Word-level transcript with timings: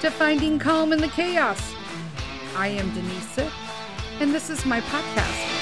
to 0.00 0.10
Finding 0.10 0.60
Calm 0.60 0.92
in 0.92 1.00
the 1.00 1.08
Chaos. 1.08 1.74
I 2.56 2.68
am 2.68 2.88
Denise 2.94 3.50
and 4.20 4.32
this 4.32 4.48
is 4.48 4.64
my 4.64 4.80
podcast. 4.82 5.57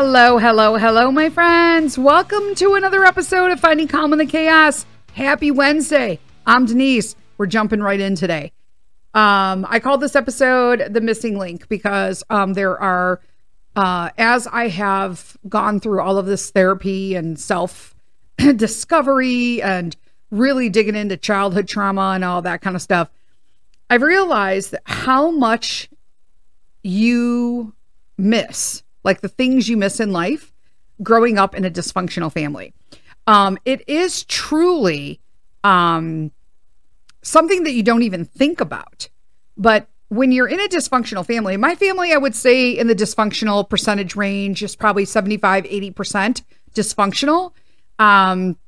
Hello, 0.00 0.38
hello, 0.38 0.76
hello, 0.76 1.10
my 1.10 1.28
friends. 1.28 1.98
Welcome 1.98 2.54
to 2.54 2.74
another 2.74 3.04
episode 3.04 3.50
of 3.50 3.58
Finding 3.58 3.88
Calm 3.88 4.12
in 4.12 4.20
the 4.20 4.26
Chaos. 4.26 4.86
Happy 5.12 5.50
Wednesday. 5.50 6.20
I'm 6.46 6.66
Denise. 6.66 7.16
We're 7.36 7.46
jumping 7.46 7.80
right 7.80 7.98
in 7.98 8.14
today. 8.14 8.52
Um, 9.12 9.66
I 9.68 9.80
called 9.80 10.00
this 10.00 10.14
episode 10.14 10.94
The 10.94 11.00
Missing 11.00 11.36
Link 11.36 11.68
because 11.68 12.22
um, 12.30 12.52
there 12.52 12.80
are, 12.80 13.20
uh, 13.74 14.10
as 14.16 14.46
I 14.46 14.68
have 14.68 15.36
gone 15.48 15.80
through 15.80 16.00
all 16.00 16.16
of 16.16 16.26
this 16.26 16.48
therapy 16.48 17.16
and 17.16 17.36
self 17.36 17.96
discovery 18.36 19.60
and 19.60 19.96
really 20.30 20.68
digging 20.68 20.94
into 20.94 21.16
childhood 21.16 21.66
trauma 21.66 22.12
and 22.14 22.24
all 22.24 22.40
that 22.42 22.60
kind 22.60 22.76
of 22.76 22.82
stuff, 22.82 23.10
I've 23.90 24.02
realized 24.02 24.70
that 24.70 24.82
how 24.84 25.32
much 25.32 25.90
you 26.84 27.74
miss 28.16 28.84
like 29.08 29.22
the 29.22 29.28
things 29.28 29.70
you 29.70 29.76
miss 29.78 30.00
in 30.00 30.12
life 30.12 30.52
growing 31.02 31.38
up 31.38 31.54
in 31.54 31.64
a 31.64 31.70
dysfunctional 31.70 32.30
family. 32.30 32.74
Um, 33.26 33.56
it 33.64 33.88
is 33.88 34.22
truly 34.24 35.18
um, 35.64 36.30
something 37.22 37.64
that 37.64 37.72
you 37.72 37.82
don't 37.82 38.02
even 38.02 38.26
think 38.26 38.60
about. 38.60 39.08
But 39.56 39.88
when 40.08 40.30
you're 40.30 40.46
in 40.46 40.60
a 40.60 40.68
dysfunctional 40.68 41.24
family, 41.24 41.56
my 41.56 41.74
family, 41.74 42.12
I 42.12 42.18
would 42.18 42.34
say 42.34 42.70
in 42.70 42.86
the 42.86 42.94
dysfunctional 42.94 43.66
percentage 43.66 44.14
range 44.14 44.62
is 44.62 44.76
probably 44.76 45.06
75, 45.06 45.64
80% 45.64 46.42
dysfunctional. 46.74 47.52
Um, 47.98 48.58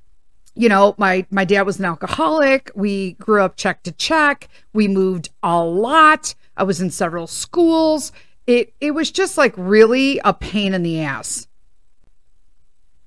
you 0.54 0.70
know, 0.70 0.94
my 0.96 1.26
my 1.30 1.44
dad 1.44 1.62
was 1.62 1.78
an 1.78 1.84
alcoholic. 1.84 2.70
We 2.74 3.12
grew 3.12 3.42
up 3.42 3.56
check 3.56 3.82
to 3.82 3.92
check. 3.92 4.48
We 4.72 4.88
moved 4.88 5.28
a 5.42 5.62
lot. 5.62 6.34
I 6.56 6.62
was 6.62 6.80
in 6.80 6.90
several 6.90 7.26
schools 7.26 8.10
it 8.50 8.74
it 8.80 8.90
was 8.90 9.10
just 9.10 9.38
like 9.38 9.54
really 9.56 10.20
a 10.24 10.34
pain 10.34 10.74
in 10.74 10.82
the 10.82 11.02
ass. 11.02 11.46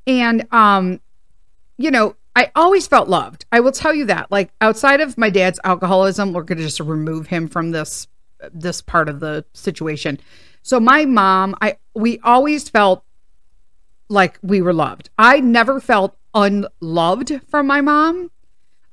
And 0.08 0.48
um 0.54 1.02
you 1.78 1.92
know, 1.92 2.16
I 2.36 2.52
always 2.56 2.88
felt 2.88 3.10
loved. 3.10 3.46
I 3.52 3.60
will 3.60 3.72
tell 3.72 3.94
you 3.94 4.06
that. 4.06 4.32
Like 4.32 4.52
outside 4.62 5.02
of 5.02 5.18
my 5.18 5.30
dad's 5.30 5.60
alcoholism, 5.64 6.32
we're 6.32 6.44
going 6.44 6.60
to 6.60 6.64
just 6.64 6.80
remove 6.80 7.28
him 7.28 7.48
from 7.48 7.72
this 7.72 8.08
this 8.54 8.82
part 8.82 9.10
of 9.10 9.20
the 9.20 9.46
situation. 9.54 10.20
So 10.62 10.80
my 10.80 11.06
mom, 11.06 11.56
I 11.62 11.78
we 11.94 12.20
always 12.20 12.70
felt 12.70 13.04
like 14.08 14.40
we 14.42 14.62
were 14.62 14.74
loved. 14.74 15.10
I 15.18 15.42
never 15.42 15.82
felt 15.82 16.16
unloved 16.34 17.42
from 17.50 17.68
my 17.68 17.82
mom. 17.82 18.32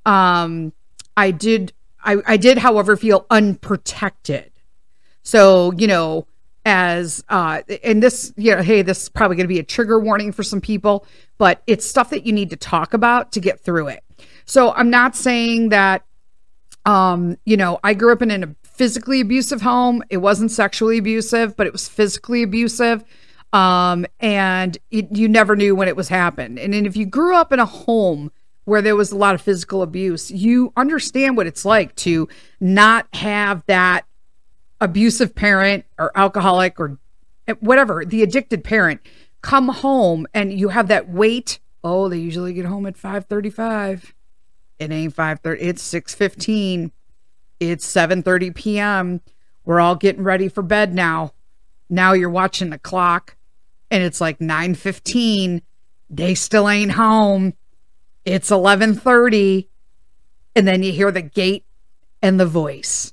Um 0.05 0.73
I 1.17 1.31
did 1.31 1.73
I 2.03 2.17
I 2.27 2.37
did 2.37 2.59
however 2.59 2.97
feel 2.97 3.27
unprotected. 3.31 4.51
So, 5.23 5.73
you 5.77 5.87
know, 5.87 6.27
as 6.67 7.25
uh 7.31 7.63
and 7.83 8.03
this 8.03 8.33
you 8.37 8.55
know 8.55 8.63
hey 8.63 8.83
this 8.83 9.05
is 9.05 9.09
probably 9.09 9.37
going 9.37 9.45
to 9.45 9.49
be 9.49 9.59
a 9.59 9.65
trigger 9.65 9.99
warning 9.99 10.31
for 10.31 10.43
some 10.43 10.61
people 10.61 11.07
but 11.39 11.63
it's 11.67 11.87
stuff 11.87 12.11
that 12.11 12.27
you 12.27 12.33
need 12.33 12.51
to 12.51 12.57
talk 12.57 12.93
about 12.93 13.33
to 13.33 13.41
get 13.41 13.61
through 13.61 13.89
it. 13.89 14.05
So 14.45 14.73
i'm 14.73 14.91
not 14.91 15.17
saying 15.17 15.71
that 15.71 16.05
um 16.85 17.37
you 17.47 17.57
know 17.57 17.81
i 17.83 17.95
grew 17.95 18.13
up 18.13 18.23
in 18.23 18.45
a 18.45 18.55
physically 18.63 19.21
abusive 19.21 19.61
home. 19.61 20.03
It 20.09 20.19
wasn't 20.19 20.51
sexually 20.51 20.99
abusive 20.99 21.57
but 21.57 21.67
it 21.67 21.73
was 21.73 21.89
physically 21.89 22.43
abusive. 22.43 23.05
Um 23.55 24.05
and 24.21 24.77
it, 24.91 25.17
you 25.17 25.29
never 25.29 25.57
knew 25.57 25.75
when 25.75 25.89
it 25.89 25.97
was 25.97 26.09
happened. 26.09 26.59
And 26.59 26.75
then 26.75 26.85
if 26.85 26.97
you 26.97 27.07
grew 27.07 27.35
up 27.35 27.53
in 27.53 27.59
a 27.59 27.67
home 27.67 28.33
where 28.65 28.83
there 28.83 28.97
was 28.97 29.13
a 29.13 29.17
lot 29.17 29.35
of 29.35 29.41
physical 29.41 29.81
abuse 29.81 30.31
you 30.31 30.73
understand 30.77 31.39
what 31.39 31.47
it's 31.47 31.65
like 31.65 31.95
to 31.97 32.29
not 32.61 33.07
have 33.15 33.65
that 33.67 34.05
abusive 34.81 35.35
parent 35.35 35.85
or 35.99 36.11
alcoholic 36.17 36.81
or 36.81 36.99
whatever, 37.61 38.05
the 38.05 38.23
addicted 38.23 38.65
parent 38.65 39.01
come 39.43 39.69
home 39.69 40.27
and 40.35 40.53
you 40.53 40.69
have 40.69 40.89
that 40.89 41.09
wait. 41.09 41.59
Oh, 41.83 42.09
they 42.09 42.19
usually 42.19 42.53
get 42.53 42.67
home 42.67 42.87
at 42.87 42.97
5:35. 42.97 44.15
It 44.79 44.91
ain't 44.91 45.15
5:30, 45.15 45.59
it's 45.61 45.83
6:15. 45.83 46.93
It's 47.59 47.87
7:30 47.87 48.55
p.m. 48.55 49.21
We're 49.65 49.81
all 49.81 49.97
getting 49.97 50.25
ready 50.25 50.49
for 50.49 50.63
bed 50.63 50.95
now. 50.95 51.35
Now 51.89 52.13
you're 52.13 52.31
watching 52.31 52.71
the 52.71 52.79
clock 52.79 53.37
and 53.91 54.03
it's 54.03 54.21
like 54.21 54.39
9:15. 54.39 55.63
They 56.09 56.35
still 56.35 56.69
ain't 56.69 56.93
home. 56.93 57.55
It's 58.25 58.51
11:30 58.51 59.69
and 60.57 60.67
then 60.67 60.83
you 60.83 60.93
hear 60.93 61.11
the 61.11 61.23
gate 61.23 61.65
and 62.23 62.39
the 62.39 62.47
voice 62.47 63.13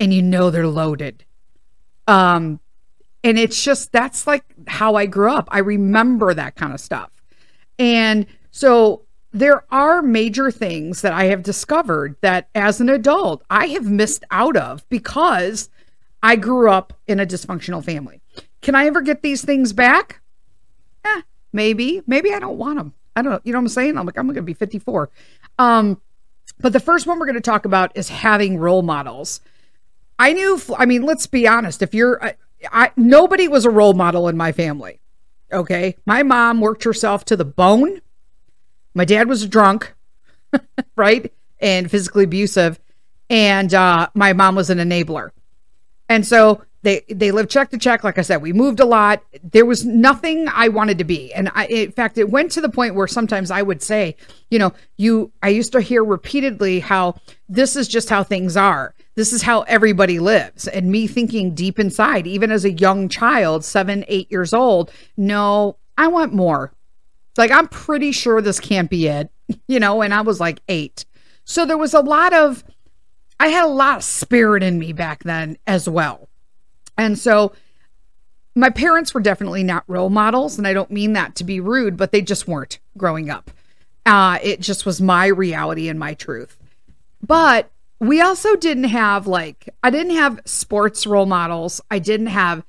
and 0.00 0.12
you 0.12 0.22
know 0.22 0.50
they're 0.50 0.66
loaded. 0.66 1.24
Um, 2.06 2.60
and 3.24 3.38
it's 3.38 3.62
just 3.62 3.92
that's 3.92 4.26
like 4.26 4.44
how 4.68 4.94
I 4.94 5.06
grew 5.06 5.30
up. 5.30 5.48
I 5.50 5.58
remember 5.58 6.32
that 6.34 6.54
kind 6.54 6.72
of 6.72 6.80
stuff. 6.80 7.10
And 7.78 8.26
so 8.50 9.02
there 9.32 9.64
are 9.70 10.00
major 10.00 10.50
things 10.50 11.02
that 11.02 11.12
I 11.12 11.24
have 11.24 11.42
discovered 11.42 12.16
that 12.22 12.48
as 12.54 12.80
an 12.80 12.88
adult 12.88 13.42
I 13.50 13.66
have 13.68 13.90
missed 13.90 14.24
out 14.30 14.56
of 14.56 14.88
because 14.88 15.68
I 16.22 16.36
grew 16.36 16.70
up 16.70 16.92
in 17.06 17.20
a 17.20 17.26
dysfunctional 17.26 17.84
family. 17.84 18.20
Can 18.62 18.74
I 18.74 18.86
ever 18.86 19.02
get 19.02 19.22
these 19.22 19.44
things 19.44 19.72
back? 19.72 20.20
Eh, 21.04 21.22
maybe. 21.52 22.02
Maybe 22.06 22.32
I 22.32 22.38
don't 22.38 22.58
want 22.58 22.78
them. 22.78 22.94
I 23.14 23.22
don't 23.22 23.32
know. 23.32 23.40
You 23.44 23.52
know 23.52 23.58
what 23.58 23.64
I'm 23.64 23.68
saying? 23.68 23.98
I'm 23.98 24.06
like, 24.06 24.18
I'm 24.18 24.26
going 24.26 24.36
to 24.36 24.42
be 24.42 24.54
54. 24.54 25.10
Um, 25.58 26.00
but 26.58 26.72
the 26.72 26.80
first 26.80 27.06
one 27.06 27.18
we're 27.18 27.26
going 27.26 27.34
to 27.34 27.40
talk 27.40 27.64
about 27.64 27.96
is 27.96 28.08
having 28.08 28.58
role 28.58 28.82
models. 28.82 29.40
I 30.18 30.32
knew, 30.32 30.60
I 30.76 30.86
mean, 30.86 31.02
let's 31.02 31.26
be 31.26 31.46
honest. 31.46 31.82
If 31.82 31.94
you're, 31.94 32.22
I, 32.22 32.34
I, 32.72 32.92
nobody 32.96 33.48
was 33.48 33.64
a 33.64 33.70
role 33.70 33.92
model 33.92 34.28
in 34.28 34.36
my 34.36 34.52
family. 34.52 35.00
Okay. 35.52 35.96
My 36.06 36.22
mom 36.22 36.60
worked 36.60 36.84
herself 36.84 37.24
to 37.26 37.36
the 37.36 37.44
bone. 37.44 38.00
My 38.94 39.04
dad 39.04 39.28
was 39.28 39.46
drunk, 39.46 39.94
right? 40.96 41.32
And 41.60 41.90
physically 41.90 42.24
abusive. 42.24 42.80
And 43.28 43.74
uh, 43.74 44.08
my 44.14 44.32
mom 44.32 44.54
was 44.54 44.70
an 44.70 44.78
enabler. 44.78 45.30
And 46.08 46.26
so 46.26 46.62
they 46.86 47.02
they 47.08 47.32
lived 47.32 47.50
check 47.50 47.70
to 47.70 47.78
check. 47.78 48.04
Like 48.04 48.16
I 48.16 48.22
said, 48.22 48.40
we 48.40 48.52
moved 48.52 48.78
a 48.78 48.84
lot. 48.84 49.20
There 49.42 49.66
was 49.66 49.84
nothing 49.84 50.46
I 50.48 50.68
wanted 50.68 50.98
to 50.98 51.04
be, 51.04 51.34
and 51.34 51.50
I, 51.52 51.66
in 51.66 51.90
fact, 51.90 52.16
it 52.16 52.30
went 52.30 52.52
to 52.52 52.60
the 52.60 52.68
point 52.68 52.94
where 52.94 53.08
sometimes 53.08 53.50
I 53.50 53.60
would 53.60 53.82
say, 53.82 54.14
you 54.50 54.60
know, 54.60 54.72
you. 54.96 55.32
I 55.42 55.48
used 55.48 55.72
to 55.72 55.80
hear 55.80 56.04
repeatedly 56.04 56.78
how 56.78 57.16
this 57.48 57.74
is 57.74 57.88
just 57.88 58.08
how 58.08 58.22
things 58.22 58.56
are. 58.56 58.94
This 59.16 59.32
is 59.32 59.42
how 59.42 59.62
everybody 59.62 60.20
lives. 60.20 60.68
And 60.68 60.92
me 60.92 61.08
thinking 61.08 61.56
deep 61.56 61.80
inside, 61.80 62.24
even 62.28 62.52
as 62.52 62.64
a 62.64 62.70
young 62.70 63.08
child, 63.08 63.64
seven, 63.64 64.04
eight 64.06 64.30
years 64.30 64.54
old, 64.54 64.92
no, 65.16 65.78
I 65.98 66.06
want 66.06 66.34
more. 66.34 66.72
Like, 67.36 67.50
I'm 67.50 67.66
pretty 67.66 68.12
sure 68.12 68.40
this 68.40 68.60
can't 68.60 68.88
be 68.88 69.08
it, 69.08 69.28
you 69.66 69.80
know, 69.80 70.02
and 70.02 70.14
I 70.14 70.20
was 70.20 70.38
like 70.38 70.60
eight. 70.68 71.04
So 71.44 71.66
there 71.66 71.78
was 71.78 71.94
a 71.94 72.00
lot 72.00 72.32
of, 72.32 72.62
I 73.40 73.48
had 73.48 73.64
a 73.64 73.68
lot 73.68 73.96
of 73.96 74.04
spirit 74.04 74.62
in 74.62 74.78
me 74.78 74.92
back 74.92 75.24
then 75.24 75.58
as 75.66 75.88
well. 75.88 76.25
And 76.98 77.18
so 77.18 77.52
my 78.54 78.70
parents 78.70 79.12
were 79.12 79.20
definitely 79.20 79.62
not 79.62 79.84
role 79.86 80.10
models. 80.10 80.58
And 80.58 80.66
I 80.66 80.72
don't 80.72 80.90
mean 80.90 81.12
that 81.12 81.34
to 81.36 81.44
be 81.44 81.60
rude, 81.60 81.96
but 81.96 82.10
they 82.10 82.22
just 82.22 82.48
weren't 82.48 82.78
growing 82.96 83.30
up. 83.30 83.50
Uh, 84.06 84.38
it 84.42 84.60
just 84.60 84.86
was 84.86 85.00
my 85.00 85.26
reality 85.26 85.88
and 85.88 85.98
my 85.98 86.14
truth. 86.14 86.56
But 87.22 87.70
we 87.98 88.20
also 88.20 88.56
didn't 88.56 88.84
have 88.84 89.26
like 89.26 89.68
I 89.82 89.90
didn't 89.90 90.16
have 90.16 90.40
sports 90.44 91.06
role 91.06 91.26
models. 91.26 91.80
I 91.90 91.98
didn't 91.98 92.28
have 92.28 92.64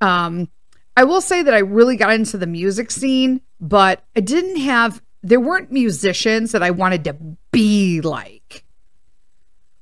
um 0.00 0.48
I 0.96 1.04
will 1.04 1.20
say 1.20 1.42
that 1.42 1.54
I 1.54 1.58
really 1.58 1.96
got 1.96 2.12
into 2.12 2.36
the 2.38 2.46
music 2.46 2.90
scene, 2.90 3.40
but 3.60 4.04
I 4.16 4.20
didn't 4.20 4.56
have 4.56 5.02
there 5.22 5.40
weren't 5.40 5.70
musicians 5.70 6.52
that 6.52 6.62
I 6.62 6.70
wanted 6.70 7.04
to 7.04 7.16
be 7.52 8.00
like. 8.00 8.64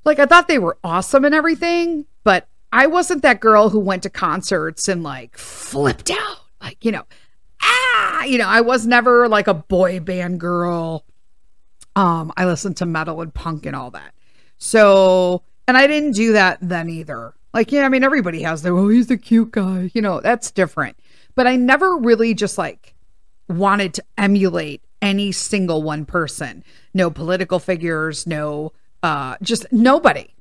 Like 0.04 0.18
I 0.18 0.26
thought 0.26 0.48
they 0.48 0.58
were 0.58 0.78
awesome 0.82 1.24
and 1.24 1.34
everything, 1.34 2.06
but 2.24 2.48
I 2.72 2.86
wasn't 2.86 3.22
that 3.22 3.40
girl 3.40 3.70
who 3.70 3.80
went 3.80 4.02
to 4.02 4.10
concerts 4.10 4.88
and 4.88 5.02
like 5.02 5.36
flipped 5.38 6.10
out. 6.10 6.38
Like, 6.60 6.84
you 6.84 6.92
know, 6.92 7.04
ah, 7.62 8.24
you 8.24 8.38
know, 8.38 8.46
I 8.48 8.60
was 8.60 8.86
never 8.86 9.28
like 9.28 9.46
a 9.46 9.54
boy 9.54 10.00
band 10.00 10.40
girl. 10.40 11.04
Um, 11.96 12.32
I 12.36 12.44
listened 12.44 12.76
to 12.78 12.86
metal 12.86 13.20
and 13.20 13.32
punk 13.32 13.66
and 13.66 13.74
all 13.74 13.90
that. 13.92 14.12
So, 14.58 15.42
and 15.66 15.76
I 15.76 15.86
didn't 15.86 16.12
do 16.12 16.32
that 16.32 16.58
then 16.60 16.88
either. 16.88 17.34
Like, 17.54 17.72
yeah, 17.72 17.86
I 17.86 17.88
mean, 17.88 18.04
everybody 18.04 18.42
has 18.42 18.62
their, 18.62 18.76
oh, 18.76 18.88
he's 18.88 19.06
the 19.06 19.16
cute 19.16 19.52
guy. 19.52 19.90
You 19.94 20.02
know, 20.02 20.20
that's 20.20 20.50
different. 20.50 20.96
but 21.34 21.46
I 21.46 21.56
never 21.56 21.96
really 21.96 22.34
just 22.34 22.58
like 22.58 22.94
wanted 23.48 23.94
to 23.94 24.04
emulate 24.18 24.82
any 25.00 25.32
single 25.32 25.82
one 25.82 26.04
person. 26.04 26.64
No 26.92 27.10
political 27.10 27.58
figures, 27.60 28.26
no, 28.26 28.72
uh, 29.02 29.36
just 29.40 29.64
nobody. 29.72 30.34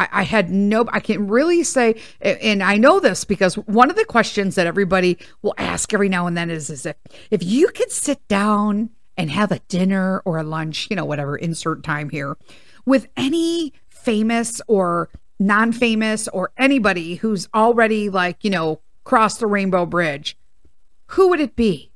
I, 0.00 0.08
I 0.12 0.22
had 0.22 0.50
no, 0.50 0.86
I 0.88 1.00
can 1.00 1.28
really 1.28 1.62
say, 1.62 2.00
and 2.22 2.62
I 2.62 2.76
know 2.76 3.00
this 3.00 3.24
because 3.24 3.56
one 3.56 3.90
of 3.90 3.96
the 3.96 4.04
questions 4.06 4.54
that 4.54 4.66
everybody 4.66 5.18
will 5.42 5.54
ask 5.58 5.92
every 5.92 6.08
now 6.08 6.26
and 6.26 6.36
then 6.36 6.48
is, 6.48 6.70
is 6.70 6.86
if, 6.86 6.96
if 7.30 7.42
you 7.42 7.68
could 7.68 7.92
sit 7.92 8.26
down 8.26 8.90
and 9.18 9.30
have 9.30 9.52
a 9.52 9.58
dinner 9.68 10.22
or 10.24 10.38
a 10.38 10.42
lunch, 10.42 10.86
you 10.88 10.96
know, 10.96 11.04
whatever, 11.04 11.36
insert 11.36 11.82
time 11.84 12.08
here 12.08 12.38
with 12.86 13.08
any 13.14 13.74
famous 13.90 14.62
or 14.66 15.10
non 15.38 15.70
famous 15.70 16.28
or 16.28 16.50
anybody 16.56 17.16
who's 17.16 17.46
already 17.54 18.08
like, 18.08 18.42
you 18.42 18.50
know, 18.50 18.80
crossed 19.04 19.40
the 19.40 19.46
rainbow 19.46 19.84
bridge, 19.84 20.38
who 21.08 21.28
would 21.28 21.40
it 21.40 21.56
be? 21.56 21.90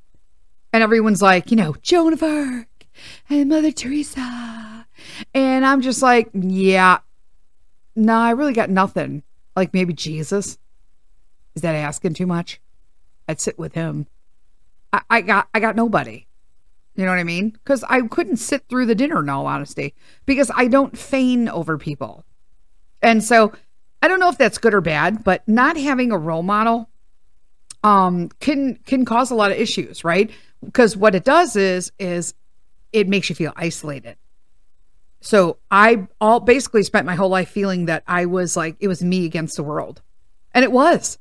And 0.71 0.83
everyone's 0.83 1.23
like, 1.23 1.49
you 1.49 1.57
know, 1.57 1.75
Joan 1.81 2.13
of 2.13 2.21
Arc 2.21 2.67
and 3.29 3.49
Mother 3.49 3.71
Teresa. 3.71 4.85
And 5.33 5.65
I'm 5.65 5.81
just 5.81 6.01
like, 6.01 6.29
yeah, 6.33 6.99
nah, 7.95 8.23
I 8.25 8.31
really 8.31 8.53
got 8.53 8.69
nothing. 8.69 9.23
Like 9.55 9.73
maybe 9.73 9.93
Jesus. 9.93 10.57
Is 11.55 11.61
that 11.61 11.75
asking 11.75 12.15
too 12.15 12.27
much? 12.27 12.59
I'd 13.27 13.39
sit 13.39 13.57
with 13.57 13.73
him. 13.73 14.07
I, 14.91 15.01
I 15.09 15.21
got 15.21 15.47
I 15.53 15.59
got 15.59 15.75
nobody. 15.75 16.25
You 16.95 17.03
know 17.05 17.11
what 17.11 17.19
I 17.19 17.23
mean? 17.23 17.49
Because 17.49 17.83
I 17.89 18.01
couldn't 18.01 18.37
sit 18.37 18.63
through 18.69 18.85
the 18.85 18.95
dinner 18.95 19.19
in 19.19 19.29
all 19.29 19.47
honesty. 19.47 19.93
Because 20.25 20.49
I 20.55 20.67
don't 20.67 20.97
feign 20.97 21.49
over 21.49 21.77
people. 21.77 22.23
And 23.01 23.23
so 23.23 23.51
I 24.01 24.07
don't 24.07 24.19
know 24.19 24.29
if 24.29 24.37
that's 24.37 24.57
good 24.57 24.73
or 24.73 24.81
bad, 24.81 25.23
but 25.23 25.47
not 25.47 25.77
having 25.77 26.11
a 26.11 26.17
role 26.17 26.43
model 26.43 26.89
um, 27.83 28.29
can 28.39 28.75
can 28.85 29.05
cause 29.05 29.29
a 29.31 29.35
lot 29.35 29.51
of 29.51 29.57
issues, 29.57 30.03
right? 30.03 30.31
Because 30.63 30.97
what 30.97 31.15
it 31.15 31.23
does 31.23 31.55
is 31.55 31.91
is 31.99 32.33
it 32.91 33.07
makes 33.07 33.29
you 33.29 33.35
feel 33.35 33.53
isolated. 33.55 34.17
So 35.25 35.57
I 35.71 36.07
all 36.21 36.39
basically 36.39 36.83
spent 36.83 37.05
my 37.05 37.15
whole 37.15 37.29
life 37.29 37.49
feeling 37.49 37.85
that 37.85 38.03
I 38.07 38.27
was 38.27 38.55
like 38.55 38.75
it 38.79 38.87
was 38.87 39.03
me 39.03 39.25
against 39.25 39.55
the 39.55 39.63
world. 39.63 40.01
And 40.53 40.63
it 40.63 40.71
was 40.71 41.17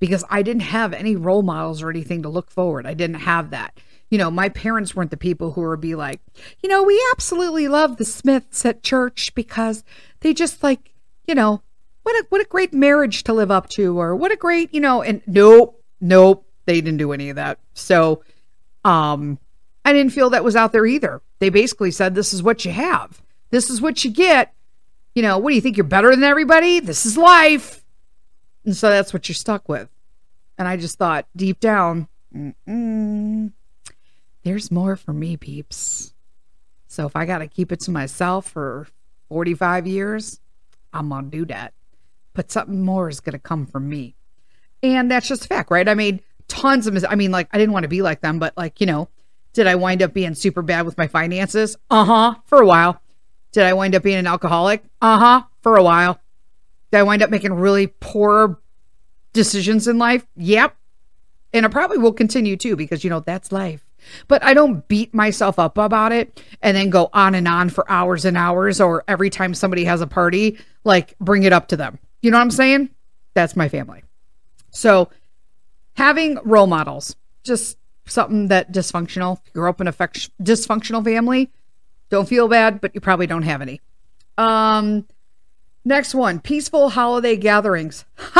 because 0.00 0.24
I 0.28 0.42
didn't 0.42 0.62
have 0.62 0.92
any 0.92 1.16
role 1.16 1.42
models 1.42 1.80
or 1.80 1.88
anything 1.88 2.22
to 2.22 2.28
look 2.28 2.50
forward. 2.50 2.86
I 2.86 2.94
didn't 2.94 3.20
have 3.20 3.50
that. 3.50 3.78
You 4.10 4.18
know, 4.18 4.30
my 4.30 4.48
parents 4.48 4.94
weren't 4.94 5.10
the 5.10 5.16
people 5.16 5.52
who 5.52 5.62
would 5.62 5.80
be 5.80 5.94
like, 5.94 6.20
you 6.60 6.68
know, 6.68 6.82
we 6.82 7.00
absolutely 7.12 7.68
love 7.68 7.96
the 7.96 8.04
Smiths 8.04 8.66
at 8.66 8.82
church 8.82 9.34
because 9.34 9.84
they 10.20 10.34
just 10.34 10.62
like, 10.62 10.92
you 11.26 11.34
know, 11.34 11.62
what 12.02 12.14
a 12.16 12.26
what 12.30 12.40
a 12.40 12.48
great 12.48 12.74
marriage 12.74 13.22
to 13.24 13.32
live 13.32 13.50
up 13.50 13.68
to 13.70 13.98
or 13.98 14.14
what 14.16 14.32
a 14.32 14.36
great, 14.36 14.74
you 14.74 14.80
know, 14.80 15.02
and 15.02 15.22
nope, 15.26 15.82
Nope, 16.00 16.46
they 16.66 16.80
didn't 16.80 16.98
do 16.98 17.12
any 17.12 17.30
of 17.30 17.36
that. 17.36 17.58
So, 17.74 18.22
um, 18.84 19.38
I 19.84 19.92
didn't 19.92 20.12
feel 20.12 20.30
that 20.30 20.44
was 20.44 20.56
out 20.56 20.72
there 20.72 20.86
either. 20.86 21.22
They 21.38 21.48
basically 21.48 21.90
said, 21.90 22.14
"This 22.14 22.34
is 22.34 22.42
what 22.42 22.64
you 22.64 22.72
have. 22.72 23.22
This 23.50 23.70
is 23.70 23.80
what 23.80 24.04
you 24.04 24.10
get." 24.10 24.52
You 25.14 25.22
know, 25.22 25.38
what 25.38 25.50
do 25.50 25.54
you 25.54 25.62
think? 25.62 25.76
You're 25.76 25.84
better 25.84 26.10
than 26.10 26.24
everybody. 26.24 26.80
This 26.80 27.06
is 27.06 27.16
life, 27.16 27.82
and 28.64 28.76
so 28.76 28.90
that's 28.90 29.12
what 29.12 29.28
you're 29.28 29.34
stuck 29.34 29.68
with. 29.68 29.88
And 30.58 30.68
I 30.68 30.76
just 30.76 30.98
thought 30.98 31.26
deep 31.34 31.60
down, 31.60 32.08
there's 34.42 34.70
more 34.70 34.96
for 34.96 35.12
me, 35.12 35.36
peeps. 35.36 36.12
So 36.86 37.06
if 37.06 37.16
I 37.16 37.26
got 37.26 37.38
to 37.38 37.46
keep 37.46 37.72
it 37.72 37.80
to 37.80 37.90
myself 37.90 38.46
for 38.48 38.86
45 39.28 39.86
years, 39.86 40.40
I'm 40.92 41.08
gonna 41.08 41.28
do 41.28 41.44
that. 41.46 41.74
But 42.32 42.50
something 42.50 42.82
more 42.82 43.08
is 43.08 43.20
gonna 43.20 43.38
come 43.38 43.66
from 43.66 43.88
me. 43.88 44.14
And 44.82 45.10
that's 45.10 45.28
just 45.28 45.44
a 45.44 45.48
fact, 45.48 45.70
right? 45.70 45.88
I 45.88 45.94
made 45.94 46.22
tons 46.48 46.86
of 46.86 46.94
mis- 46.94 47.04
I 47.08 47.14
mean, 47.14 47.30
like, 47.32 47.48
I 47.52 47.58
didn't 47.58 47.72
want 47.72 47.84
to 47.84 47.88
be 47.88 48.02
like 48.02 48.20
them, 48.20 48.38
but 48.38 48.56
like, 48.56 48.80
you 48.80 48.86
know, 48.86 49.08
did 49.52 49.66
I 49.66 49.74
wind 49.74 50.02
up 50.02 50.12
being 50.12 50.34
super 50.34 50.62
bad 50.62 50.86
with 50.86 50.96
my 50.98 51.06
finances? 51.06 51.76
Uh 51.90 52.04
huh, 52.04 52.34
for 52.44 52.60
a 52.60 52.66
while. 52.66 53.00
Did 53.52 53.64
I 53.64 53.72
wind 53.72 53.94
up 53.94 54.02
being 54.02 54.18
an 54.18 54.26
alcoholic? 54.26 54.84
Uh 55.00 55.18
huh, 55.18 55.42
for 55.62 55.76
a 55.76 55.82
while. 55.82 56.20
Did 56.90 56.98
I 56.98 57.02
wind 57.02 57.22
up 57.22 57.30
making 57.30 57.52
really 57.54 57.86
poor 57.86 58.60
decisions 59.32 59.88
in 59.88 59.98
life? 59.98 60.26
Yep. 60.36 60.76
And 61.52 61.64
I 61.64 61.68
probably 61.68 61.98
will 61.98 62.12
continue 62.12 62.56
to 62.58 62.76
because, 62.76 63.02
you 63.02 63.10
know, 63.10 63.20
that's 63.20 63.50
life. 63.52 63.84
But 64.28 64.42
I 64.42 64.54
don't 64.54 64.86
beat 64.88 65.14
myself 65.14 65.58
up 65.58 65.78
about 65.78 66.12
it 66.12 66.42
and 66.62 66.76
then 66.76 66.90
go 66.90 67.08
on 67.12 67.34
and 67.34 67.48
on 67.48 67.70
for 67.70 67.90
hours 67.90 68.24
and 68.24 68.36
hours 68.36 68.80
or 68.80 69.04
every 69.08 69.30
time 69.30 69.54
somebody 69.54 69.84
has 69.84 70.00
a 70.00 70.06
party, 70.06 70.58
like 70.84 71.18
bring 71.18 71.42
it 71.44 71.52
up 71.52 71.68
to 71.68 71.76
them. 71.76 71.98
You 72.22 72.30
know 72.30 72.38
what 72.38 72.44
I'm 72.44 72.50
saying? 72.50 72.90
That's 73.34 73.56
my 73.56 73.68
family. 73.68 74.02
So 74.70 75.10
having 75.94 76.38
role 76.44 76.66
models, 76.66 77.16
just 77.42 77.78
something 78.06 78.48
that 78.48 78.72
dysfunctional. 78.72 79.38
If 79.38 79.46
you 79.46 79.60
grew 79.60 79.68
up 79.68 79.80
in 79.80 79.88
a 79.88 79.92
dysfunctional 79.92 81.04
family, 81.04 81.50
don't 82.08 82.28
feel 82.28 82.48
bad, 82.48 82.80
but 82.80 82.94
you 82.94 83.00
probably 83.00 83.26
don't 83.26 83.42
have 83.42 83.62
any. 83.62 83.80
Um, 84.38 85.06
next 85.84 86.14
one, 86.14 86.40
peaceful 86.40 86.90
holiday 86.90 87.36
gatherings. 87.36 88.04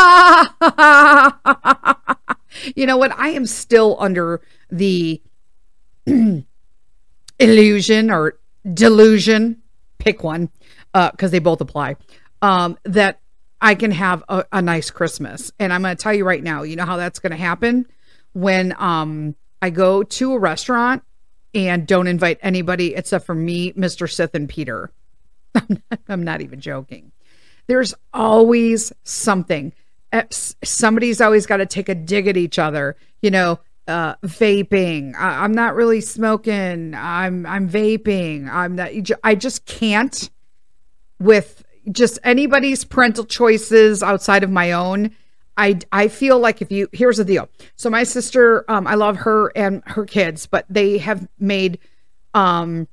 you 2.76 2.86
know 2.86 2.96
what? 2.96 3.12
I 3.18 3.28
am 3.30 3.46
still 3.46 3.96
under 3.98 4.40
the 4.70 5.22
illusion 7.38 8.10
or 8.10 8.38
delusion, 8.72 9.62
pick 9.98 10.22
one, 10.22 10.50
because 10.92 11.14
uh, 11.24 11.28
they 11.28 11.38
both 11.38 11.60
apply. 11.60 11.96
Um, 12.42 12.78
that 12.84 13.20
I 13.60 13.74
can 13.74 13.90
have 13.90 14.22
a, 14.28 14.44
a 14.52 14.62
nice 14.62 14.90
Christmas. 14.90 15.52
And 15.58 15.72
I'm 15.72 15.82
going 15.82 15.96
to 15.96 16.02
tell 16.02 16.12
you 16.14 16.24
right 16.24 16.42
now, 16.42 16.62
you 16.62 16.76
know 16.76 16.84
how 16.84 16.96
that's 16.96 17.18
going 17.18 17.32
to 17.32 17.36
happen 17.36 17.86
when 18.32 18.74
um 18.78 19.34
I 19.62 19.70
go 19.70 20.02
to 20.02 20.34
a 20.34 20.38
restaurant 20.38 21.02
and 21.56 21.86
don't 21.86 22.06
invite 22.06 22.38
anybody 22.42 22.94
except 22.94 23.24
for 23.24 23.34
me, 23.34 23.72
Mr. 23.72 24.10
Sith, 24.10 24.34
and 24.34 24.48
Peter. 24.48 24.90
I'm 25.54 25.82
not, 25.90 26.00
I'm 26.08 26.24
not 26.24 26.42
even 26.42 26.60
joking. 26.60 27.12
There's 27.66 27.94
always 28.12 28.92
something. 29.04 29.72
Eh, 30.12 30.24
somebody's 30.30 31.20
always 31.20 31.46
got 31.46 31.56
to 31.56 31.66
take 31.66 31.88
a 31.88 31.94
dig 31.94 32.28
at 32.28 32.36
each 32.36 32.58
other. 32.58 32.96
You 33.22 33.30
know, 33.30 33.60
uh, 33.88 34.16
vaping. 34.16 35.14
I, 35.16 35.44
am 35.44 35.52
not 35.52 35.74
really 35.74 36.00
smoking. 36.00 36.94
I'm 36.94 37.46
I'm 37.46 37.68
vaping. 37.68 38.48
I'm 38.50 38.76
not. 38.76 38.90
I 39.24 39.34
just 39.34 39.66
can't 39.66 40.30
with 41.18 41.64
just 41.90 42.18
anybody's 42.24 42.84
parental 42.84 43.24
choices 43.24 44.02
outside 44.02 44.44
of 44.44 44.50
my 44.50 44.72
own. 44.72 45.14
I, 45.56 45.78
I 45.90 46.08
feel 46.08 46.38
like 46.38 46.60
if 46.60 46.70
you 46.70 46.88
here's 46.92 47.16
the 47.16 47.24
deal. 47.24 47.48
So 47.76 47.88
my 47.90 48.02
sister, 48.02 48.64
um, 48.70 48.86
I 48.86 48.94
love 48.94 49.16
her 49.18 49.52
and 49.56 49.82
her 49.86 50.04
kids, 50.04 50.46
but 50.46 50.66
they 50.68 50.98
have 50.98 51.26
made 51.38 51.78
um 52.34 52.88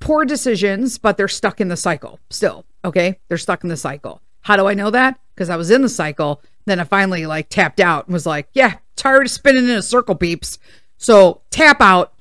poor 0.00 0.24
decisions, 0.24 0.98
but 0.98 1.16
they're 1.16 1.28
stuck 1.28 1.60
in 1.60 1.68
the 1.68 1.76
cycle 1.76 2.18
still. 2.30 2.64
Okay, 2.84 3.18
they're 3.28 3.38
stuck 3.38 3.62
in 3.62 3.68
the 3.68 3.76
cycle. 3.76 4.20
How 4.40 4.56
do 4.56 4.66
I 4.66 4.74
know 4.74 4.90
that? 4.90 5.20
Because 5.34 5.50
I 5.50 5.56
was 5.56 5.70
in 5.70 5.82
the 5.82 5.88
cycle. 5.88 6.42
Then 6.64 6.80
I 6.80 6.84
finally 6.84 7.26
like 7.26 7.48
tapped 7.48 7.80
out 7.80 8.06
and 8.06 8.12
was 8.12 8.26
like, 8.26 8.48
yeah, 8.52 8.78
tired 8.96 9.26
of 9.26 9.30
spinning 9.30 9.64
in 9.64 9.70
a 9.70 9.82
circle, 9.82 10.14
peeps. 10.14 10.58
So 10.98 11.42
tap 11.50 11.80
out. 11.80 12.12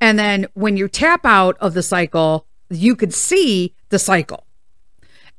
And 0.00 0.18
then 0.18 0.46
when 0.54 0.76
you 0.76 0.88
tap 0.88 1.24
out 1.24 1.56
of 1.58 1.74
the 1.74 1.82
cycle, 1.82 2.46
you 2.70 2.96
could 2.96 3.12
see 3.12 3.74
the 3.88 3.98
cycle 3.98 4.44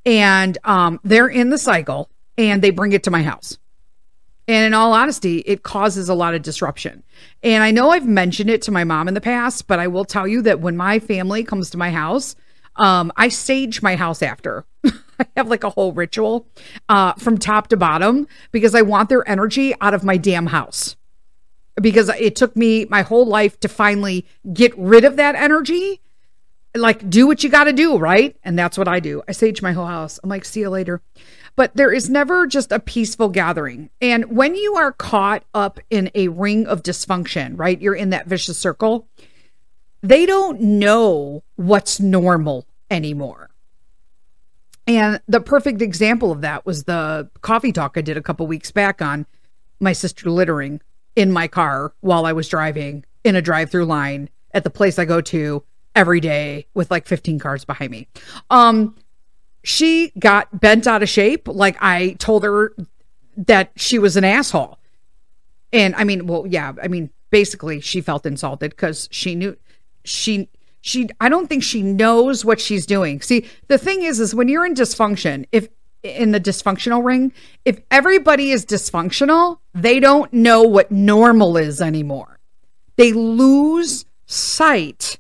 and 0.06 0.58
um, 0.64 1.00
they're 1.04 1.28
in 1.28 1.50
the 1.50 1.58
cycle 1.58 2.10
and 2.50 2.62
they 2.62 2.72
bring 2.72 2.94
it 2.94 3.04
to 3.04 3.12
my 3.12 3.24
house. 3.24 3.58
And 4.48 4.66
in 4.66 4.74
all 4.74 4.94
honesty, 4.94 5.40
it 5.40 5.64
causes 5.64 6.10
a 6.10 6.14
lot 6.16 6.34
of 6.34 6.42
disruption. 6.42 7.04
And 7.44 7.64
I 7.64 7.72
know 7.72 7.92
I've 7.92 8.08
mentioned 8.08 8.50
it 8.50 8.62
to 8.64 8.72
my 8.72 8.84
mom 8.84 9.08
in 9.08 9.14
the 9.14 9.22
past, 9.22 9.68
but 9.68 9.80
I 9.80 9.88
will 9.88 10.04
tell 10.04 10.28
you 10.28 10.42
that 10.42 10.60
when 10.60 10.76
my 10.76 11.00
family 11.00 11.44
comes 11.44 11.70
to 11.70 11.78
my 11.78 11.92
house, 11.92 12.36
um, 12.76 13.12
I 13.16 13.30
sage 13.30 13.82
my 13.82 13.96
house 13.96 14.22
after. 14.22 14.66
I 14.84 15.28
have 15.38 15.48
like 15.48 15.64
a 15.64 15.70
whole 15.70 15.94
ritual 15.94 16.48
uh, 16.90 17.14
from 17.14 17.38
top 17.38 17.68
to 17.68 17.78
bottom 17.78 18.28
because 18.52 18.74
I 18.74 18.82
want 18.82 19.10
their 19.10 19.28
energy 19.30 19.74
out 19.80 19.94
of 19.94 20.04
my 20.04 20.18
damn 20.18 20.48
house. 20.48 20.96
Because 21.82 22.10
it 22.10 22.36
took 22.36 22.56
me 22.56 22.86
my 22.86 23.04
whole 23.04 23.26
life 23.26 23.60
to 23.62 23.70
finally 23.70 24.26
get 24.52 24.78
rid 24.78 25.06
of 25.06 25.16
that 25.18 25.36
energy 25.36 26.02
like 26.76 27.10
do 27.10 27.28
what 27.28 27.44
you 27.44 27.50
got 27.50 27.66
to 27.66 27.74
do, 27.74 27.98
right? 27.98 28.36
And 28.44 28.58
that's 28.58 28.78
what 28.78 28.88
I 28.88 29.00
do. 29.00 29.22
I 29.28 29.34
sage 29.34 29.62
my 29.62 29.74
whole 29.74 29.86
house. 29.86 30.20
I'm 30.24 30.30
like, 30.30 30.46
see 30.46 30.62
you 30.62 30.70
later. 30.70 31.02
But 31.56 31.76
there 31.76 31.92
is 31.92 32.10
never 32.10 32.48
just 32.48 32.72
a 32.72 32.80
peaceful 32.80 33.30
gathering. 33.30 33.90
And 34.00 34.36
when 34.36 34.56
you 34.56 34.76
are 34.76 34.92
caught 34.92 35.44
up 35.54 35.80
in 35.90 36.10
a 36.16 36.30
ring 36.30 36.66
of 36.66 36.84
dysfunction, 36.84 37.58
right? 37.58 37.82
You're 37.82 37.96
in 37.96 38.12
that 38.12 38.28
vicious 38.28 38.58
circle. 38.58 39.08
They 40.02 40.26
don't 40.26 40.62
know 40.62 41.44
what's 41.56 42.00
normal 42.00 42.66
anymore. 42.90 43.50
And 44.88 45.22
the 45.28 45.42
perfect 45.42 45.82
example 45.82 46.32
of 46.32 46.42
that 46.42 46.66
was 46.66 46.86
the 46.86 47.30
coffee 47.42 47.72
talk 47.72 47.94
I 47.96 48.02
did 48.02 48.18
a 48.18 48.22
couple 48.22 48.48
weeks 48.48 48.72
back 48.72 49.02
on 49.02 49.26
my 49.80 49.94
sister 49.94 50.30
littering 50.30 50.82
in 51.16 51.32
my 51.32 51.48
car 51.48 51.94
while 52.02 52.26
I 52.26 52.34
was 52.34 52.48
driving 52.48 53.06
in 53.24 53.36
a 53.36 53.42
drive 53.42 53.70
through 53.70 53.86
line 53.86 54.30
at 54.54 54.64
the 54.64 54.70
place 54.70 54.98
I 54.98 55.06
go 55.06 55.22
to 55.22 55.64
every 55.96 56.20
day 56.20 56.68
with 56.74 56.90
like 56.90 57.08
15 57.08 57.40
cars 57.40 57.66
behind 57.66 57.92
me. 57.92 58.08
Um, 58.50 58.96
she 59.64 60.12
got 60.20 60.60
bent 60.60 60.88
out 60.88 61.04
of 61.04 61.10
shape. 61.10 61.48
Like 61.48 61.78
I 61.82 62.14
told 62.14 62.44
her 62.44 62.74
that 63.38 63.72
she 63.76 64.00
was 64.00 64.18
an 64.18 64.24
asshole. 64.24 64.80
And 65.74 65.96
I 65.96 66.04
mean, 66.04 66.28
well, 66.28 66.46
yeah, 66.48 66.74
I 66.82 66.88
mean, 66.88 67.10
basically 67.30 67.80
she 67.80 68.02
felt 68.02 68.26
insulted 68.26 68.72
because 68.72 69.08
she 69.12 69.36
knew 69.36 69.58
she 70.04 70.50
she 70.82 71.10
I 71.20 71.30
don't 71.30 71.48
think 71.48 71.64
she 71.64 71.82
knows 71.82 72.44
what 72.44 72.60
she's 72.60 72.86
doing. 72.86 73.22
See, 73.22 73.46
the 73.68 73.78
thing 73.78 74.04
is 74.04 74.20
is 74.20 74.36
when 74.36 74.50
you're 74.50 74.66
in 74.66 74.74
dysfunction, 74.74 75.46
if 75.52 75.70
in 76.04 76.32
the 76.32 76.40
dysfunctional 76.40 77.04
ring, 77.04 77.32
if 77.64 77.80
everybody 77.92 78.52
is 78.52 78.66
dysfunctional, 78.66 79.60
they 79.74 80.00
don't 80.00 80.34
know 80.34 80.64
what 80.64 80.92
normal 80.92 81.58
is 81.58 81.80
anymore. 81.80 82.40
They 82.96 83.14
lose 83.14 84.06
sight 84.26 85.20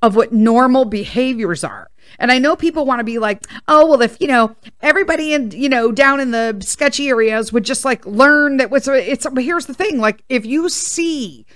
of 0.00 0.16
what 0.16 0.32
normal 0.32 0.84
behaviors 0.84 1.62
are. 1.62 1.88
And 2.18 2.32
I 2.32 2.38
know 2.38 2.56
people 2.56 2.84
want 2.84 3.00
to 3.00 3.04
be 3.04 3.18
like, 3.18 3.44
oh, 3.68 3.86
well, 3.86 4.02
if, 4.02 4.20
you 4.20 4.26
know, 4.26 4.56
everybody 4.82 5.34
in, 5.34 5.50
you 5.50 5.68
know, 5.68 5.92
down 5.92 6.20
in 6.20 6.30
the 6.30 6.58
sketchy 6.60 7.08
areas 7.08 7.52
would 7.52 7.64
just 7.64 7.84
like 7.84 8.04
learn 8.06 8.58
that 8.58 8.70
what's, 8.70 8.88
it's, 8.88 9.26
but 9.30 9.44
here's 9.44 9.66
the 9.66 9.74
thing 9.74 9.98
like, 9.98 10.22
if 10.28 10.46
you 10.46 10.68
see 10.68 11.46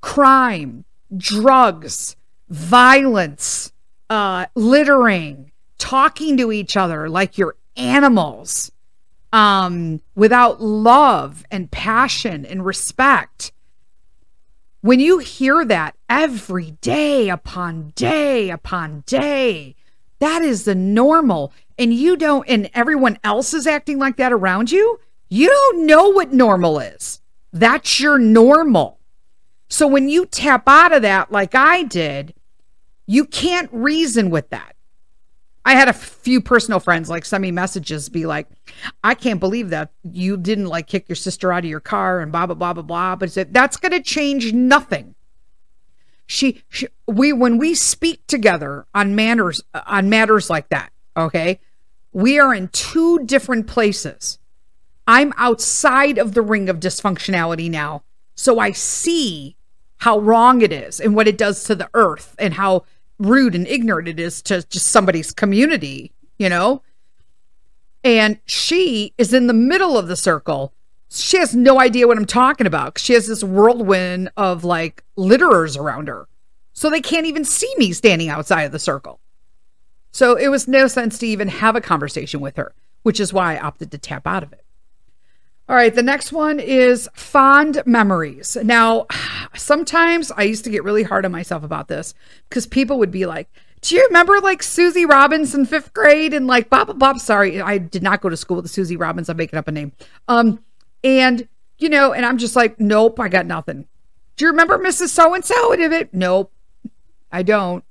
crime, 0.00 0.84
drugs, 1.16 2.16
violence, 2.48 3.72
uh, 4.08 4.46
littering, 4.54 5.52
talking 5.78 6.36
to 6.36 6.52
each 6.52 6.76
other 6.76 7.08
like 7.08 7.38
you're 7.38 7.56
animals, 7.76 8.70
um, 9.32 10.00
without 10.14 10.60
love 10.60 11.44
and 11.50 11.70
passion 11.70 12.44
and 12.44 12.64
respect, 12.64 13.52
when 14.80 14.98
you 14.98 15.18
hear 15.18 15.64
that 15.64 15.94
every 16.08 16.72
day 16.80 17.28
upon 17.28 17.92
day 17.94 18.50
upon 18.50 19.04
day, 19.06 19.76
that 20.20 20.42
is 20.42 20.64
the 20.64 20.74
normal. 20.74 21.52
And 21.78 21.92
you 21.92 22.16
don't, 22.16 22.48
and 22.48 22.70
everyone 22.74 23.18
else 23.24 23.52
is 23.52 23.66
acting 23.66 23.98
like 23.98 24.16
that 24.16 24.32
around 24.32 24.70
you. 24.70 25.00
You 25.28 25.48
don't 25.48 25.86
know 25.86 26.08
what 26.08 26.32
normal 26.32 26.78
is. 26.78 27.20
That's 27.52 28.00
your 28.00 28.18
normal. 28.18 29.00
So 29.68 29.86
when 29.86 30.08
you 30.08 30.26
tap 30.26 30.68
out 30.68 30.92
of 30.92 31.02
that, 31.02 31.32
like 31.32 31.54
I 31.54 31.84
did, 31.84 32.34
you 33.06 33.24
can't 33.24 33.70
reason 33.72 34.30
with 34.30 34.50
that. 34.50 34.76
I 35.64 35.74
had 35.74 35.88
a 35.88 35.92
few 35.92 36.40
personal 36.40 36.80
friends 36.80 37.10
like 37.10 37.24
send 37.24 37.42
me 37.42 37.52
messages, 37.52 38.08
be 38.08 38.26
like, 38.26 38.48
I 39.04 39.14
can't 39.14 39.40
believe 39.40 39.70
that 39.70 39.90
you 40.02 40.36
didn't 40.36 40.66
like 40.66 40.86
kick 40.86 41.08
your 41.08 41.16
sister 41.16 41.52
out 41.52 41.64
of 41.64 41.70
your 41.70 41.80
car 41.80 42.20
and 42.20 42.32
blah, 42.32 42.46
blah, 42.46 42.54
blah, 42.54 42.72
blah, 42.72 42.82
blah. 42.82 43.16
But 43.16 43.52
that's 43.52 43.76
going 43.76 43.92
to 43.92 44.02
change 44.02 44.52
nothing 44.52 45.14
she, 46.30 46.62
she 46.68 46.88
we 47.06 47.32
when 47.32 47.58
we 47.58 47.74
speak 47.74 48.26
together 48.26 48.86
on 48.94 49.14
manners 49.14 49.60
on 49.86 50.08
matters 50.08 50.48
like 50.48 50.68
that 50.68 50.92
okay 51.16 51.58
we 52.12 52.38
are 52.40 52.52
in 52.52 52.66
two 52.68 53.20
different 53.24 53.68
places. 53.68 54.38
I'm 55.06 55.32
outside 55.36 56.18
of 56.18 56.34
the 56.34 56.42
ring 56.42 56.68
of 56.68 56.80
dysfunctionality 56.80 57.70
now 57.70 58.02
so 58.34 58.58
i 58.58 58.70
see 58.72 59.56
how 59.98 60.18
wrong 60.18 60.62
it 60.62 60.72
is 60.72 61.00
and 61.00 61.14
what 61.14 61.28
it 61.28 61.36
does 61.36 61.64
to 61.64 61.74
the 61.74 61.90
earth 61.94 62.34
and 62.38 62.54
how 62.54 62.84
rude 63.18 63.54
and 63.54 63.66
ignorant 63.66 64.08
it 64.08 64.20
is 64.20 64.40
to 64.42 64.62
just 64.68 64.86
somebody's 64.86 65.32
community 65.32 66.12
you 66.40 66.48
know? 66.48 66.82
And 68.02 68.38
she 68.46 69.12
is 69.18 69.34
in 69.34 69.46
the 69.46 69.52
middle 69.52 69.98
of 69.98 70.08
the 70.08 70.16
circle 70.16 70.72
she 71.10 71.38
has 71.38 71.54
no 71.54 71.80
idea 71.80 72.06
what 72.06 72.16
I'm 72.16 72.24
talking 72.24 72.66
about. 72.66 72.98
She 72.98 73.14
has 73.14 73.26
this 73.26 73.42
whirlwind 73.42 74.30
of 74.36 74.64
like 74.64 75.04
litterers 75.18 75.78
around 75.78 76.08
her. 76.08 76.28
So 76.72 76.88
they 76.88 77.00
can't 77.00 77.26
even 77.26 77.44
see 77.44 77.72
me 77.76 77.92
standing 77.92 78.28
outside 78.28 78.62
of 78.62 78.72
the 78.72 78.78
circle. 78.78 79.20
So 80.12 80.36
it 80.36 80.48
was 80.48 80.68
no 80.68 80.86
sense 80.86 81.18
to 81.18 81.26
even 81.26 81.48
have 81.48 81.76
a 81.76 81.80
conversation 81.80 82.40
with 82.40 82.56
her, 82.56 82.74
which 83.02 83.20
is 83.20 83.32
why 83.32 83.54
I 83.56 83.60
opted 83.60 83.90
to 83.90 83.98
tap 83.98 84.26
out 84.26 84.42
of 84.42 84.52
it. 84.52 84.64
All 85.68 85.76
right, 85.76 85.94
the 85.94 86.02
next 86.02 86.32
one 86.32 86.58
is 86.58 87.08
fond 87.14 87.82
memories. 87.86 88.56
Now, 88.62 89.06
sometimes 89.54 90.32
I 90.32 90.42
used 90.42 90.64
to 90.64 90.70
get 90.70 90.84
really 90.84 91.02
hard 91.02 91.24
on 91.24 91.32
myself 91.32 91.62
about 91.62 91.88
this 91.88 92.14
because 92.48 92.66
people 92.66 92.98
would 92.98 93.10
be 93.10 93.26
like, 93.26 93.48
do 93.82 93.94
you 93.94 94.04
remember 94.06 94.40
like 94.40 94.62
Susie 94.62 95.06
Robbins 95.06 95.54
in 95.54 95.64
fifth 95.66 95.92
grade 95.92 96.34
and 96.34 96.46
like 96.46 96.70
Bob 96.70 96.98
Bob? 96.98 97.18
Sorry, 97.18 97.60
I 97.60 97.78
did 97.78 98.02
not 98.02 98.20
go 98.20 98.28
to 98.28 98.36
school 98.36 98.60
with 98.60 98.70
Susie 98.70 98.96
Robbins. 98.96 99.28
I'm 99.28 99.36
making 99.36 99.58
up 99.58 99.68
a 99.68 99.72
name. 99.72 99.92
Um, 100.28 100.62
and, 101.02 101.48
you 101.78 101.88
know, 101.88 102.12
and 102.12 102.24
I'm 102.24 102.38
just 102.38 102.56
like, 102.56 102.78
nope, 102.80 103.18
I 103.20 103.28
got 103.28 103.46
nothing. 103.46 103.86
Do 104.36 104.44
you 104.44 104.50
remember 104.50 104.78
Mrs. 104.78 105.08
So 105.08 105.34
and 105.34 105.44
so? 105.44 105.72
it? 105.72 106.14
Nope, 106.14 106.52
I 107.30 107.42
don't. 107.42 107.84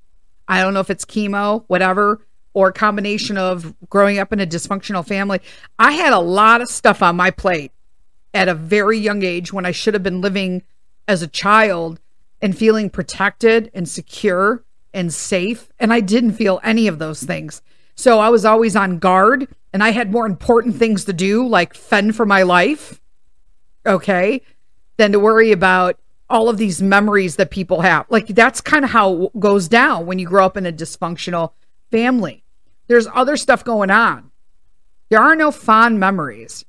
I 0.47 0.61
don't 0.61 0.73
know 0.73 0.79
if 0.79 0.89
it's 0.89 1.05
chemo, 1.05 1.63
whatever, 1.67 2.25
or 2.53 2.69
a 2.69 2.73
combination 2.73 3.37
of 3.37 3.75
growing 3.89 4.17
up 4.17 4.33
in 4.33 4.39
a 4.39 4.47
dysfunctional 4.47 5.07
family. 5.07 5.41
I 5.77 5.91
had 5.91 6.11
a 6.11 6.19
lot 6.19 6.61
of 6.61 6.67
stuff 6.67 7.03
on 7.03 7.15
my 7.15 7.29
plate 7.29 7.71
at 8.33 8.47
a 8.47 8.55
very 8.55 8.97
young 8.97 9.23
age 9.23 9.53
when 9.53 9.65
I 9.65 9.71
should 9.71 9.93
have 9.93 10.03
been 10.03 10.21
living 10.21 10.63
as 11.07 11.21
a 11.21 11.27
child 11.27 11.99
and 12.41 12.57
feeling 12.57 12.89
protected 12.89 13.69
and 13.73 13.87
secure 13.87 14.63
and 14.93 15.13
safe. 15.13 15.69
And 15.79 15.93
I 15.93 15.99
didn't 15.99 16.33
feel 16.33 16.59
any 16.63 16.87
of 16.87 16.99
those 16.99 17.21
things. 17.21 17.61
So 17.95 18.19
I 18.19 18.29
was 18.29 18.45
always 18.45 18.75
on 18.75 18.99
guard 18.99 19.47
and 19.73 19.83
I 19.83 19.89
had 19.89 20.11
more 20.11 20.25
important 20.25 20.75
things 20.75 21.05
to 21.05 21.13
do, 21.13 21.47
like 21.47 21.73
fend 21.73 22.15
for 22.15 22.25
my 22.25 22.43
life, 22.43 23.01
okay, 23.85 24.41
than 24.97 25.11
to 25.11 25.19
worry 25.19 25.51
about 25.51 25.99
all 26.29 26.49
of 26.49 26.57
these 26.57 26.81
memories 26.81 27.37
that 27.37 27.51
people 27.51 27.81
have. 27.81 28.05
Like 28.09 28.27
that's 28.27 28.61
kind 28.61 28.85
of 28.85 28.91
how 28.91 29.23
it 29.23 29.39
goes 29.39 29.67
down 29.67 30.05
when 30.05 30.19
you 30.19 30.27
grow 30.27 30.45
up 30.45 30.57
in 30.57 30.65
a 30.65 30.71
dysfunctional 30.71 31.53
family. 31.91 32.43
There's 32.87 33.07
other 33.13 33.37
stuff 33.37 33.63
going 33.63 33.89
on. 33.89 34.31
There 35.09 35.21
are 35.21 35.35
no 35.35 35.51
fond 35.51 35.99
memories. 35.99 36.65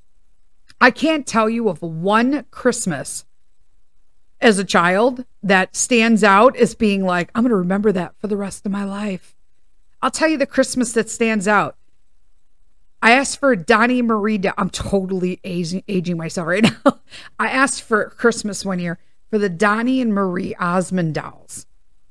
I 0.81 0.91
can't 0.91 1.27
tell 1.27 1.49
you 1.49 1.69
of 1.69 1.83
one 1.83 2.47
Christmas 2.51 3.27
as 4.41 4.59
a 4.59 4.65
child 4.65 5.27
that 5.43 5.77
stands 5.77 6.25
out 6.25 6.57
as 6.57 6.75
being 6.75 7.05
like, 7.05 7.31
I'm 7.35 7.43
going 7.43 7.51
to 7.51 7.57
remember 7.57 7.93
that 7.93 8.15
for 8.19 8.27
the 8.27 8.37
rest 8.37 8.65
of 8.65 8.73
my 8.73 8.85
life. 8.85 9.37
I'll 10.01 10.11
tell 10.11 10.29
you 10.29 10.39
the 10.39 10.47
Christmas 10.47 10.93
that 10.93 11.11
stands 11.11 11.47
out. 11.47 11.77
I 13.03 13.13
asked 13.13 13.39
for 13.39 13.57
Donny 13.57 14.03
Marie. 14.03 14.41
I'm 14.59 14.71
totally 14.71 15.41
aging, 15.45 15.83
aging 15.89 16.17
myself 16.17 16.47
right 16.47 16.63
now. 16.85 17.01
I 17.39 17.49
asked 17.49 17.83
for 17.83 18.11
Christmas 18.11 18.65
one 18.65 18.79
year 18.79 18.99
for 19.31 19.39
the 19.39 19.49
Donny 19.49 20.01
and 20.01 20.13
Marie 20.13 20.55
Osmond 20.57 21.15
dolls. 21.15 21.67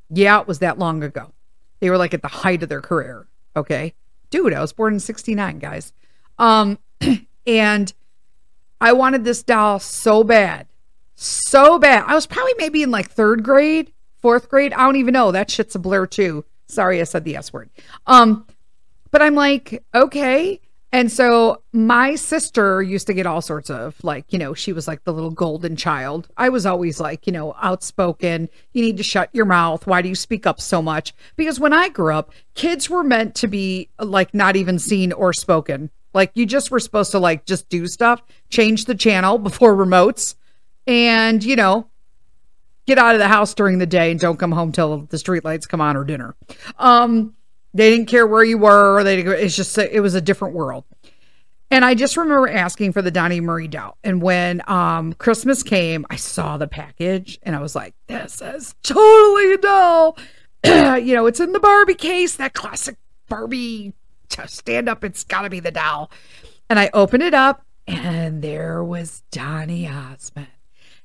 Yeah, 0.10 0.42
it 0.42 0.48
was 0.48 0.60
that 0.60 0.80
long 0.80 1.04
ago. 1.04 1.34
They 1.80 1.90
were 1.90 1.98
like 1.98 2.14
at 2.14 2.22
the 2.22 2.28
height 2.28 2.64
of 2.64 2.70
their 2.70 2.82
career. 2.82 3.28
Okay. 3.56 3.94
Dude, 4.30 4.54
I 4.54 4.62
was 4.62 4.74
born 4.74 4.94
in 4.94 5.00
69, 5.00 5.60
guys. 5.60 5.94
Um, 6.38 6.80
and 7.48 7.94
I 8.82 8.94
wanted 8.94 9.24
this 9.24 9.44
doll 9.44 9.80
so 9.80 10.24
bad. 10.24 10.68
So 11.16 11.78
bad. 11.80 12.06
I 12.08 12.16
was 12.16 12.26
probably 12.26 12.54
maybe 12.58 12.82
in 12.82 12.92
like 12.92 13.10
third 13.10 13.44
grade, 13.44 13.92
fourth 14.18 14.50
grade. 14.50 14.74
I 14.74 14.84
don't 14.84 14.96
even 14.96 15.14
know. 15.14 15.32
That 15.32 15.52
shit's 15.52 15.76
a 15.76 15.80
blur 15.80 16.06
too. 16.06 16.46
Sorry, 16.68 17.02
I 17.02 17.04
said 17.04 17.26
the 17.26 17.36
S 17.36 17.52
word. 17.52 17.70
Um, 18.08 18.46
but 19.12 19.22
I'm 19.22 19.36
like, 19.36 19.84
okay. 19.94 20.62
And 20.92 21.12
so 21.12 21.62
my 21.72 22.16
sister 22.16 22.82
used 22.82 23.06
to 23.08 23.14
get 23.14 23.28
all 23.28 23.42
sorts 23.42 23.70
of 23.70 24.04
like, 24.04 24.32
you 24.34 24.40
know, 24.40 24.56
she 24.56 24.74
was 24.74 24.88
like 24.88 25.04
the 25.04 25.14
little 25.14 25.30
golden 25.30 25.76
child. 25.76 26.28
I 26.36 26.50
was 26.50 26.66
always 26.66 27.00
like, 27.00 27.28
you 27.28 27.34
know, 27.34 27.56
outspoken. 27.62 28.50
You 28.74 28.82
need 28.82 28.98
to 28.98 29.04
shut 29.04 29.30
your 29.32 29.46
mouth. 29.46 29.86
Why 29.86 30.02
do 30.02 30.10
you 30.10 30.16
speak 30.16 30.48
up 30.48 30.60
so 30.60 30.82
much? 30.82 31.14
Because 31.36 31.60
when 31.60 31.74
I 31.74 31.90
grew 31.90 32.14
up, 32.14 32.32
kids 32.56 32.90
were 32.90 33.04
meant 33.04 33.36
to 33.36 33.48
be 33.48 33.90
like 34.00 34.34
not 34.34 34.56
even 34.56 34.80
seen 34.80 35.12
or 35.14 35.32
spoken. 35.32 35.92
Like 36.14 36.32
you 36.34 36.48
just 36.48 36.72
were 36.72 36.80
supposed 36.80 37.12
to 37.12 37.20
like 37.20 37.46
just 37.46 37.70
do 37.70 37.86
stuff, 37.86 38.24
change 38.50 38.86
the 38.86 38.96
channel 38.96 39.38
before 39.38 39.76
remotes, 39.76 40.36
and, 40.88 41.44
you 41.44 41.56
know, 41.56 41.88
get 42.88 42.98
out 42.98 43.14
of 43.14 43.20
the 43.20 43.28
house 43.28 43.54
during 43.54 43.78
the 43.78 43.86
day 43.86 44.10
and 44.10 44.20
don't 44.20 44.38
come 44.38 44.52
home 44.52 44.72
till 44.72 45.02
the 45.12 45.20
street 45.20 45.46
lights 45.46 45.68
come 45.68 45.82
on 45.82 45.96
or 45.96 46.04
dinner. 46.04 46.36
Um, 46.80 47.36
they 47.74 47.90
didn't 47.90 48.08
care 48.08 48.26
where 48.26 48.44
you 48.44 48.58
were. 48.58 49.04
They 49.04 49.22
it's 49.22 49.56
just 49.56 49.78
it 49.78 50.02
was 50.02 50.16
a 50.16 50.22
different 50.22 50.56
world. 50.56 50.86
And 51.72 51.86
I 51.86 51.94
just 51.94 52.18
remember 52.18 52.48
asking 52.48 52.94
for 52.94 53.02
the 53.02 53.12
Donny 53.12 53.42
Marie 53.42 53.68
doll. 53.68 53.98
And 54.04 54.22
when 54.22 54.64
um, 54.68 55.14
Christmas 55.14 55.62
came, 55.62 56.06
I 56.10 56.16
saw 56.16 56.58
the 56.58 56.68
package 56.68 57.40
and 57.44 57.56
I 57.56 57.60
was 57.60 57.76
like, 57.76 57.94
this 58.08 58.42
is 58.42 58.74
totally 58.82 59.54
a 59.54 59.58
doll. 59.58 60.18
you 60.66 61.14
know, 61.14 61.28
it's 61.28 61.40
in 61.40 61.52
the 61.52 61.60
Barbie 61.60 61.94
case, 61.94 62.38
that 62.38 62.54
classic 62.54 62.98
Barbie 63.28 63.94
stand 64.48 64.90
up. 64.90 65.04
It's 65.04 65.24
got 65.24 65.44
to 65.44 65.50
be 65.50 65.60
the 65.60 65.72
doll. 65.72 66.10
And 66.72 66.80
I 66.80 66.90
opened 66.94 67.24
it 67.24 67.36
up 67.36 67.64
and 67.86 68.42
there 68.42 68.84
was 68.84 69.22
Donny 69.32 69.88
Osmond. 69.88 70.48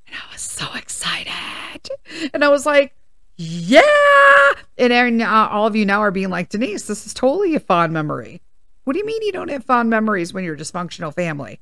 And 0.06 0.16
I 0.16 0.33
was 0.33 0.40
so 0.40 0.66
excited. 0.75 1.90
And 2.33 2.42
I 2.42 2.49
was 2.49 2.64
like, 2.64 2.94
yeah. 3.36 4.52
And 4.76 5.22
uh, 5.22 5.48
all 5.50 5.66
of 5.66 5.76
you 5.76 5.84
now 5.84 6.00
are 6.00 6.10
being 6.10 6.30
like, 6.30 6.48
Denise, 6.48 6.86
this 6.86 7.06
is 7.06 7.14
totally 7.14 7.54
a 7.54 7.60
fond 7.60 7.92
memory. 7.92 8.42
What 8.84 8.92
do 8.92 8.98
you 8.98 9.06
mean 9.06 9.22
you 9.22 9.32
don't 9.32 9.50
have 9.50 9.64
fond 9.64 9.90
memories 9.90 10.32
when 10.32 10.44
you're 10.44 10.54
a 10.54 10.58
dysfunctional 10.58 11.14
family? 11.14 11.60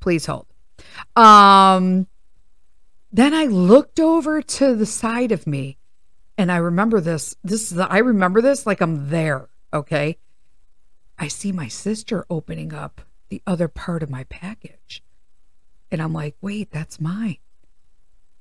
Please 0.00 0.26
hold. 0.26 0.46
Um, 1.14 2.06
then 3.12 3.34
I 3.34 3.44
looked 3.44 4.00
over 4.00 4.40
to 4.40 4.74
the 4.74 4.86
side 4.86 5.32
of 5.32 5.46
me 5.46 5.78
and 6.38 6.50
I 6.50 6.56
remember 6.56 7.00
this. 7.00 7.36
This 7.44 7.70
is 7.70 7.76
the, 7.76 7.90
I 7.90 7.98
remember 7.98 8.40
this 8.40 8.66
like 8.66 8.80
I'm 8.80 9.10
there. 9.10 9.48
Okay. 9.74 10.16
I 11.18 11.28
see 11.28 11.52
my 11.52 11.68
sister 11.68 12.24
opening 12.30 12.72
up 12.72 13.02
the 13.28 13.42
other 13.46 13.68
part 13.68 14.02
of 14.02 14.08
my 14.08 14.24
package. 14.24 15.02
And 15.90 16.00
I'm 16.00 16.14
like, 16.14 16.34
wait, 16.40 16.70
that's 16.70 17.00
mine. 17.00 17.36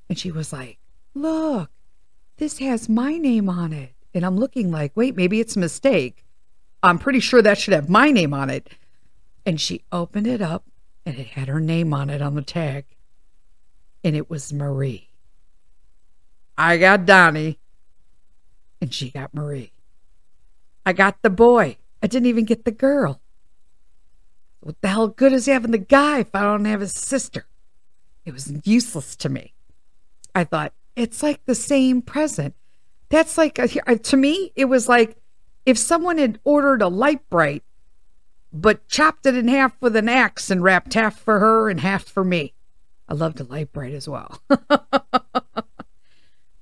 And 0.08 0.18
she 0.18 0.32
was 0.32 0.54
like, 0.54 0.79
look, 1.22 1.70
this 2.38 2.60
has 2.60 2.90
my 2.90 3.18
name 3.18 3.50
on 3.50 3.74
it. 3.74 3.94
And 4.14 4.26
I'm 4.26 4.38
looking 4.38 4.72
like, 4.72 4.92
wait, 4.96 5.16
maybe 5.16 5.40
it's 5.40 5.56
a 5.56 5.60
mistake. 5.60 6.26
I'm 6.82 6.98
pretty 6.98 7.20
sure 7.20 7.42
that 7.42 7.58
should 7.58 7.74
have 7.74 7.90
my 7.90 8.12
name 8.12 8.34
on 8.34 8.50
it. 8.50 8.70
And 9.46 9.60
she 9.60 9.84
opened 9.92 10.28
it 10.28 10.42
up 10.42 10.66
and 11.06 11.18
it 11.18 11.28
had 11.28 11.48
her 11.48 11.60
name 11.60 11.94
on 11.94 12.10
it 12.10 12.22
on 12.22 12.36
the 12.36 12.42
tag. 12.42 12.86
And 14.04 14.16
it 14.16 14.30
was 14.30 14.54
Marie. 14.54 15.10
I 16.58 16.78
got 16.78 17.06
Donny 17.06 17.60
and 18.82 18.94
she 18.94 19.12
got 19.12 19.34
Marie. 19.34 19.74
I 20.86 20.94
got 20.94 21.22
the 21.22 21.30
boy. 21.30 21.78
I 22.02 22.08
didn't 22.08 22.28
even 22.28 22.46
get 22.46 22.66
the 22.66 22.72
girl. 22.72 23.22
What 24.62 24.82
the 24.82 24.90
hell 24.90 25.08
good 25.08 25.34
is 25.34 25.46
having 25.46 25.72
the 25.72 25.78
guy 25.78 26.20
if 26.20 26.34
I 26.34 26.42
don't 26.42 26.66
have 26.66 26.82
his 26.82 26.94
sister? 26.94 27.46
It 28.26 28.34
was 28.34 28.52
useless 28.66 29.16
to 29.18 29.30
me. 29.30 29.54
I 30.36 30.44
thought, 30.44 30.74
it's 31.00 31.24
like 31.24 31.46
the 31.46 31.56
same 31.56 32.02
present. 32.02 32.56
That's 33.10 33.38
like, 33.38 33.58
uh, 33.58 33.68
a, 33.88 33.92
uh, 33.92 33.96
to 33.96 34.18
me, 34.18 34.52
it 34.56 34.66
was 34.66 34.90
like 34.90 35.18
if 35.66 35.78
someone 35.78 36.18
had 36.18 36.40
ordered 36.44 36.82
a 36.82 36.88
Lite-Brite, 36.88 37.64
but 38.52 38.88
chopped 38.88 39.26
it 39.26 39.36
in 39.36 39.48
half 39.48 39.74
with 39.82 39.96
an 39.96 40.10
axe 40.10 40.50
and 40.50 40.64
wrapped 40.64 40.94
half 40.96 41.20
for 41.20 41.40
her 41.40 41.70
and 41.70 41.80
half 41.82 42.04
for 42.04 42.24
me. 42.24 42.54
I 43.08 43.14
loved 43.14 43.40
a 43.40 43.44
Lite-Brite 43.44 43.94
as 43.94 44.10
well. 44.10 44.42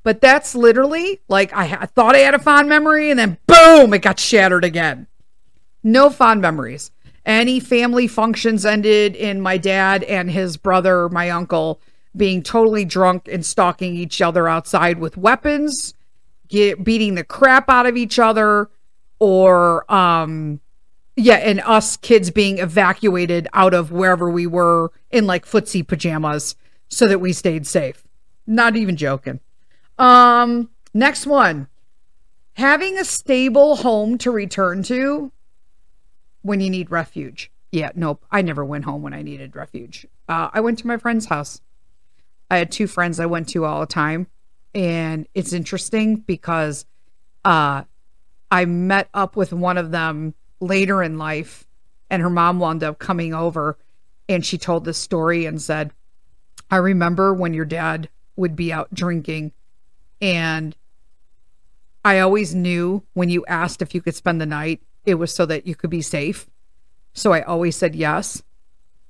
but 0.03 0.22
that's 0.22 0.56
literally 0.56 1.22
like 1.27 1.53
I, 1.53 1.63
I 1.82 1.86
thought 1.86 2.15
I 2.15 2.20
had 2.20 2.34
a 2.34 2.39
fond 2.39 2.70
memory 2.70 3.10
and 3.10 3.20
then 3.20 3.38
boom, 3.48 3.94
it 3.94 4.01
got 4.01 4.20
shattered 4.20 4.63
again. 4.63 5.08
No 5.84 6.10
fond 6.10 6.41
memories. 6.41 6.91
Any 7.25 7.60
family 7.60 8.08
functions 8.08 8.65
ended 8.65 9.15
in 9.15 9.41
my 9.41 9.58
dad 9.58 10.03
and 10.03 10.32
his 10.32 10.58
brother, 10.58 11.10
my 11.10 11.29
uncle, 11.29 11.82
being 12.17 12.43
totally 12.43 12.86
drunk 12.86 13.27
and 13.31 13.45
stalking 13.45 13.95
each 13.95 14.21
other 14.21 14.47
outside 14.47 15.00
with 15.00 15.17
weapons, 15.17 15.93
get, 16.47 16.83
beating 16.83 17.15
the 17.15 17.24
crap 17.24 17.69
out 17.69 17.86
of 17.86 17.95
each 17.95 18.19
other, 18.19 18.69
or 19.19 19.91
um, 19.91 20.59
yeah, 21.15 21.36
and 21.36 21.62
us 21.62 21.97
kids 21.97 22.29
being 22.31 22.59
evacuated 22.59 23.47
out 23.53 23.74
of 23.74 23.91
wherever 23.91 24.29
we 24.29 24.45
were 24.45 24.91
in 25.12 25.25
like 25.25 25.45
footsie 25.45 25.88
pajamas 25.88 26.55
so 26.89 27.07
that 27.07 27.19
we 27.19 27.33
stayed 27.33 27.65
safe. 27.65 28.03
Not 28.45 28.75
even 28.75 28.95
joking. 28.95 29.39
Um, 29.97 30.69
next 30.93 31.25
one. 31.25 31.67
Having 32.53 32.97
a 32.97 33.05
stable 33.05 33.77
home 33.77 34.17
to 34.19 34.31
return 34.31 34.83
to 34.83 35.31
when 36.41 36.59
you 36.62 36.69
need 36.69 36.89
refuge. 36.89 37.51
Yeah, 37.71 37.91
nope. 37.95 38.24
I 38.31 38.41
never 38.41 38.63
went 38.63 38.86
home 38.86 39.01
when 39.01 39.13
I 39.13 39.21
needed 39.21 39.55
refuge. 39.55 40.07
Uh, 40.29 40.50
I 40.53 40.62
went 40.62 40.79
to 40.79 40.88
my 40.88 40.97
friend's 40.97 41.25
house. 41.25 41.62
I 42.50 42.58
had 42.58 42.72
two 42.72 42.88
friends 42.88 43.20
I 43.20 43.25
went 43.25 43.50
to 43.50 43.66
all 43.66 43.82
the 43.82 43.86
time. 43.86 44.27
And 44.74 45.27
it's 45.34 45.54
interesting 45.54 46.18
because 46.18 46.86
uh, 47.44 47.84
I 48.51 48.66
met 48.66 49.10
up 49.13 49.36
with 49.36 49.54
one 49.54 49.77
of 49.77 49.92
them 49.92 50.34
later 50.60 51.01
in 51.01 51.18
life, 51.18 51.68
and 52.10 52.22
her 52.22 52.30
mom 52.30 52.60
wound 52.60 52.84
up 52.84 53.00
coming 53.00 53.34
over 53.34 53.77
and 54.30 54.46
she 54.46 54.58
told 54.58 54.86
this 54.86 54.98
story 54.98 55.46
and 55.46 55.62
said, 55.62 55.92
I 56.70 56.77
remember 56.77 57.34
when 57.34 57.54
your 57.54 57.66
dad 57.66 58.10
would 58.36 58.56
be 58.56 58.74
out 58.74 58.94
drinking, 58.94 59.54
and 60.22 60.75
I 62.04 62.20
always 62.20 62.54
knew 62.54 63.04
when 63.13 63.30
you 63.30 63.46
asked 63.46 63.82
if 63.82 63.96
you 63.96 64.01
could 64.01 64.16
spend 64.16 64.42
the 64.42 64.46
night, 64.46 64.81
it 65.05 65.16
was 65.16 65.33
so 65.33 65.46
that 65.46 65.66
you 65.66 65.75
could 65.75 65.90
be 65.90 66.01
safe. 66.01 66.48
So 67.14 67.31
I 67.31 67.42
always 67.42 67.75
said 67.75 67.96
yes. 67.96 68.44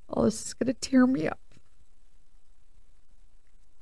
Oh, 0.09 0.25
this 0.25 0.45
is 0.47 0.53
going 0.53 0.67
to 0.67 0.73
tear 0.73 1.07
me 1.07 1.27
up. 1.27 1.39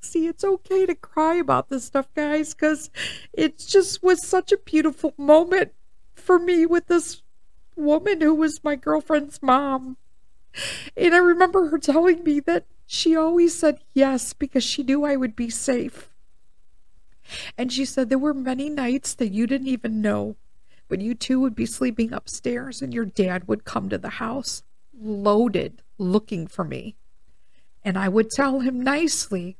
See, 0.05 0.27
it's 0.27 0.43
okay 0.43 0.85
to 0.85 0.93
cry 0.93 1.35
about 1.35 1.69
this 1.69 1.85
stuff, 1.85 2.07
guys, 2.13 2.53
because 2.53 2.91
it 3.33 3.57
just 3.57 4.03
was 4.03 4.25
such 4.25 4.51
a 4.51 4.57
beautiful 4.57 5.15
moment 5.17 5.73
for 6.13 6.37
me 6.37 6.65
with 6.65 6.85
this 6.87 7.23
woman 7.75 8.21
who 8.21 8.35
was 8.35 8.63
my 8.63 8.75
girlfriend's 8.75 9.41
mom. 9.41 9.97
And 10.95 11.15
I 11.15 11.17
remember 11.17 11.69
her 11.69 11.79
telling 11.79 12.23
me 12.23 12.39
that 12.41 12.65
she 12.85 13.15
always 13.15 13.57
said 13.57 13.79
yes 13.93 14.33
because 14.33 14.63
she 14.63 14.83
knew 14.83 15.03
I 15.03 15.15
would 15.15 15.35
be 15.35 15.49
safe. 15.49 16.13
And 17.57 17.73
she 17.73 17.83
said 17.83 18.09
there 18.09 18.19
were 18.19 18.33
many 18.33 18.69
nights 18.69 19.15
that 19.15 19.33
you 19.33 19.47
didn't 19.47 19.67
even 19.67 20.01
know 20.01 20.35
when 20.87 21.01
you 21.01 21.15
two 21.15 21.39
would 21.39 21.55
be 21.55 21.65
sleeping 21.65 22.13
upstairs 22.13 22.81
and 22.81 22.93
your 22.93 23.05
dad 23.05 23.47
would 23.47 23.65
come 23.65 23.89
to 23.89 23.97
the 23.97 24.11
house 24.11 24.61
loaded 24.97 25.81
looking 25.97 26.45
for 26.45 26.63
me. 26.63 26.95
And 27.83 27.97
I 27.97 28.07
would 28.07 28.29
tell 28.29 28.59
him 28.59 28.81
nicely 28.81 29.57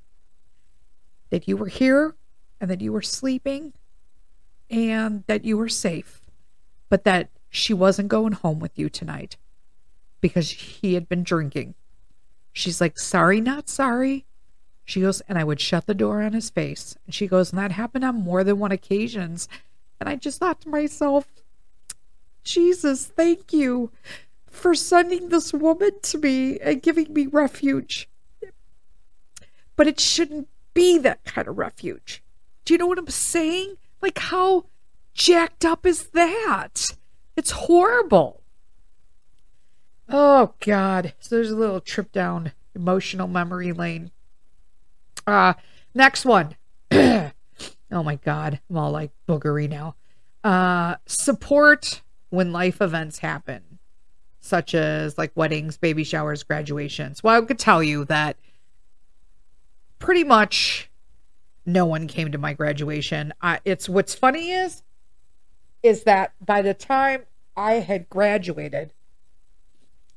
that 1.29 1.47
you 1.47 1.57
were 1.57 1.67
here 1.67 2.15
and 2.59 2.69
that 2.69 2.81
you 2.81 2.91
were 2.91 3.01
sleeping 3.01 3.73
and 4.69 5.23
that 5.27 5.45
you 5.45 5.57
were 5.57 5.69
safe, 5.69 6.21
but 6.89 7.03
that 7.03 7.29
she 7.49 7.73
wasn't 7.73 8.07
going 8.07 8.33
home 8.33 8.59
with 8.59 8.77
you 8.77 8.89
tonight 8.89 9.37
because 10.21 10.49
he 10.51 10.95
had 10.95 11.07
been 11.07 11.23
drinking. 11.23 11.75
She's 12.53 12.79
like, 12.81 12.97
sorry, 12.97 13.41
not 13.41 13.69
sorry. 13.69 14.25
She 14.85 15.01
goes, 15.01 15.21
and 15.21 15.37
I 15.37 15.43
would 15.43 15.59
shut 15.59 15.87
the 15.87 15.93
door 15.93 16.21
on 16.21 16.33
his 16.33 16.49
face. 16.49 16.95
And 17.05 17.13
she 17.13 17.27
goes, 17.27 17.51
and 17.51 17.59
that 17.59 17.71
happened 17.71 18.05
on 18.05 18.15
more 18.15 18.43
than 18.43 18.59
one 18.59 18.71
occasions. 18.71 19.49
And 19.99 20.07
I 20.07 20.15
just 20.15 20.39
thought 20.39 20.61
to 20.61 20.69
myself, 20.69 21.27
Jesus, 22.43 23.07
thank 23.07 23.51
you 23.51 23.91
for 24.47 24.75
sending 24.75 25.29
this 25.29 25.51
woman 25.51 25.91
to 26.03 26.17
me 26.17 26.59
and 26.59 26.81
giving 26.81 27.11
me 27.11 27.25
refuge. 27.25 28.07
But 29.75 29.87
it 29.87 29.99
shouldn't 29.99 30.47
be 30.75 30.99
that 30.99 31.23
kind 31.25 31.47
of 31.47 31.57
refuge. 31.57 32.21
Do 32.63 32.73
you 32.73 32.77
know 32.77 32.85
what 32.85 32.99
I'm 32.99 33.07
saying? 33.07 33.77
Like, 34.01 34.19
how 34.19 34.65
jacked 35.15 35.65
up 35.65 35.87
is 35.87 36.09
that? 36.09 36.91
It's 37.35 37.51
horrible. 37.51 38.43
Oh, 40.07 40.53
God. 40.59 41.15
So 41.19 41.33
there's 41.35 41.49
a 41.49 41.55
little 41.55 41.81
trip 41.81 42.11
down 42.11 42.51
emotional 42.75 43.27
memory 43.27 43.71
lane. 43.71 44.11
Uh, 45.25 45.55
next 45.95 46.25
one. 46.25 46.55
Oh 47.91 48.03
my 48.03 48.15
God. 48.15 48.59
I'm 48.69 48.77
all 48.77 48.91
like 48.91 49.11
boogery 49.27 49.69
now. 49.69 49.95
Uh, 50.43 50.95
support 51.05 52.01
when 52.29 52.51
life 52.51 52.81
events 52.81 53.19
happen, 53.19 53.79
such 54.41 54.75
as 54.75 55.17
like 55.17 55.31
weddings, 55.35 55.77
baby 55.77 56.03
showers, 56.03 56.43
graduations. 56.43 57.23
Well, 57.23 57.41
I 57.41 57.45
could 57.45 57.59
tell 57.59 57.81
you 57.81 58.05
that 58.05 58.37
pretty 60.05 60.23
much 60.23 60.89
no 61.65 61.85
one 61.85 62.07
came 62.07 62.31
to 62.31 62.37
my 62.37 62.53
graduation. 62.53 63.33
I, 63.41 63.59
it's 63.65 63.89
what's 63.89 64.13
funny 64.13 64.51
is, 64.51 64.83
is 65.81 66.03
that 66.03 66.33
by 66.43 66.61
the 66.61 66.73
time 66.73 67.23
I 67.57 67.73
had 67.73 68.09
graduated, 68.09 68.93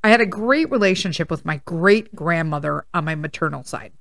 I 0.05 0.11
had 0.11 0.20
a 0.20 0.27
great 0.27 0.70
relationship 0.70 1.31
with 1.31 1.44
my 1.44 1.61
great 1.64 2.14
grandmother 2.14 2.85
on 2.92 3.05
my 3.07 3.14
maternal 3.14 3.64
side. 3.64 3.92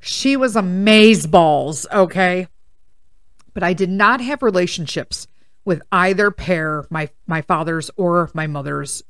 She 0.00 0.36
was 0.36 0.56
amaze 0.56 1.26
balls, 1.26 1.86
okay? 1.92 2.46
but 3.56 3.62
I 3.62 3.72
did 3.72 3.88
not 3.88 4.20
have 4.20 4.42
relationships 4.42 5.28
with 5.64 5.80
either 5.90 6.30
pair, 6.30 6.84
my 6.90 7.08
my 7.26 7.40
father's 7.40 7.90
or 7.96 8.30
my 8.34 8.46
mother's 8.46 9.02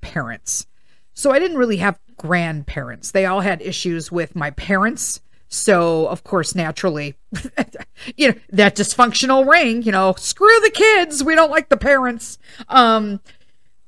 parents. 0.00 0.66
So 1.14 1.30
I 1.30 1.38
didn't 1.38 1.56
really 1.56 1.76
have 1.76 2.00
grandparents. 2.16 3.10
They 3.10 3.26
all 3.26 3.40
had 3.40 3.62
issues 3.62 4.10
with 4.10 4.36
my 4.36 4.50
parents. 4.50 5.20
So 5.48 6.06
of 6.08 6.24
course, 6.24 6.54
naturally, 6.54 7.16
you 8.16 8.28
know, 8.28 8.34
that 8.50 8.76
dysfunctional 8.76 9.48
ring, 9.48 9.82
you 9.82 9.92
know, 9.92 10.14
screw 10.16 10.60
the 10.60 10.70
kids. 10.70 11.22
We 11.22 11.34
don't 11.34 11.50
like 11.50 11.68
the 11.68 11.76
parents. 11.76 12.38
Um, 12.68 13.20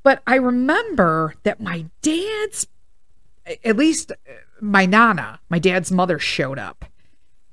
but 0.03 0.23
I 0.27 0.37
remember 0.37 1.35
that 1.45 1.61
my 1.61 1.87
dad's, 2.03 2.67
at 3.65 3.77
least 3.77 4.13
my 4.61 4.85
nana, 4.85 5.41
my 5.49 5.59
dad's 5.59 5.91
mother 5.91 6.19
showed 6.19 6.59
up 6.59 6.85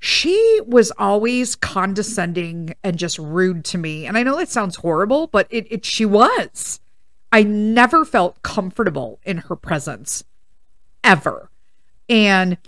she 0.04 0.60
was 0.66 0.90
always 0.98 1.54
condescending 1.54 2.74
and 2.82 2.98
just 2.98 3.20
rude 3.20 3.64
to 3.64 3.78
me. 3.78 4.04
And 4.04 4.18
I 4.18 4.24
know 4.24 4.36
that 4.36 4.48
sounds 4.48 4.74
horrible, 4.74 5.28
but 5.28 5.46
it, 5.48 5.68
it 5.70 5.84
she 5.84 6.04
was. 6.04 6.80
I 7.30 7.44
never 7.44 8.04
felt 8.04 8.42
comfortable 8.42 9.20
in 9.22 9.38
her 9.38 9.54
presence 9.54 10.24
ever. 11.04 11.50
And 12.08 12.58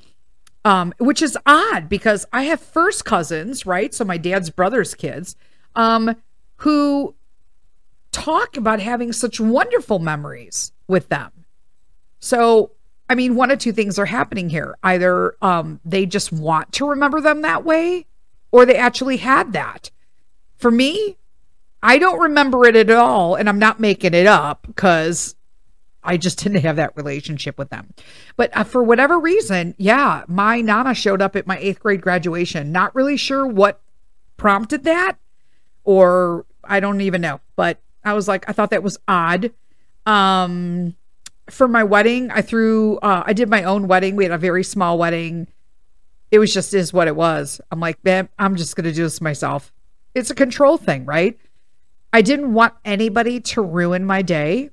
um, 0.64 0.94
which 0.98 1.20
is 1.20 1.36
odd 1.44 1.88
because 1.88 2.24
I 2.32 2.44
have 2.44 2.60
first 2.60 3.04
cousins, 3.04 3.66
right? 3.66 3.92
So 3.92 4.04
my 4.04 4.16
dad's 4.16 4.48
brother's 4.48 4.94
kids, 4.94 5.36
um, 5.76 6.16
who 6.56 7.14
talk 8.12 8.56
about 8.56 8.80
having 8.80 9.12
such 9.12 9.40
wonderful 9.40 9.98
memories 9.98 10.72
with 10.88 11.08
them. 11.08 11.30
So 12.20 12.70
I 13.08 13.14
mean, 13.14 13.34
one 13.34 13.50
of 13.50 13.58
two 13.58 13.72
things 13.72 13.98
are 13.98 14.06
happening 14.06 14.48
here. 14.48 14.76
Either 14.82 15.36
um, 15.42 15.80
they 15.84 16.06
just 16.06 16.32
want 16.32 16.72
to 16.72 16.88
remember 16.88 17.20
them 17.20 17.42
that 17.42 17.64
way, 17.64 18.06
or 18.50 18.64
they 18.64 18.76
actually 18.76 19.18
had 19.18 19.52
that. 19.52 19.90
For 20.56 20.70
me, 20.70 21.18
I 21.82 21.98
don't 21.98 22.18
remember 22.18 22.64
it 22.66 22.76
at 22.76 22.90
all, 22.90 23.34
and 23.34 23.48
I'm 23.48 23.58
not 23.58 23.78
making 23.78 24.14
it 24.14 24.26
up 24.26 24.66
because 24.66 25.36
I 26.04 26.16
just 26.16 26.38
didn't 26.42 26.62
have 26.62 26.76
that 26.76 26.96
relationship 26.96 27.58
with 27.58 27.70
them. 27.70 27.94
But 28.36 28.56
uh, 28.56 28.64
for 28.64 28.82
whatever 28.82 29.18
reason, 29.18 29.74
yeah, 29.78 30.24
my 30.28 30.60
nana 30.60 30.94
showed 30.94 31.22
up 31.22 31.34
at 31.34 31.46
my 31.46 31.58
eighth 31.58 31.80
grade 31.80 32.02
graduation. 32.02 32.72
Not 32.72 32.94
really 32.94 33.16
sure 33.16 33.46
what 33.46 33.80
prompted 34.36 34.84
that, 34.84 35.16
or 35.84 36.46
I 36.62 36.80
don't 36.80 37.00
even 37.00 37.20
know. 37.20 37.40
But 37.56 37.80
I 38.04 38.12
was 38.12 38.28
like, 38.28 38.48
I 38.48 38.52
thought 38.52 38.70
that 38.70 38.82
was 38.82 38.98
odd. 39.08 39.52
Um, 40.06 40.94
for 41.48 41.68
my 41.68 41.84
wedding, 41.84 42.30
I 42.30 42.42
threw, 42.42 42.98
uh, 42.98 43.22
I 43.26 43.32
did 43.32 43.48
my 43.48 43.62
own 43.64 43.88
wedding. 43.88 44.16
We 44.16 44.24
had 44.24 44.32
a 44.32 44.38
very 44.38 44.64
small 44.64 44.98
wedding. 44.98 45.48
It 46.30 46.38
was 46.38 46.52
just 46.52 46.74
is 46.74 46.92
what 46.92 47.08
it 47.08 47.16
was. 47.16 47.60
I'm 47.70 47.80
like, 47.80 48.02
man, 48.04 48.28
I'm 48.38 48.56
just 48.56 48.76
gonna 48.76 48.92
do 48.92 49.02
this 49.04 49.20
myself. 49.20 49.72
It's 50.14 50.30
a 50.30 50.34
control 50.34 50.78
thing, 50.78 51.04
right? 51.04 51.38
I 52.12 52.22
didn't 52.22 52.54
want 52.54 52.74
anybody 52.84 53.40
to 53.40 53.62
ruin 53.62 54.04
my 54.04 54.22
day. 54.22 54.70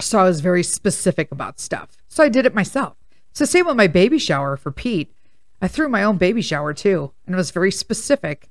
So 0.00 0.18
I 0.18 0.24
was 0.24 0.40
very 0.40 0.62
specific 0.62 1.32
about 1.32 1.60
stuff. 1.60 1.96
So 2.08 2.22
I 2.22 2.28
did 2.28 2.46
it 2.46 2.54
myself. 2.54 2.96
So 3.32 3.44
same 3.44 3.66
with 3.66 3.76
my 3.76 3.86
baby 3.86 4.18
shower 4.18 4.56
for 4.56 4.70
Pete. 4.70 5.12
I 5.60 5.68
threw 5.68 5.88
my 5.88 6.04
own 6.04 6.18
baby 6.18 6.42
shower 6.42 6.72
too, 6.72 7.12
and 7.26 7.34
it 7.34 7.36
was 7.36 7.50
very 7.50 7.72
specific. 7.72 8.48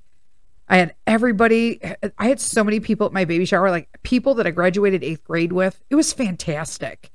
I 0.70 0.78
had 0.78 0.96
everybody, 1.06 1.80
I 2.18 2.28
had 2.28 2.42
so 2.42 2.64
many 2.64 2.82
people 2.82 3.08
at 3.08 3.14
my 3.14 3.24
baby 3.24 3.46
shower, 3.46 3.70
like 3.72 3.88
people 4.04 4.34
that 4.36 4.48
I 4.48 4.52
graduated 4.52 5.04
eighth 5.04 5.24
grade 5.24 5.54
with. 5.54 5.82
It 5.90 5.96
was 5.96 6.12
fantastic. 6.12 7.10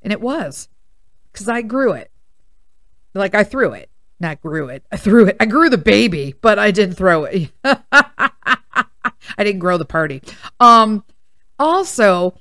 And 0.00 0.12
it 0.12 0.20
was 0.20 0.68
because 1.32 1.48
I 1.48 1.62
grew 1.62 1.92
it. 1.92 2.10
Like 3.12 3.34
I 3.34 3.44
threw 3.44 3.72
it, 3.72 3.90
not 4.18 4.40
grew 4.40 4.68
it. 4.68 4.84
I 4.90 4.96
threw 4.96 5.26
it. 5.26 5.36
I 5.38 5.46
grew 5.46 5.68
the 5.68 5.78
baby, 5.78 6.34
but 6.40 6.58
I 6.58 6.70
didn't 6.70 6.94
throw 6.94 7.24
it. 7.24 7.50
I 7.64 9.44
didn't 9.44 9.60
grow 9.60 9.76
the 9.76 9.84
party. 9.84 10.22
Um, 10.60 11.04
also, 11.58 12.34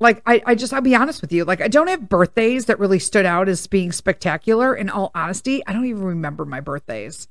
like 0.00 0.22
I, 0.26 0.42
I 0.46 0.54
just 0.54 0.72
I'll 0.72 0.80
be 0.80 0.96
honest 0.96 1.20
with 1.20 1.30
you, 1.30 1.44
like 1.44 1.60
I 1.60 1.68
don't 1.68 1.88
have 1.88 2.08
birthdays 2.08 2.64
that 2.66 2.78
really 2.78 2.98
stood 2.98 3.26
out 3.26 3.48
as 3.48 3.66
being 3.66 3.92
spectacular. 3.92 4.74
In 4.74 4.88
all 4.88 5.10
honesty, 5.14 5.64
I 5.66 5.72
don't 5.74 5.84
even 5.84 6.02
remember 6.02 6.46
my 6.46 6.60
birthdays. 6.60 7.28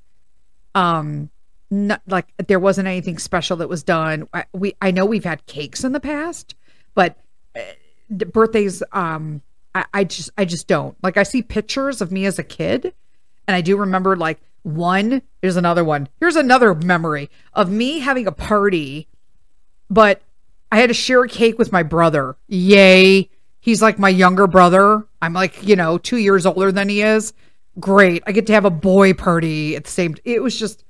Um, 0.76 1.32
not, 1.72 2.02
like 2.08 2.28
there 2.48 2.60
wasn't 2.60 2.88
anything 2.88 3.18
special 3.18 3.58
that 3.58 3.70
was 3.70 3.84
done. 3.84 4.30
I, 4.34 4.46
we 4.54 4.76
I 4.82 4.92
know 4.92 5.06
we've 5.06 5.24
had 5.24 5.46
cakes 5.48 5.84
in 5.84 5.94
the 5.94 6.00
past, 6.00 6.56
but 6.94 7.18
uh, 7.56 7.62
birthdays, 8.26 8.84
um, 8.92 9.42
I, 9.74 9.86
I 9.94 10.04
just 10.04 10.30
I 10.38 10.46
just 10.46 10.68
don't 10.68 10.96
like. 11.04 11.18
I 11.18 11.24
see 11.24 11.42
pictures 11.42 12.02
of 12.02 12.12
me 12.12 12.26
as 12.26 12.38
a 12.38 12.44
kid, 12.44 12.94
and 13.48 13.56
I 13.56 13.62
do 13.62 13.78
remember 13.78 14.16
like 14.16 14.40
one. 14.62 15.24
Here's 15.42 15.58
another 15.58 15.84
one. 15.84 16.08
Here's 16.20 16.36
another 16.36 16.76
memory 16.76 17.32
of 17.54 17.72
me 17.72 18.00
having 18.00 18.28
a 18.28 18.32
party, 18.32 19.08
but 19.90 20.22
I 20.72 20.80
had 20.80 20.88
to 20.88 20.94
share 20.94 21.24
a 21.24 21.28
cake 21.28 21.58
with 21.58 21.72
my 21.72 21.84
brother. 21.84 22.36
Yay. 22.48 23.30
He's 23.60 23.82
like 23.82 24.00
my 24.00 24.10
younger 24.10 24.48
brother. 24.48 25.06
I'm 25.22 25.34
like, 25.34 25.64
you 25.68 25.76
know, 25.76 25.98
two 25.98 26.18
years 26.18 26.46
older 26.46 26.72
than 26.72 26.90
he 26.90 27.02
is. 27.02 27.34
Great. 27.80 28.24
I 28.26 28.32
get 28.32 28.48
to 28.48 28.54
have 28.54 28.66
a 28.66 28.72
boy 28.72 29.14
party 29.14 29.76
at 29.76 29.86
the 29.86 29.92
same 29.92 30.16
it 30.24 30.42
was 30.42 30.58
just 30.58 30.86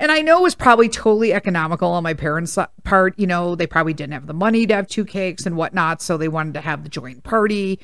and 0.00 0.10
I 0.10 0.22
know 0.22 0.38
it 0.38 0.42
was 0.42 0.54
probably 0.54 0.88
totally 0.88 1.34
economical 1.34 1.90
on 1.90 2.02
my 2.02 2.14
parents' 2.14 2.58
part. 2.84 3.18
You 3.18 3.26
know, 3.26 3.54
they 3.54 3.66
probably 3.66 3.92
didn't 3.92 4.14
have 4.14 4.26
the 4.26 4.32
money 4.32 4.66
to 4.66 4.74
have 4.74 4.86
two 4.86 5.04
cakes 5.04 5.44
and 5.44 5.58
whatnot, 5.58 6.00
so 6.00 6.16
they 6.16 6.26
wanted 6.26 6.54
to 6.54 6.62
have 6.62 6.82
the 6.82 6.88
joint 6.88 7.22
party. 7.22 7.78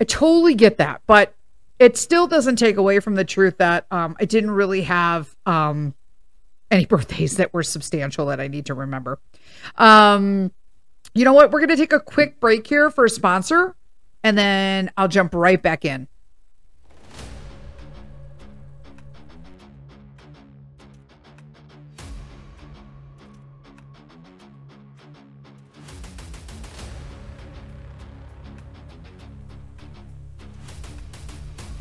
I 0.00 0.04
totally 0.04 0.54
get 0.54 0.78
that, 0.78 1.02
but 1.06 1.34
it 1.78 1.98
still 1.98 2.26
doesn't 2.26 2.56
take 2.56 2.78
away 2.78 3.00
from 3.00 3.16
the 3.16 3.24
truth 3.24 3.58
that 3.58 3.86
um, 3.90 4.16
I 4.18 4.24
didn't 4.24 4.52
really 4.52 4.82
have 4.82 5.36
um, 5.44 5.94
any 6.76 6.86
birthdays 6.86 7.36
that 7.38 7.52
were 7.52 7.62
substantial 7.62 8.26
that 8.26 8.40
I 8.40 8.48
need 8.48 8.66
to 8.66 8.74
remember. 8.74 9.18
Um, 9.76 10.52
you 11.14 11.24
know 11.24 11.32
what? 11.32 11.50
We're 11.50 11.60
going 11.60 11.70
to 11.70 11.76
take 11.76 11.92
a 11.92 12.00
quick 12.00 12.38
break 12.40 12.66
here 12.66 12.90
for 12.90 13.06
a 13.06 13.10
sponsor, 13.10 13.74
and 14.22 14.36
then 14.36 14.90
I'll 14.96 15.08
jump 15.08 15.34
right 15.34 15.60
back 15.60 15.84
in. 15.84 16.06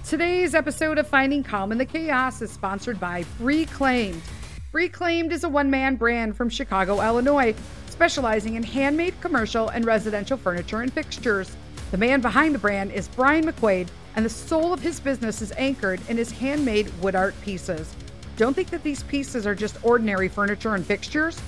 Today's 0.07 0.55
episode 0.55 0.97
of 0.97 1.07
Finding 1.07 1.43
Calm 1.43 1.71
in 1.73 1.77
the 1.77 1.85
Chaos 1.85 2.41
is 2.41 2.51
sponsored 2.51 2.99
by 2.99 3.25
Reclaimed. 3.39 4.21
Reclaimed 4.75 5.31
is 5.31 5.45
a 5.45 5.49
one 5.49 5.69
man 5.69 5.95
brand 5.95 6.35
from 6.35 6.49
Chicago, 6.49 7.01
Illinois, 7.01 7.55
specializing 7.87 8.55
in 8.55 8.63
handmade 8.63 9.13
commercial 9.21 9.69
and 9.69 9.85
residential 9.85 10.35
furniture 10.35 10.81
and 10.81 10.91
fixtures. 10.91 11.55
The 11.91 11.97
man 11.97 12.19
behind 12.19 12.53
the 12.53 12.59
brand 12.59 12.91
is 12.91 13.07
Brian 13.07 13.45
McQuaid, 13.45 13.87
and 14.17 14.25
the 14.25 14.29
soul 14.29 14.73
of 14.73 14.81
his 14.81 14.99
business 14.99 15.41
is 15.41 15.53
anchored 15.53 16.01
in 16.09 16.17
his 16.17 16.29
handmade 16.29 16.91
wood 17.01 17.15
art 17.15 17.39
pieces. 17.39 17.95
Don't 18.35 18.53
think 18.53 18.69
that 18.71 18.83
these 18.83 19.03
pieces 19.03 19.47
are 19.47 19.55
just 19.55 19.77
ordinary 19.81 20.27
furniture 20.27 20.75
and 20.75 20.85
fixtures. 20.85 21.41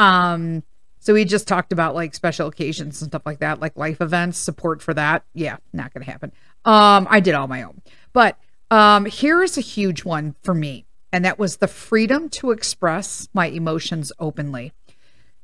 Um, 0.00 0.64
so 0.98 1.14
we 1.14 1.24
just 1.24 1.46
talked 1.46 1.72
about 1.72 1.94
like 1.94 2.16
special 2.16 2.48
occasions 2.48 3.00
and 3.00 3.12
stuff 3.12 3.22
like 3.24 3.38
that, 3.38 3.60
like 3.60 3.76
life 3.76 4.00
events, 4.00 4.36
support 4.36 4.82
for 4.82 4.94
that. 4.94 5.22
Yeah, 5.32 5.58
not 5.72 5.94
gonna 5.94 6.06
happen. 6.06 6.32
Um, 6.64 7.06
I 7.08 7.20
did 7.20 7.36
all 7.36 7.46
my 7.46 7.62
own. 7.62 7.80
But 8.12 8.36
um, 8.72 9.06
here's 9.06 9.56
a 9.56 9.60
huge 9.60 10.04
one 10.04 10.34
for 10.42 10.54
me, 10.54 10.86
and 11.12 11.24
that 11.24 11.38
was 11.38 11.58
the 11.58 11.68
freedom 11.68 12.30
to 12.30 12.50
express 12.50 13.28
my 13.32 13.46
emotions 13.46 14.10
openly. 14.18 14.72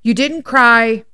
You 0.03 0.13
didn't 0.13 0.43
cry, 0.43 1.05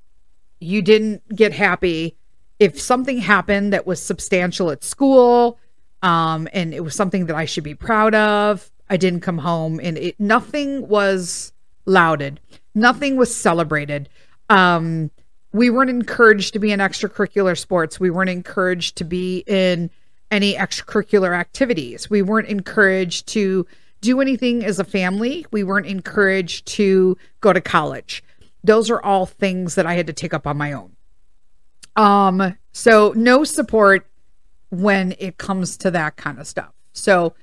you 0.59 0.81
didn't 0.81 1.37
get 1.37 1.53
happy 1.53 2.17
if 2.61 2.79
something 2.79 3.19
happened 3.19 3.73
that 3.73 3.87
was 3.87 4.01
substantial 4.01 4.71
at 4.71 4.85
school 4.85 5.59
um, 6.03 6.47
and 6.53 6.73
it 6.75 6.85
was 6.85 6.95
something 6.95 7.27
that 7.27 7.35
I 7.35 7.47
should 7.47 7.65
be 7.65 7.75
proud 7.75 8.15
of, 8.15 8.71
I 8.89 8.99
didn't 8.99 9.21
come 9.21 9.39
home 9.39 9.81
and 9.83 9.97
it 9.97 10.21
nothing 10.21 10.87
was 10.87 11.53
lauded, 11.87 12.39
nothing 12.75 13.17
was 13.17 13.35
celebrated. 13.35 14.09
Um, 14.51 15.11
we 15.53 15.71
weren't 15.71 15.91
encouraged 15.91 16.53
to 16.53 16.59
be 16.59 16.71
in 16.71 16.81
extracurricular 16.81 17.59
sports. 17.59 17.99
We 17.99 18.11
weren't 18.11 18.31
encouraged 18.31 18.97
to 18.97 19.05
be 19.05 19.39
in 19.47 19.91
any 20.31 20.55
extracurricular 20.55 21.37
activities. 21.37 22.09
We 22.09 22.23
weren't 22.23 22.49
encouraged 22.49 23.27
to 23.29 23.67
do 24.01 24.21
anything 24.21 24.65
as 24.65 24.79
a 24.79 24.85
family. 24.85 25.47
We 25.51 25.65
weren't 25.65 25.87
encouraged 25.87 26.67
to 26.67 27.17
go 27.41 27.53
to 27.53 27.61
college. 27.61 28.23
Those 28.63 28.91
are 28.91 29.03
all 29.03 29.27
things 29.27 29.75
that 29.75 29.87
I 29.87 29.95
had 29.95 30.07
to 30.07 30.13
take 30.13 30.35
up 30.35 30.47
on 30.47 30.57
my 30.57 30.73
own. 30.73 30.95
Um, 32.01 32.57
so 32.73 33.13
no 33.15 33.45
support 33.45 34.07
when 34.71 35.15
it 35.19 35.37
comes 35.37 35.77
to 35.79 35.91
that 35.91 36.17
kind 36.17 36.39
of 36.39 36.47
stuff. 36.47 36.73
So 36.95 37.35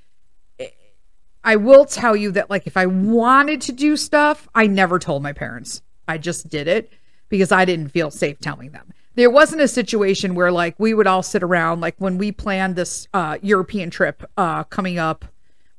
I 1.44 1.58
will 1.58 1.86
tell 1.86 2.16
you 2.16 2.32
that 2.32 2.50
like 2.50 2.66
if 2.66 2.76
I 2.76 2.88
wanted 2.88 3.62
to 3.62 3.72
do 3.72 3.96
stuff, 3.96 4.48
I 4.56 4.66
never 4.66 4.98
told 4.98 5.22
my 5.22 5.32
parents. 5.32 5.84
I 6.08 6.18
just 6.18 6.50
did 6.50 6.68
it 6.68 6.92
because 7.30 7.52
I 7.52 7.66
didn't 7.66 7.90
feel 7.90 8.10
safe 8.10 8.40
telling 8.40 8.72
them. 8.72 8.92
There 9.14 9.30
wasn't 9.30 9.62
a 9.62 9.68
situation 9.68 10.34
where 10.34 10.52
like 10.52 10.76
we 10.80 10.96
would 10.96 11.08
all 11.08 11.24
sit 11.24 11.44
around 11.44 11.80
like 11.82 11.96
when 12.00 12.18
we 12.18 12.32
planned 12.32 12.76
this 12.76 13.08
uh 13.14 13.38
European 13.44 13.92
trip 13.92 14.24
uh 14.38 14.64
coming 14.64 14.98
up 14.98 15.26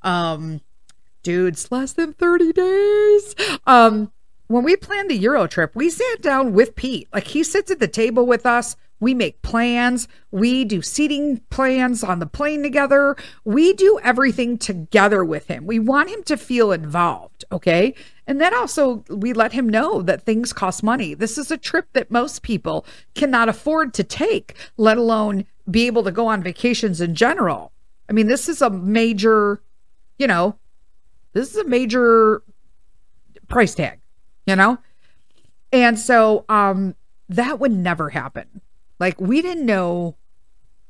um 0.02 0.60
dudes 1.24 1.72
less 1.72 1.94
than 1.94 2.12
30 2.12 2.52
days. 2.52 3.34
Um 3.66 4.12
when 4.48 4.64
we 4.64 4.76
planned 4.76 5.10
the 5.10 5.16
Euro 5.16 5.46
trip, 5.46 5.74
we 5.74 5.90
sat 5.90 6.20
down 6.20 6.52
with 6.52 6.74
Pete. 6.74 7.08
Like 7.12 7.28
he 7.28 7.42
sits 7.44 7.70
at 7.70 7.78
the 7.78 7.88
table 7.88 8.26
with 8.26 8.44
us. 8.44 8.76
We 9.00 9.14
make 9.14 9.42
plans. 9.42 10.08
We 10.32 10.64
do 10.64 10.82
seating 10.82 11.40
plans 11.50 12.02
on 12.02 12.18
the 12.18 12.26
plane 12.26 12.64
together. 12.64 13.16
We 13.44 13.72
do 13.72 14.00
everything 14.02 14.58
together 14.58 15.24
with 15.24 15.46
him. 15.46 15.66
We 15.66 15.78
want 15.78 16.10
him 16.10 16.24
to 16.24 16.36
feel 16.36 16.72
involved. 16.72 17.44
Okay. 17.52 17.94
And 18.26 18.40
then 18.40 18.52
also, 18.52 19.04
we 19.08 19.32
let 19.32 19.52
him 19.52 19.68
know 19.68 20.02
that 20.02 20.24
things 20.24 20.52
cost 20.52 20.82
money. 20.82 21.14
This 21.14 21.38
is 21.38 21.50
a 21.50 21.56
trip 21.56 21.86
that 21.92 22.10
most 22.10 22.42
people 22.42 22.84
cannot 23.14 23.48
afford 23.48 23.94
to 23.94 24.04
take, 24.04 24.54
let 24.76 24.98
alone 24.98 25.46
be 25.70 25.86
able 25.86 26.02
to 26.02 26.10
go 26.10 26.26
on 26.26 26.42
vacations 26.42 27.00
in 27.00 27.14
general. 27.14 27.72
I 28.08 28.12
mean, 28.12 28.26
this 28.26 28.48
is 28.48 28.60
a 28.60 28.70
major, 28.70 29.62
you 30.18 30.26
know, 30.26 30.56
this 31.34 31.50
is 31.50 31.56
a 31.56 31.64
major 31.64 32.42
price 33.48 33.74
tag, 33.74 34.00
you 34.48 34.56
know? 34.56 34.78
And 35.72 35.98
so 35.98 36.44
um 36.48 36.94
that 37.28 37.60
would 37.60 37.72
never 37.72 38.10
happen. 38.10 38.60
Like 38.98 39.20
we 39.20 39.42
didn't 39.42 39.66
know. 39.66 40.16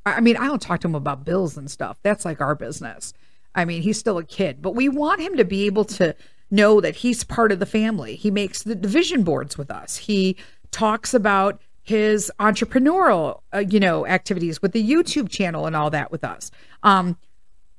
I 0.07 0.21
mean, 0.21 0.37
I 0.37 0.47
don't 0.47 0.63
talk 0.63 0.81
to 0.81 0.89
him 0.89 0.95
about 0.95 1.25
bills 1.25 1.57
and 1.57 1.71
stuff. 1.71 1.99
That's 2.03 2.25
like 2.25 2.41
our 2.41 2.55
business. 2.55 3.13
I 3.55 3.65
mean, 3.65 3.83
he's 3.83 3.99
still 3.99 4.19
a 4.19 4.25
kid, 4.25 4.63
but 4.63 4.75
we 4.75 4.89
want 4.89 5.21
him 5.21 5.37
to 5.37 5.45
be 5.45 5.67
able 5.67 5.85
to 5.87 6.15
know 6.51 6.81
that 6.81 6.97
he's 6.97 7.25
part 7.25 7.53
of 7.53 7.59
the 7.59 7.67
family. 7.67 8.15
He 8.17 8.31
makes 8.31 8.63
the 8.63 8.75
division 8.75 9.23
boards 9.23 9.59
with 9.59 9.71
us. 9.71 9.97
He 9.97 10.37
talks 10.71 11.13
about 11.13 11.61
his 11.83 12.31
entrepreneurial, 12.39 13.41
uh, 13.55 13.59
you 13.59 13.81
know, 13.81 14.07
activities 14.07 14.63
with 14.63 14.73
the 14.73 14.89
YouTube 14.89 15.29
channel 15.29 15.67
and 15.67 15.75
all 15.75 15.91
that 15.91 16.11
with 16.11 16.25
us. 16.25 16.51
Um, 16.83 17.17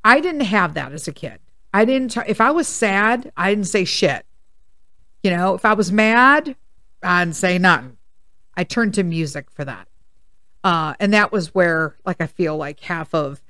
I 0.04 0.20
didn't 0.20 0.42
have 0.42 0.74
that 0.74 0.92
as 0.92 1.08
a 1.08 1.12
kid. 1.12 1.40
I 1.74 1.86
didn't. 1.86 2.12
T- 2.12 2.22
if 2.28 2.42
I 2.42 2.52
was 2.52 2.68
sad, 2.68 3.32
I 3.38 3.52
didn't 3.52 3.68
say 3.68 3.86
shit. 3.86 4.26
You 5.24 5.32
know, 5.32 5.54
if 5.56 5.66
I 5.66 5.74
was 5.74 5.92
mad, 5.92 6.56
I 7.04 7.24
didn't 7.24 7.36
say 7.36 7.58
nothing. 7.58 7.98
I 8.56 8.64
turned 8.64 8.94
to 8.96 9.04
music 9.04 9.50
for 9.52 9.66
that. 9.66 9.88
Uh, 10.64 10.94
and 11.00 11.14
that 11.14 11.32
was 11.32 11.54
where, 11.56 11.96
like, 12.06 12.22
I 12.22 12.28
feel 12.28 12.58
like 12.58 12.80
half 12.82 13.14
of 13.14 13.42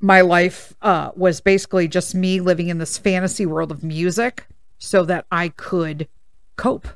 my 0.00 0.20
life 0.20 0.74
uh, 0.82 1.12
was 1.14 1.40
basically 1.40 1.88
just 1.88 2.14
me 2.14 2.40
living 2.40 2.68
in 2.68 2.78
this 2.78 2.98
fantasy 2.98 3.46
world 3.46 3.70
of 3.70 3.82
music 3.82 4.46
so 4.78 5.04
that 5.04 5.26
I 5.30 5.48
could 5.48 6.08
cope 6.56 6.88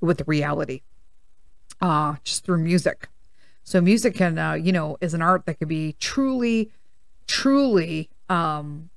with 0.00 0.22
reality 0.26 0.82
uh, 1.80 2.16
just 2.22 2.44
through 2.44 2.58
music. 2.58 3.08
So, 3.64 3.80
music 3.80 4.14
can, 4.14 4.38
uh, 4.38 4.54
you 4.54 4.72
know, 4.72 4.96
is 5.00 5.14
an 5.14 5.22
art 5.22 5.46
that 5.46 5.58
can 5.58 5.68
be 5.68 5.96
truly, 5.98 6.70
truly 7.26 8.10
um, 8.28 8.90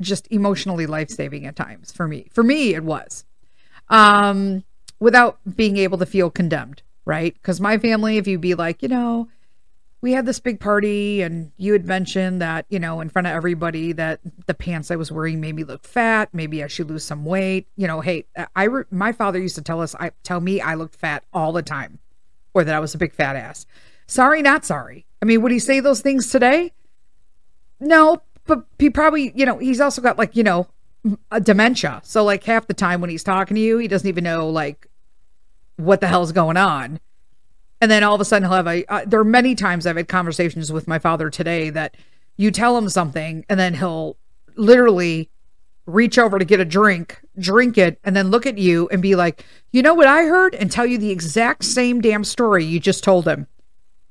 just 0.00 0.26
emotionally 0.30 0.86
life 0.86 1.10
saving 1.10 1.46
at 1.46 1.56
times 1.56 1.92
for 1.92 2.08
me. 2.08 2.28
For 2.32 2.42
me, 2.42 2.74
it 2.74 2.84
was 2.84 3.24
um, 3.88 4.64
without 5.00 5.38
being 5.56 5.76
able 5.76 5.98
to 5.98 6.06
feel 6.06 6.30
condemned 6.30 6.82
right? 7.06 7.32
Because 7.34 7.60
my 7.60 7.78
family, 7.78 8.18
if 8.18 8.26
you'd 8.26 8.42
be 8.42 8.54
like, 8.54 8.82
you 8.82 8.88
know, 8.88 9.28
we 10.02 10.12
had 10.12 10.26
this 10.26 10.40
big 10.40 10.60
party 10.60 11.22
and 11.22 11.52
you 11.56 11.72
had 11.72 11.86
mentioned 11.86 12.42
that, 12.42 12.66
you 12.68 12.78
know, 12.78 13.00
in 13.00 13.08
front 13.08 13.26
of 13.26 13.32
everybody 13.32 13.92
that 13.92 14.20
the 14.46 14.52
pants 14.52 14.90
I 14.90 14.96
was 14.96 15.10
wearing 15.10 15.40
made 15.40 15.54
me 15.54 15.64
look 15.64 15.84
fat. 15.84 16.28
Maybe 16.34 16.62
I 16.62 16.66
should 16.66 16.90
lose 16.90 17.04
some 17.04 17.24
weight. 17.24 17.66
You 17.76 17.86
know, 17.86 18.02
hey, 18.02 18.26
I, 18.54 18.64
re- 18.64 18.84
my 18.90 19.12
father 19.12 19.40
used 19.40 19.54
to 19.54 19.62
tell 19.62 19.80
us, 19.80 19.94
I 19.94 20.10
tell 20.22 20.40
me 20.40 20.60
I 20.60 20.74
looked 20.74 20.96
fat 20.96 21.24
all 21.32 21.52
the 21.52 21.62
time 21.62 21.98
or 22.52 22.62
that 22.62 22.74
I 22.74 22.80
was 22.80 22.94
a 22.94 22.98
big 22.98 23.14
fat 23.14 23.36
ass. 23.36 23.64
Sorry, 24.06 24.42
not 24.42 24.64
sorry. 24.64 25.06
I 25.22 25.24
mean, 25.24 25.40
would 25.42 25.52
he 25.52 25.58
say 25.58 25.80
those 25.80 26.00
things 26.00 26.30
today? 26.30 26.72
No, 27.80 28.22
but 28.46 28.66
he 28.78 28.90
probably, 28.90 29.32
you 29.34 29.46
know, 29.46 29.58
he's 29.58 29.80
also 29.80 30.02
got 30.02 30.18
like, 30.18 30.36
you 30.36 30.42
know, 30.42 30.68
dementia. 31.42 32.00
So 32.04 32.24
like 32.24 32.44
half 32.44 32.66
the 32.66 32.74
time 32.74 33.00
when 33.00 33.10
he's 33.10 33.24
talking 33.24 33.54
to 33.54 33.60
you, 33.60 33.78
he 33.78 33.88
doesn't 33.88 34.08
even 34.08 34.24
know 34.24 34.48
like 34.48 34.86
what 35.76 36.00
the 36.00 36.06
hell's 36.06 36.32
going 36.32 36.56
on. 36.56 37.00
And 37.80 37.90
then 37.90 38.02
all 38.02 38.14
of 38.14 38.20
a 38.20 38.24
sudden 38.24 38.48
he'll 38.48 38.56
have 38.56 38.66
a, 38.66 38.84
uh, 38.86 39.04
there 39.06 39.20
are 39.20 39.24
many 39.24 39.54
times 39.54 39.86
I've 39.86 39.96
had 39.96 40.08
conversations 40.08 40.72
with 40.72 40.88
my 40.88 40.98
father 40.98 41.28
today 41.30 41.70
that 41.70 41.96
you 42.36 42.50
tell 42.50 42.76
him 42.76 42.88
something 42.88 43.44
and 43.48 43.60
then 43.60 43.74
he'll 43.74 44.16
literally 44.56 45.30
reach 45.86 46.18
over 46.18 46.38
to 46.38 46.44
get 46.44 46.58
a 46.58 46.64
drink, 46.64 47.20
drink 47.38 47.78
it, 47.78 47.98
and 48.02 48.16
then 48.16 48.30
look 48.30 48.46
at 48.46 48.58
you 48.58 48.88
and 48.90 49.00
be 49.00 49.14
like, 49.14 49.44
you 49.72 49.82
know 49.82 49.94
what 49.94 50.08
I 50.08 50.24
heard? 50.24 50.54
And 50.54 50.70
tell 50.70 50.86
you 50.86 50.98
the 50.98 51.10
exact 51.10 51.64
same 51.64 52.00
damn 52.00 52.24
story 52.24 52.64
you 52.64 52.80
just 52.80 53.04
told 53.04 53.26
him. 53.26 53.46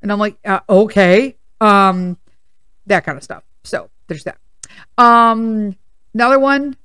And 0.01 0.12
I'm 0.12 0.19
like, 0.19 0.38
uh, 0.45 0.62
okay. 0.69 1.36
Um, 1.60 2.17
that 2.86 3.03
kind 3.03 3.17
of 3.17 3.23
stuff. 3.23 3.43
So 3.63 3.89
there's 4.08 4.23
that. 4.23 4.38
Um, 4.97 5.75
another 6.13 6.39
one. 6.39 6.77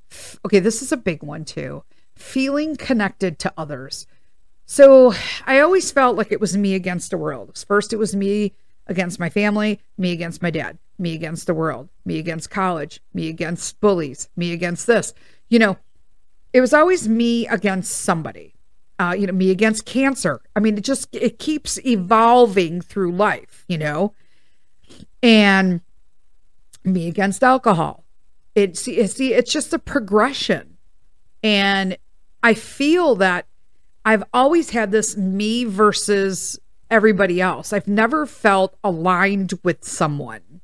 Okay, 0.45 0.59
this 0.59 0.81
is 0.81 0.91
a 0.91 0.97
big 0.97 1.23
one 1.23 1.45
too. 1.45 1.83
Feeling 2.15 2.75
connected 2.75 3.39
to 3.39 3.53
others. 3.57 4.07
So 4.65 5.13
I 5.45 5.59
always 5.59 5.91
felt 5.91 6.15
like 6.15 6.31
it 6.31 6.39
was 6.39 6.55
me 6.55 6.75
against 6.75 7.11
the 7.11 7.17
world. 7.17 7.63
First, 7.67 7.93
it 7.93 7.97
was 7.97 8.15
me 8.15 8.53
against 8.87 9.19
my 9.19 9.29
family, 9.29 9.79
me 9.97 10.11
against 10.11 10.41
my 10.41 10.49
dad, 10.49 10.77
me 10.97 11.13
against 11.13 11.47
the 11.47 11.53
world, 11.53 11.89
me 12.05 12.19
against 12.19 12.49
college, 12.49 13.01
me 13.13 13.27
against 13.27 13.79
bullies, 13.81 14.29
me 14.35 14.53
against 14.53 14.87
this. 14.87 15.13
You 15.49 15.59
know, 15.59 15.77
it 16.53 16.61
was 16.61 16.73
always 16.73 17.07
me 17.07 17.47
against 17.47 17.91
somebody. 18.01 18.53
Uh, 18.99 19.15
you 19.17 19.25
know, 19.25 19.33
me 19.33 19.49
against 19.49 19.85
cancer. 19.85 20.41
I 20.55 20.59
mean, 20.59 20.77
it 20.77 20.83
just 20.83 21.07
it 21.15 21.39
keeps 21.39 21.83
evolving 21.85 22.81
through 22.81 23.13
life, 23.13 23.65
you 23.67 23.77
know, 23.77 24.13
and 25.23 25.81
me 26.83 27.07
against 27.07 27.43
alcohol. 27.43 28.00
It's 28.53 28.81
see, 28.81 28.97
it's 29.33 29.51
just 29.51 29.73
a 29.73 29.79
progression, 29.79 30.77
and 31.41 31.97
I 32.43 32.53
feel 32.53 33.15
that 33.15 33.47
I've 34.03 34.23
always 34.33 34.71
had 34.71 34.91
this 34.91 35.15
me 35.15 35.63
versus 35.63 36.59
everybody 36.89 37.39
else. 37.39 37.71
I've 37.71 37.87
never 37.87 38.25
felt 38.25 38.75
aligned 38.83 39.53
with 39.63 39.83
someone 39.83 40.61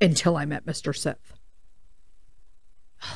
until 0.00 0.36
I 0.36 0.44
met 0.44 0.66
Mr. 0.66 0.94
Sith. 0.96 1.34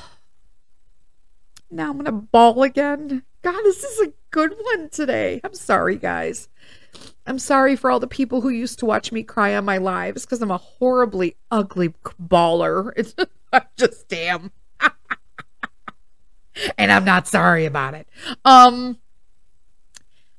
Now 1.73 1.91
I'm 1.91 2.05
to 2.05 2.11
bawl 2.11 2.65
again. 2.65 3.23
God, 3.43 3.63
this 3.63 3.85
is 3.85 4.09
a 4.09 4.13
good 4.33 4.57
one 4.61 4.89
today. 4.91 5.41
I'm 5.45 5.55
sorry, 5.55 5.97
guys. 5.97 6.49
I'm 7.27 7.39
sorry 7.39 7.77
for 7.77 7.91
all 7.91 8.01
the 8.01 8.09
people 8.09 8.41
who 8.41 8.49
used 8.49 8.81
to 8.81 8.87
watch 8.87 9.13
me 9.13 9.23
cry 9.23 9.55
on 9.55 9.65
my 9.65 9.79
lives 9.79 10.25
because 10.25 10.43
I'm 10.43 10.51
a 10.51 10.57
horribly 10.57 11.37
ugly 11.51 11.95
bawler. 12.19 12.93
It's 13.53 13.65
I 13.67 13.67
just 13.77 14.09
damn. 14.09 14.53
and 16.79 16.93
I'm 16.93 17.05
not 17.05 17.27
sorry 17.27 17.67
about 17.67 17.95
it. 17.95 18.09
Um 18.45 18.99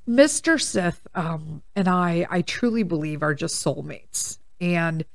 Mr. 0.08 0.60
Sith 0.60 1.08
um, 1.16 1.62
and 1.76 1.88
I, 1.88 2.28
I 2.30 2.42
truly 2.42 2.84
believe, 2.84 3.24
are 3.24 3.34
just 3.36 3.64
soulmates. 3.64 4.40
And 4.60 5.06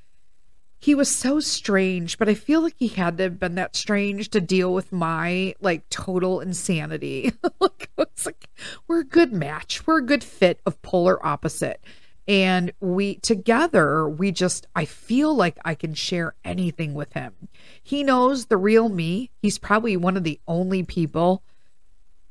he 0.79 0.95
was 0.95 1.09
so 1.13 1.39
strange, 1.39 2.17
but 2.17 2.29
I 2.29 2.33
feel 2.33 2.61
like 2.61 2.75
he 2.77 2.87
had 2.87 3.17
to 3.17 3.23
have 3.23 3.39
been 3.39 3.55
that 3.55 3.75
strange 3.75 4.29
to 4.29 4.41
deal 4.41 4.73
with 4.73 4.91
my 4.91 5.55
like 5.59 5.87
total 5.89 6.39
insanity. 6.39 7.31
like, 7.59 7.89
it's 7.97 8.25
like 8.25 8.49
we're 8.87 9.01
a 9.01 9.05
good 9.05 9.33
match. 9.33 9.85
We're 9.85 9.99
a 9.99 10.05
good 10.05 10.23
fit 10.23 10.61
of 10.65 10.81
polar 10.81 11.23
opposite. 11.25 11.81
And 12.27 12.73
we 12.81 13.15
together, 13.15 14.07
we 14.09 14.31
just, 14.31 14.67
I 14.75 14.83
feel 14.85 15.33
like 15.33 15.57
I 15.63 15.75
can 15.75 15.93
share 15.93 16.35
anything 16.43 16.93
with 16.93 17.13
him. 17.13 17.33
He 17.81 18.03
knows 18.03 18.47
the 18.47 18.57
real 18.57 18.89
me. 18.89 19.31
He's 19.41 19.57
probably 19.57 19.95
one 19.95 20.17
of 20.17 20.23
the 20.23 20.39
only 20.47 20.83
people 20.83 21.41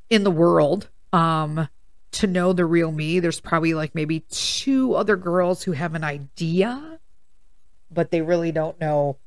in 0.09 0.23
the 0.23 0.31
world 0.31 0.89
um 1.11 1.67
to 2.11 2.27
know 2.27 2.53
the 2.53 2.65
real 2.65 2.91
me. 2.91 3.19
There's 3.19 3.39
probably 3.39 3.73
like 3.73 3.93
maybe 3.93 4.21
two 4.29 4.95
other 4.95 5.15
girls 5.15 5.63
who 5.63 5.73
have 5.73 5.93
an 5.93 6.03
idea, 6.03 6.99
but 7.91 8.11
they 8.11 8.21
really 8.21 8.51
don't 8.51 8.79
know 8.79 9.17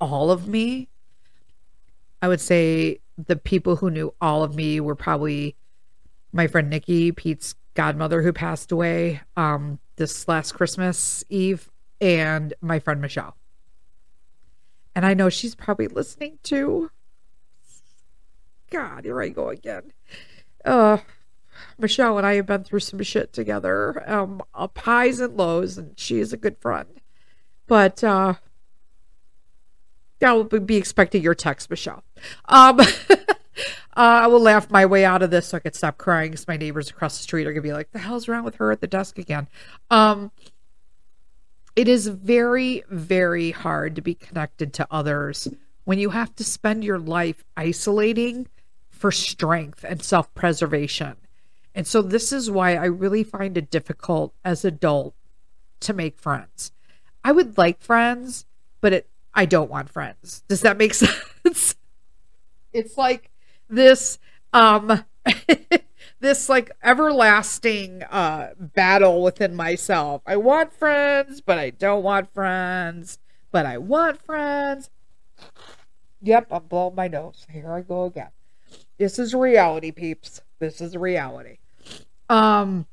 all 0.00 0.30
of 0.30 0.48
me. 0.48 0.88
I 2.22 2.28
would 2.28 2.40
say 2.40 3.00
the 3.16 3.36
people 3.36 3.76
who 3.76 3.90
knew 3.90 4.14
all 4.20 4.42
of 4.42 4.54
me 4.54 4.80
were 4.80 4.94
probably 4.94 5.56
my 6.32 6.46
friend 6.46 6.70
Nikki, 6.70 7.12
Pete's 7.12 7.54
godmother 7.74 8.22
who 8.22 8.32
passed 8.32 8.72
away 8.72 9.20
um, 9.36 9.78
this 9.96 10.26
last 10.28 10.52
Christmas 10.52 11.24
Eve, 11.28 11.70
and 12.00 12.54
my 12.60 12.78
friend 12.78 13.00
Michelle. 13.00 13.36
And 14.94 15.06
I 15.06 15.14
know 15.14 15.28
she's 15.28 15.54
probably 15.54 15.88
listening 15.88 16.38
to. 16.44 16.90
God, 18.70 19.04
here 19.04 19.20
I 19.20 19.28
go 19.28 19.48
again. 19.48 19.92
Uh, 20.64 20.98
Michelle 21.78 22.18
and 22.18 22.26
I 22.26 22.34
have 22.34 22.46
been 22.46 22.64
through 22.64 22.80
some 22.80 23.02
shit 23.02 23.32
together, 23.32 24.08
um, 24.10 24.42
up 24.54 24.78
highs 24.78 25.20
and 25.20 25.36
lows, 25.36 25.78
and 25.78 25.98
she 25.98 26.18
is 26.18 26.32
a 26.32 26.36
good 26.36 26.58
friend. 26.58 27.00
But 27.66 28.02
uh, 28.02 28.34
I 30.22 30.32
will 30.32 30.44
be 30.44 30.76
expecting 30.76 31.22
your 31.22 31.34
text, 31.34 31.70
Michelle. 31.70 32.04
Um, 32.46 32.80
I 34.02 34.26
will 34.26 34.40
laugh 34.40 34.70
my 34.70 34.86
way 34.86 35.04
out 35.04 35.22
of 35.22 35.30
this 35.30 35.48
so 35.48 35.56
I 35.56 35.60
could 35.60 35.74
stop 35.74 35.98
crying 35.98 36.30
because 36.30 36.48
my 36.48 36.56
neighbors 36.56 36.90
across 36.90 37.16
the 37.16 37.22
street 37.22 37.46
are 37.46 37.52
gonna 37.52 37.62
be 37.62 37.72
like, 37.72 37.90
"The 37.92 37.98
hell's 37.98 38.28
wrong 38.28 38.44
with 38.44 38.56
her 38.56 38.70
at 38.70 38.80
the 38.80 38.86
desk 38.86 39.18
again?" 39.18 39.48
Um, 39.90 40.30
it 41.76 41.88
is 41.88 42.08
very, 42.08 42.84
very 42.88 43.52
hard 43.52 43.96
to 43.96 44.02
be 44.02 44.14
connected 44.14 44.72
to 44.74 44.86
others 44.90 45.48
when 45.84 45.98
you 45.98 46.10
have 46.10 46.34
to 46.36 46.44
spend 46.44 46.84
your 46.84 46.98
life 46.98 47.44
isolating 47.56 48.48
for 48.90 49.10
strength 49.10 49.84
and 49.84 50.02
self-preservation. 50.02 51.16
And 51.74 51.86
so 51.86 52.02
this 52.02 52.32
is 52.32 52.50
why 52.50 52.76
I 52.76 52.84
really 52.86 53.24
find 53.24 53.56
it 53.56 53.70
difficult 53.70 54.34
as 54.44 54.64
adult 54.64 55.14
to 55.80 55.92
make 55.94 56.18
friends. 56.18 56.72
I 57.24 57.32
would 57.32 57.56
like 57.56 57.80
friends, 57.80 58.46
but 58.80 58.92
it 58.92 59.10
I 59.32 59.46
don't 59.46 59.70
want 59.70 59.88
friends. 59.88 60.42
Does 60.48 60.60
that 60.62 60.76
make 60.76 60.94
sense? 61.44 61.76
it's 62.72 62.96
like 62.98 63.30
this 63.70 64.18
um 64.52 65.04
this 66.20 66.48
like 66.48 66.70
everlasting 66.82 68.02
uh 68.04 68.50
battle 68.58 69.22
within 69.22 69.54
myself. 69.54 70.22
I 70.26 70.36
want 70.36 70.72
friends, 70.72 71.40
but 71.40 71.58
I 71.58 71.70
don't 71.70 72.02
want 72.02 72.32
friends, 72.34 73.18
but 73.50 73.64
I 73.64 73.78
want 73.78 74.20
friends. 74.22 74.90
Yep, 76.22 76.48
I'm 76.50 76.64
blowing 76.64 76.94
my 76.94 77.08
nose. 77.08 77.46
Here 77.50 77.72
I 77.72 77.80
go 77.80 78.04
again. 78.04 78.30
This 78.98 79.18
is 79.18 79.34
reality, 79.34 79.90
peeps. 79.90 80.42
This 80.58 80.80
is 80.80 80.96
reality. 80.96 81.58
Um 82.28 82.86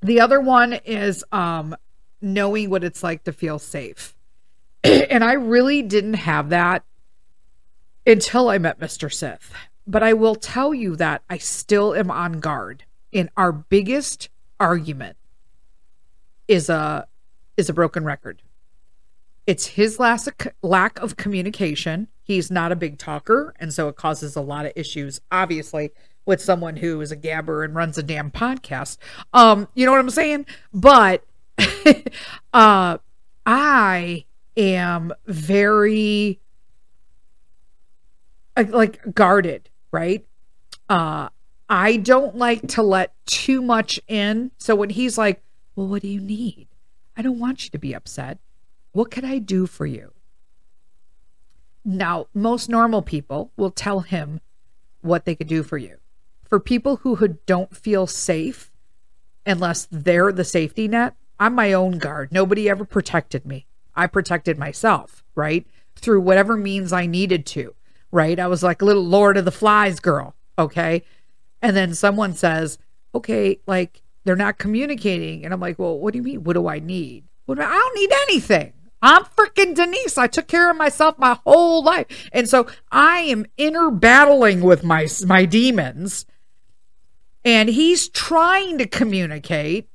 the 0.00 0.20
other 0.20 0.40
one 0.40 0.74
is 0.84 1.24
um 1.32 1.76
knowing 2.20 2.70
what 2.70 2.84
it's 2.84 3.02
like 3.02 3.24
to 3.24 3.32
feel 3.32 3.58
safe. 3.58 4.16
and 4.84 5.22
I 5.24 5.32
really 5.34 5.82
didn't 5.82 6.14
have 6.14 6.50
that 6.50 6.84
until 8.08 8.48
I 8.48 8.58
met 8.58 8.80
Mr. 8.80 9.12
Sith. 9.12 9.52
But 9.86 10.02
I 10.02 10.12
will 10.12 10.34
tell 10.34 10.74
you 10.74 10.96
that 10.96 11.22
I 11.30 11.38
still 11.38 11.94
am 11.94 12.10
on 12.10 12.40
guard. 12.40 12.84
In 13.12 13.30
our 13.36 13.52
biggest 13.52 14.28
argument 14.60 15.16
is 16.46 16.68
a 16.68 17.06
is 17.56 17.68
a 17.68 17.72
broken 17.72 18.04
record. 18.04 18.42
It's 19.46 19.66
his 19.68 19.98
last 19.98 20.28
lack 20.62 20.98
of 21.00 21.16
communication. 21.16 22.08
He's 22.22 22.50
not 22.50 22.70
a 22.70 22.76
big 22.76 22.98
talker, 22.98 23.54
and 23.58 23.72
so 23.72 23.88
it 23.88 23.96
causes 23.96 24.36
a 24.36 24.42
lot 24.42 24.66
of 24.66 24.72
issues. 24.76 25.20
Obviously, 25.32 25.90
with 26.26 26.42
someone 26.42 26.76
who 26.76 27.00
is 27.00 27.10
a 27.10 27.16
gabber 27.16 27.64
and 27.64 27.74
runs 27.74 27.96
a 27.96 28.02
damn 28.02 28.30
podcast. 28.30 28.98
Um, 29.32 29.66
you 29.74 29.86
know 29.86 29.92
what 29.92 30.00
I'm 30.00 30.10
saying? 30.10 30.44
But 30.74 31.24
uh 32.52 32.98
I 33.46 34.26
am 34.54 35.14
very 35.26 36.40
like 38.62 39.14
guarded, 39.14 39.70
right? 39.92 40.26
Uh 40.88 41.28
I 41.68 41.98
don't 41.98 42.36
like 42.36 42.66
to 42.68 42.82
let 42.82 43.14
too 43.26 43.60
much 43.60 44.00
in. 44.08 44.52
So 44.58 44.74
when 44.74 44.90
he's 44.90 45.18
like, 45.18 45.42
"Well, 45.76 45.86
what 45.86 46.02
do 46.02 46.08
you 46.08 46.20
need?" 46.20 46.68
I 47.16 47.22
don't 47.22 47.38
want 47.38 47.64
you 47.64 47.70
to 47.70 47.78
be 47.78 47.94
upset. 47.94 48.38
What 48.92 49.10
can 49.10 49.24
I 49.24 49.38
do 49.38 49.66
for 49.66 49.86
you? 49.86 50.12
Now, 51.84 52.26
most 52.32 52.68
normal 52.68 53.02
people 53.02 53.52
will 53.56 53.70
tell 53.70 54.00
him 54.00 54.40
what 55.00 55.24
they 55.24 55.34
could 55.34 55.46
do 55.46 55.62
for 55.62 55.78
you. 55.78 55.96
For 56.48 56.60
people 56.60 56.96
who 56.96 57.38
don't 57.46 57.76
feel 57.76 58.06
safe 58.06 58.70
unless 59.44 59.88
they're 59.90 60.32
the 60.32 60.44
safety 60.44 60.88
net, 60.88 61.14
I'm 61.38 61.54
my 61.54 61.72
own 61.72 61.98
guard. 61.98 62.32
Nobody 62.32 62.68
ever 62.68 62.84
protected 62.84 63.46
me. 63.46 63.66
I 63.94 64.06
protected 64.06 64.58
myself, 64.58 65.24
right? 65.34 65.66
Through 65.96 66.20
whatever 66.20 66.56
means 66.56 66.92
I 66.92 67.06
needed 67.06 67.46
to 67.46 67.74
right? 68.10 68.38
I 68.38 68.46
was 68.46 68.62
like 68.62 68.82
a 68.82 68.84
little 68.84 69.04
Lord 69.04 69.36
of 69.36 69.44
the 69.44 69.50
Flies 69.50 70.00
girl, 70.00 70.34
okay? 70.58 71.02
And 71.62 71.76
then 71.76 71.94
someone 71.94 72.34
says, 72.34 72.78
okay, 73.14 73.60
like 73.66 74.02
they're 74.24 74.36
not 74.36 74.58
communicating. 74.58 75.44
And 75.44 75.52
I'm 75.52 75.60
like, 75.60 75.78
well, 75.78 75.98
what 75.98 76.12
do 76.12 76.18
you 76.18 76.22
mean? 76.22 76.44
What 76.44 76.54
do 76.54 76.68
I 76.68 76.78
need? 76.78 77.24
What 77.46 77.56
do 77.56 77.62
I, 77.62 77.66
I 77.66 77.72
don't 77.72 77.96
need 77.96 78.12
anything. 78.28 78.72
I'm 79.00 79.24
freaking 79.24 79.74
Denise. 79.74 80.18
I 80.18 80.26
took 80.26 80.48
care 80.48 80.70
of 80.70 80.76
myself 80.76 81.18
my 81.18 81.38
whole 81.44 81.84
life. 81.84 82.28
And 82.32 82.48
so 82.48 82.66
I 82.90 83.20
am 83.20 83.46
inner 83.56 83.90
battling 83.90 84.60
with 84.60 84.82
my 84.82 85.06
my 85.24 85.44
demons. 85.44 86.26
And 87.44 87.68
he's 87.68 88.08
trying 88.08 88.78
to 88.78 88.86
communicate 88.86 89.88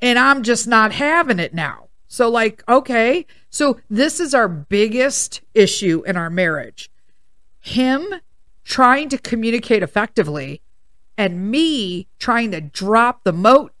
and 0.00 0.18
I'm 0.18 0.42
just 0.42 0.66
not 0.66 0.92
having 0.92 1.38
it 1.38 1.54
now. 1.54 1.87
So 2.08 2.30
like, 2.30 2.64
okay, 2.66 3.26
so 3.50 3.78
this 3.90 4.18
is 4.18 4.34
our 4.34 4.48
biggest 4.48 5.42
issue 5.54 6.02
in 6.06 6.16
our 6.16 6.30
marriage. 6.30 6.90
Him 7.60 8.14
trying 8.64 9.10
to 9.10 9.18
communicate 9.18 9.82
effectively 9.82 10.62
and 11.18 11.50
me 11.50 12.08
trying 12.18 12.50
to 12.52 12.60
drop 12.62 13.24
the 13.24 13.32
moat, 13.32 13.72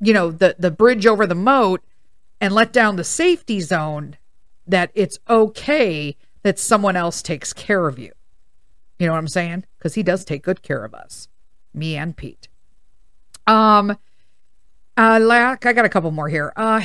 you 0.00 0.12
know, 0.12 0.30
the 0.30 0.54
the 0.58 0.70
bridge 0.70 1.04
over 1.04 1.26
the 1.26 1.34
moat 1.34 1.82
and 2.40 2.54
let 2.54 2.72
down 2.72 2.96
the 2.96 3.04
safety 3.04 3.60
zone 3.60 4.16
that 4.66 4.90
it's 4.94 5.18
okay 5.28 6.16
that 6.42 6.58
someone 6.58 6.94
else 6.96 7.22
takes 7.22 7.52
care 7.52 7.88
of 7.88 7.98
you. 7.98 8.12
You 8.98 9.06
know 9.06 9.12
what 9.12 9.18
I'm 9.18 9.28
saying? 9.28 9.64
Cuz 9.80 9.94
he 9.94 10.02
does 10.02 10.24
take 10.24 10.44
good 10.44 10.62
care 10.62 10.84
of 10.84 10.94
us. 10.94 11.28
Me 11.72 11.96
and 11.96 12.16
Pete. 12.16 12.48
Um 13.48 13.92
uh 14.96 15.56
I 15.56 15.56
got 15.56 15.84
a 15.84 15.88
couple 15.88 16.12
more 16.12 16.28
here. 16.28 16.52
Uh 16.54 16.82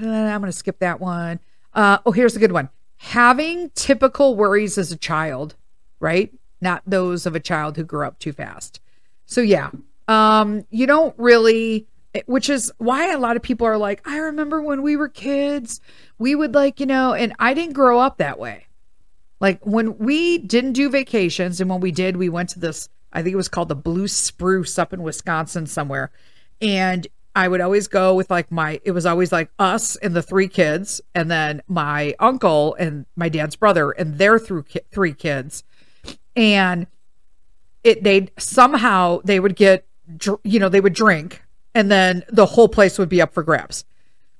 I'm 0.00 0.40
going 0.40 0.50
to 0.50 0.56
skip 0.56 0.78
that 0.80 1.00
one. 1.00 1.40
Uh, 1.74 1.98
oh, 2.04 2.12
here's 2.12 2.36
a 2.36 2.40
good 2.40 2.52
one. 2.52 2.68
Having 2.96 3.70
typical 3.74 4.36
worries 4.36 4.76
as 4.78 4.92
a 4.92 4.96
child, 4.96 5.56
right? 6.00 6.32
Not 6.60 6.82
those 6.86 7.26
of 7.26 7.34
a 7.34 7.40
child 7.40 7.76
who 7.76 7.84
grew 7.84 8.06
up 8.06 8.18
too 8.18 8.32
fast. 8.32 8.80
So, 9.26 9.40
yeah, 9.40 9.70
um, 10.08 10.66
you 10.70 10.86
don't 10.86 11.14
really, 11.18 11.86
which 12.26 12.50
is 12.50 12.72
why 12.78 13.12
a 13.12 13.18
lot 13.18 13.36
of 13.36 13.42
people 13.42 13.66
are 13.66 13.78
like, 13.78 14.06
I 14.06 14.18
remember 14.18 14.60
when 14.60 14.82
we 14.82 14.96
were 14.96 15.08
kids, 15.08 15.80
we 16.18 16.34
would 16.34 16.54
like, 16.54 16.80
you 16.80 16.86
know, 16.86 17.14
and 17.14 17.32
I 17.38 17.54
didn't 17.54 17.74
grow 17.74 18.00
up 18.00 18.18
that 18.18 18.38
way. 18.38 18.66
Like 19.40 19.64
when 19.64 19.96
we 19.98 20.38
didn't 20.38 20.72
do 20.72 20.90
vacations, 20.90 21.60
and 21.60 21.70
when 21.70 21.80
we 21.80 21.92
did, 21.92 22.16
we 22.16 22.28
went 22.28 22.50
to 22.50 22.60
this, 22.60 22.88
I 23.12 23.22
think 23.22 23.32
it 23.32 23.36
was 23.36 23.48
called 23.48 23.68
the 23.68 23.76
Blue 23.76 24.06
Spruce 24.06 24.78
up 24.78 24.92
in 24.92 25.02
Wisconsin 25.02 25.66
somewhere. 25.66 26.10
And 26.60 27.06
I 27.34 27.48
would 27.48 27.60
always 27.60 27.88
go 27.88 28.14
with 28.14 28.30
like 28.30 28.50
my, 28.50 28.80
it 28.84 28.90
was 28.90 29.06
always 29.06 29.32
like 29.32 29.50
us 29.58 29.96
and 29.96 30.14
the 30.14 30.22
three 30.22 30.48
kids, 30.48 31.00
and 31.14 31.30
then 31.30 31.62
my 31.68 32.14
uncle 32.18 32.74
and 32.74 33.06
my 33.16 33.28
dad's 33.28 33.56
brother 33.56 33.90
and 33.92 34.18
their 34.18 34.38
three 34.38 35.14
kids. 35.14 35.64
And 36.34 36.86
it, 37.84 38.02
they'd 38.02 38.30
somehow, 38.38 39.20
they 39.24 39.40
would 39.40 39.56
get, 39.56 39.86
you 40.44 40.58
know, 40.58 40.68
they 40.68 40.80
would 40.80 40.92
drink 40.92 41.42
and 41.74 41.90
then 41.90 42.24
the 42.28 42.46
whole 42.46 42.68
place 42.68 42.98
would 42.98 43.08
be 43.08 43.22
up 43.22 43.32
for 43.32 43.42
grabs. 43.42 43.84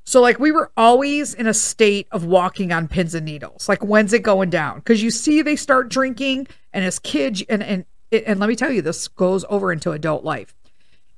So, 0.04 0.20
like, 0.20 0.40
we 0.40 0.50
were 0.50 0.72
always 0.76 1.34
in 1.34 1.46
a 1.46 1.54
state 1.54 2.08
of 2.10 2.24
walking 2.24 2.72
on 2.72 2.88
pins 2.88 3.14
and 3.14 3.24
needles. 3.24 3.68
Like, 3.68 3.84
when's 3.84 4.12
it 4.12 4.22
going 4.22 4.50
down? 4.50 4.76
Because 4.78 5.02
you 5.02 5.10
see, 5.10 5.42
they 5.42 5.56
start 5.56 5.88
drinking, 5.88 6.48
and 6.72 6.84
as 6.84 6.98
kids, 6.98 7.44
and 7.48 7.62
and 7.62 7.84
and 8.10 8.40
let 8.40 8.48
me 8.48 8.56
tell 8.56 8.72
you, 8.72 8.82
this 8.82 9.06
goes 9.06 9.44
over 9.48 9.72
into 9.72 9.92
adult 9.92 10.24
life. 10.24 10.54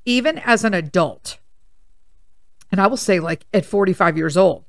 Even 0.05 0.38
as 0.38 0.64
an 0.64 0.74
adult, 0.74 1.38
and 2.72 2.80
I 2.80 2.86
will 2.86 2.96
say, 2.96 3.20
like 3.20 3.44
at 3.52 3.66
45 3.66 4.16
years 4.16 4.36
old, 4.36 4.64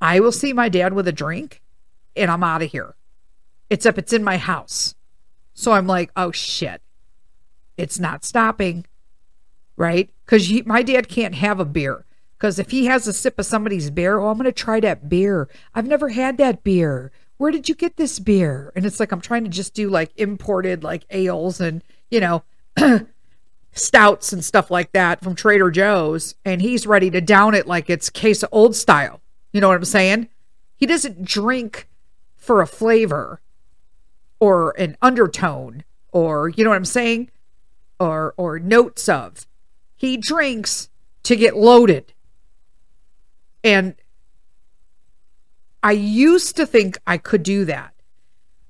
I 0.00 0.20
will 0.20 0.32
see 0.32 0.52
my 0.52 0.68
dad 0.68 0.94
with 0.94 1.08
a 1.08 1.12
drink 1.12 1.60
and 2.16 2.30
I'm 2.30 2.44
out 2.44 2.62
of 2.62 2.70
here. 2.70 2.94
Except 3.68 3.98
it's 3.98 4.12
in 4.12 4.22
my 4.22 4.36
house. 4.36 4.94
So 5.52 5.72
I'm 5.72 5.86
like, 5.86 6.10
oh 6.16 6.30
shit, 6.30 6.80
it's 7.76 7.98
not 7.98 8.24
stopping. 8.24 8.86
Right? 9.76 10.10
Because 10.24 10.50
my 10.64 10.82
dad 10.82 11.08
can't 11.08 11.34
have 11.34 11.58
a 11.58 11.64
beer. 11.64 12.04
Because 12.38 12.58
if 12.58 12.70
he 12.70 12.86
has 12.86 13.06
a 13.06 13.12
sip 13.12 13.38
of 13.38 13.46
somebody's 13.46 13.90
beer, 13.90 14.18
oh, 14.18 14.28
I'm 14.28 14.36
going 14.36 14.44
to 14.44 14.52
try 14.52 14.80
that 14.80 15.08
beer. 15.08 15.48
I've 15.74 15.86
never 15.86 16.08
had 16.10 16.36
that 16.38 16.62
beer. 16.62 17.10
Where 17.38 17.50
did 17.50 17.68
you 17.68 17.74
get 17.74 17.96
this 17.96 18.18
beer? 18.18 18.72
And 18.76 18.84
it's 18.84 19.00
like 19.00 19.12
I'm 19.12 19.20
trying 19.20 19.44
to 19.44 19.50
just 19.50 19.74
do 19.74 19.88
like 19.88 20.10
imported 20.16 20.84
like 20.84 21.04
ales 21.10 21.60
and, 21.60 21.82
you 22.10 22.20
know, 22.20 22.42
stouts 23.72 24.32
and 24.32 24.44
stuff 24.44 24.70
like 24.70 24.92
that 24.92 25.22
from 25.22 25.34
Trader 25.34 25.70
Joe's, 25.70 26.34
and 26.44 26.60
he's 26.60 26.86
ready 26.86 27.10
to 27.10 27.20
down 27.20 27.54
it 27.54 27.66
like 27.66 27.88
it's 27.88 28.10
case 28.10 28.42
of 28.42 28.50
old 28.52 28.76
style. 28.76 29.20
You 29.52 29.60
know 29.60 29.68
what 29.68 29.76
I'm 29.76 29.84
saying? 29.84 30.28
He 30.76 30.86
doesn't 30.86 31.24
drink 31.24 31.88
for 32.36 32.60
a 32.60 32.66
flavor 32.66 33.40
or 34.40 34.72
an 34.72 34.96
undertone 35.00 35.84
or 36.12 36.50
you 36.50 36.62
know 36.62 36.70
what 36.70 36.76
I'm 36.76 36.84
saying? 36.84 37.30
Or 37.98 38.34
or 38.36 38.58
notes 38.58 39.08
of. 39.08 39.46
he 39.96 40.16
drinks 40.16 40.88
to 41.22 41.36
get 41.36 41.56
loaded. 41.56 42.12
And 43.62 43.94
I 45.82 45.92
used 45.92 46.56
to 46.56 46.66
think 46.66 46.98
I 47.06 47.18
could 47.18 47.44
do 47.44 47.64
that. 47.66 47.94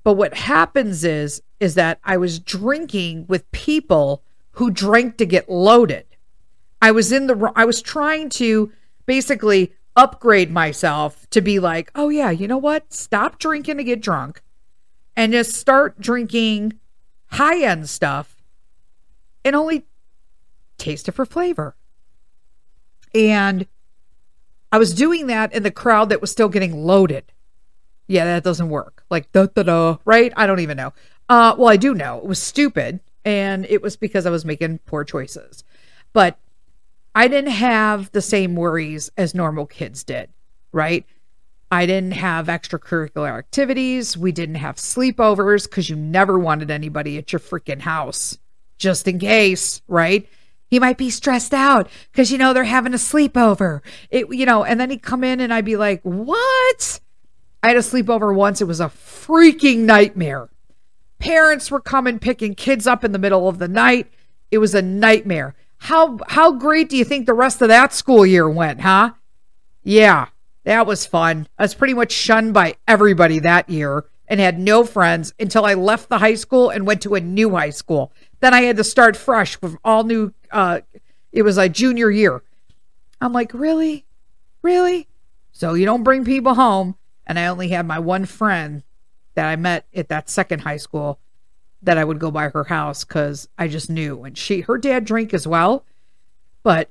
But 0.03 0.13
what 0.13 0.35
happens 0.35 1.03
is 1.03 1.41
is 1.59 1.75
that 1.75 1.99
I 2.03 2.17
was 2.17 2.39
drinking 2.39 3.25
with 3.27 3.51
people 3.51 4.21
who 4.53 4.71
drank 4.71 5.17
to 5.17 5.25
get 5.25 5.49
loaded. 5.49 6.05
I 6.81 6.91
was 6.91 7.11
in 7.11 7.27
the 7.27 7.51
I 7.55 7.65
was 7.65 7.81
trying 7.81 8.29
to 8.31 8.71
basically 9.05 9.73
upgrade 9.95 10.51
myself 10.51 11.29
to 11.31 11.41
be 11.41 11.59
like, 11.59 11.91
"Oh 11.95 12.09
yeah, 12.09 12.29
you 12.29 12.47
know 12.47 12.57
what? 12.57 12.93
Stop 12.93 13.39
drinking 13.39 13.77
to 13.77 13.83
get 13.83 14.01
drunk 14.01 14.41
and 15.15 15.33
just 15.33 15.53
start 15.53 15.99
drinking 15.99 16.79
high-end 17.27 17.89
stuff 17.89 18.43
and 19.45 19.55
only 19.55 19.85
taste 20.77 21.07
it 21.07 21.13
for 21.13 21.25
flavor." 21.25 21.75
And 23.15 23.67
I 24.71 24.77
was 24.77 24.93
doing 24.93 25.27
that 25.27 25.53
in 25.53 25.63
the 25.63 25.71
crowd 25.71 26.09
that 26.09 26.21
was 26.21 26.31
still 26.31 26.49
getting 26.49 26.83
loaded. 26.83 27.31
Yeah, 28.07 28.25
that 28.25 28.43
doesn't 28.43 28.69
work. 28.69 29.03
Like 29.09 29.31
da 29.31 29.45
da 29.45 29.63
da, 29.63 29.97
right? 30.03 30.33
I 30.35 30.45
don't 30.47 30.59
even 30.59 30.77
know. 30.77 30.93
Uh, 31.29 31.55
well, 31.57 31.69
I 31.69 31.77
do 31.77 31.93
know 31.93 32.17
it 32.17 32.25
was 32.25 32.39
stupid, 32.39 32.99
and 33.25 33.65
it 33.69 33.81
was 33.81 33.95
because 33.95 34.25
I 34.25 34.29
was 34.29 34.45
making 34.45 34.79
poor 34.79 35.03
choices. 35.03 35.63
But 36.13 36.37
I 37.15 37.27
didn't 37.27 37.51
have 37.51 38.11
the 38.11 38.21
same 38.21 38.55
worries 38.55 39.11
as 39.17 39.35
normal 39.35 39.65
kids 39.65 40.03
did, 40.03 40.29
right? 40.71 41.05
I 41.71 41.85
didn't 41.85 42.11
have 42.11 42.47
extracurricular 42.47 43.37
activities. 43.37 44.15
We 44.15 44.31
didn't 44.31 44.55
have 44.55 44.75
sleepovers 44.75 45.63
because 45.63 45.89
you 45.89 45.95
never 45.95 46.37
wanted 46.37 46.69
anybody 46.69 47.17
at 47.17 47.33
your 47.33 47.39
freaking 47.39 47.81
house, 47.81 48.37
just 48.77 49.07
in 49.07 49.19
case, 49.19 49.81
right? 49.87 50.27
He 50.67 50.79
might 50.79 50.97
be 50.97 51.09
stressed 51.09 51.53
out 51.53 51.89
because 52.11 52.31
you 52.31 52.37
know 52.37 52.53
they're 52.53 52.63
having 52.63 52.93
a 52.93 52.97
sleepover. 52.97 53.81
It 54.09 54.27
you 54.31 54.45
know, 54.45 54.63
and 54.63 54.79
then 54.79 54.89
he'd 54.89 55.03
come 55.03 55.23
in 55.23 55.39
and 55.39 55.53
I'd 55.53 55.65
be 55.65 55.77
like, 55.77 56.01
"What?" 56.03 56.99
I 57.61 57.69
had 57.69 57.77
a 57.77 57.81
sleepover 57.81 58.33
once. 58.33 58.59
It 58.59 58.67
was 58.67 58.79
a 58.79 58.87
freaking 58.87 59.79
nightmare. 59.79 60.49
Parents 61.23 61.71
were 61.71 61.79
coming 61.79 62.19
picking 62.19 62.53
kids 62.53 62.85
up 62.85 63.05
in 63.05 63.13
the 63.13 63.17
middle 63.17 63.47
of 63.47 63.57
the 63.57 63.69
night. 63.69 64.11
It 64.51 64.57
was 64.57 64.75
a 64.75 64.81
nightmare. 64.81 65.55
How 65.77 66.19
how 66.27 66.51
great 66.51 66.89
do 66.89 66.97
you 66.97 67.05
think 67.05 67.25
the 67.25 67.33
rest 67.33 67.61
of 67.61 67.69
that 67.69 67.93
school 67.93 68.25
year 68.25 68.49
went, 68.49 68.81
huh? 68.81 69.11
Yeah, 69.83 70.27
that 70.65 70.85
was 70.85 71.05
fun. 71.05 71.47
I 71.57 71.63
was 71.63 71.75
pretty 71.75 71.93
much 71.93 72.11
shunned 72.11 72.53
by 72.53 72.75
everybody 72.89 73.39
that 73.39 73.69
year 73.69 74.03
and 74.27 74.41
had 74.41 74.59
no 74.59 74.83
friends 74.83 75.33
until 75.39 75.63
I 75.63 75.75
left 75.75 76.09
the 76.09 76.17
high 76.17 76.35
school 76.35 76.69
and 76.69 76.85
went 76.85 77.01
to 77.03 77.15
a 77.15 77.21
new 77.21 77.51
high 77.51 77.69
school. 77.69 78.11
Then 78.41 78.53
I 78.53 78.63
had 78.63 78.75
to 78.75 78.83
start 78.83 79.15
fresh 79.15 79.61
with 79.61 79.77
all 79.85 80.03
new 80.03 80.33
uh 80.51 80.81
it 81.31 81.43
was 81.43 81.57
a 81.57 81.69
junior 81.69 82.11
year. 82.11 82.43
I'm 83.21 83.31
like, 83.31 83.53
"Really? 83.53 84.05
Really?" 84.61 85.07
So 85.53 85.73
you 85.73 85.85
don't 85.85 86.03
bring 86.03 86.25
people 86.25 86.55
home 86.55 86.97
and 87.25 87.39
I 87.39 87.47
only 87.47 87.69
had 87.69 87.85
my 87.85 87.99
one 87.99 88.25
friend 88.25 88.83
that 89.35 89.47
I 89.47 89.55
met 89.55 89.85
at 89.95 90.09
that 90.09 90.29
second 90.29 90.59
high 90.59 90.77
school 90.77 91.19
that 91.81 91.97
I 91.97 92.03
would 92.03 92.19
go 92.19 92.31
by 92.31 92.49
her 92.49 92.63
house 92.63 93.03
cuz 93.03 93.47
I 93.57 93.67
just 93.67 93.89
knew 93.89 94.23
and 94.23 94.37
she 94.37 94.61
her 94.61 94.77
dad 94.77 95.05
drank 95.05 95.33
as 95.33 95.47
well, 95.47 95.85
but 96.63 96.89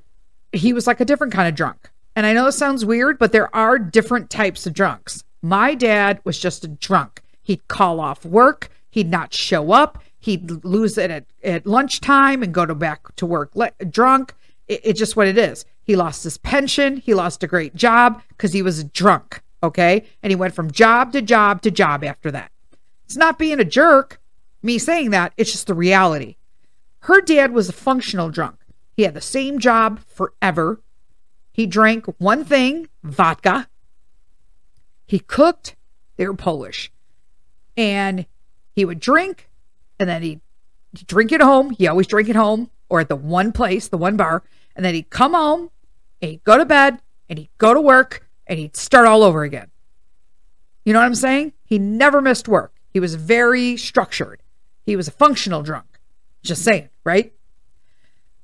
he 0.51 0.73
was 0.73 0.85
like 0.87 0.99
a 0.99 1.05
different 1.05 1.33
kind 1.33 1.47
of 1.47 1.55
drunk. 1.55 1.89
And 2.15 2.25
I 2.25 2.33
know 2.33 2.47
it 2.47 2.51
sounds 2.51 2.85
weird, 2.85 3.17
but 3.17 3.31
there 3.31 3.53
are 3.55 3.79
different 3.79 4.29
types 4.29 4.67
of 4.67 4.73
drunks. 4.73 5.23
My 5.41 5.73
dad 5.73 6.19
was 6.23 6.37
just 6.37 6.63
a 6.63 6.67
drunk. 6.67 7.21
He'd 7.41 7.67
call 7.67 7.99
off 7.99 8.23
work, 8.23 8.69
he'd 8.91 9.09
not 9.09 9.33
show 9.33 9.71
up, 9.71 10.03
He'd 10.23 10.63
lose 10.63 10.97
it 10.97 11.11
at, 11.11 11.25
at 11.43 11.67
lunchtime 11.67 12.43
and 12.43 12.53
go 12.53 12.65
to 12.65 12.73
back 12.73 13.13
to 13.17 13.25
work 13.25 13.53
le- 13.57 13.73
drunk. 13.89 14.33
It, 14.69 14.79
it's 14.85 14.97
just 14.97 15.17
what 15.17 15.27
it 15.27 15.37
is. 15.37 15.65
He 15.83 15.97
lost 15.97 16.23
his 16.23 16.37
pension. 16.37 16.95
He 16.95 17.13
lost 17.13 17.43
a 17.43 17.47
great 17.47 17.75
job 17.75 18.21
because 18.29 18.53
he 18.53 18.61
was 18.61 18.85
drunk. 18.85 19.41
Okay. 19.63 20.05
And 20.21 20.29
he 20.29 20.35
went 20.35 20.53
from 20.53 20.69
job 20.69 21.13
to 21.13 21.21
job 21.21 21.61
to 21.61 21.71
job 21.71 22.03
after 22.03 22.29
that. 22.31 22.51
It's 23.05 23.15
not 23.15 23.39
being 23.39 23.59
a 23.59 23.65
jerk, 23.65 24.19
me 24.61 24.77
saying 24.77 25.11
that. 25.11 25.33
It's 25.37 25.51
just 25.51 25.67
the 25.67 25.73
reality. 25.73 26.35
Her 26.99 27.21
dad 27.21 27.53
was 27.53 27.69
a 27.69 27.73
functional 27.73 28.29
drunk. 28.29 28.57
He 28.95 29.03
had 29.03 29.13
the 29.13 29.21
same 29.21 29.59
job 29.59 30.01
forever. 30.05 30.81
He 31.51 31.65
drank 31.65 32.05
one 32.19 32.43
thing, 32.43 32.89
vodka. 33.03 33.67
He 35.05 35.19
cooked. 35.19 35.75
They 36.17 36.27
were 36.27 36.35
Polish. 36.35 36.91
And 37.75 38.25
he 38.75 38.85
would 38.85 38.99
drink 38.99 39.49
and 39.99 40.09
then 40.09 40.21
he'd 40.21 40.41
drink 41.07 41.31
at 41.31 41.41
home. 41.41 41.71
He 41.71 41.87
always 41.87 42.07
drank 42.07 42.29
at 42.29 42.35
home 42.35 42.69
or 42.89 42.99
at 42.99 43.09
the 43.09 43.15
one 43.15 43.51
place, 43.51 43.87
the 43.87 43.97
one 43.97 44.17
bar. 44.17 44.43
And 44.75 44.85
then 44.85 44.93
he'd 44.93 45.09
come 45.09 45.33
home 45.33 45.71
and 46.21 46.31
he'd 46.31 46.43
go 46.43 46.57
to 46.57 46.65
bed 46.65 46.99
and 47.29 47.39
he'd 47.39 47.49
go 47.57 47.73
to 47.73 47.81
work 47.81 48.27
and 48.47 48.59
he'd 48.59 48.75
start 48.75 49.07
all 49.07 49.23
over 49.23 49.43
again. 49.43 49.69
You 50.85 50.93
know 50.93 50.99
what 50.99 51.05
I'm 51.05 51.15
saying? 51.15 51.53
He 51.63 51.79
never 51.79 52.21
missed 52.21 52.47
work. 52.47 52.73
He 52.89 52.99
was 52.99 53.15
very 53.15 53.77
structured. 53.77 54.41
He 54.85 54.95
was 54.95 55.07
a 55.07 55.11
functional 55.11 55.63
drunk. 55.63 55.99
Just 56.43 56.63
saying, 56.63 56.89
right? 57.03 57.33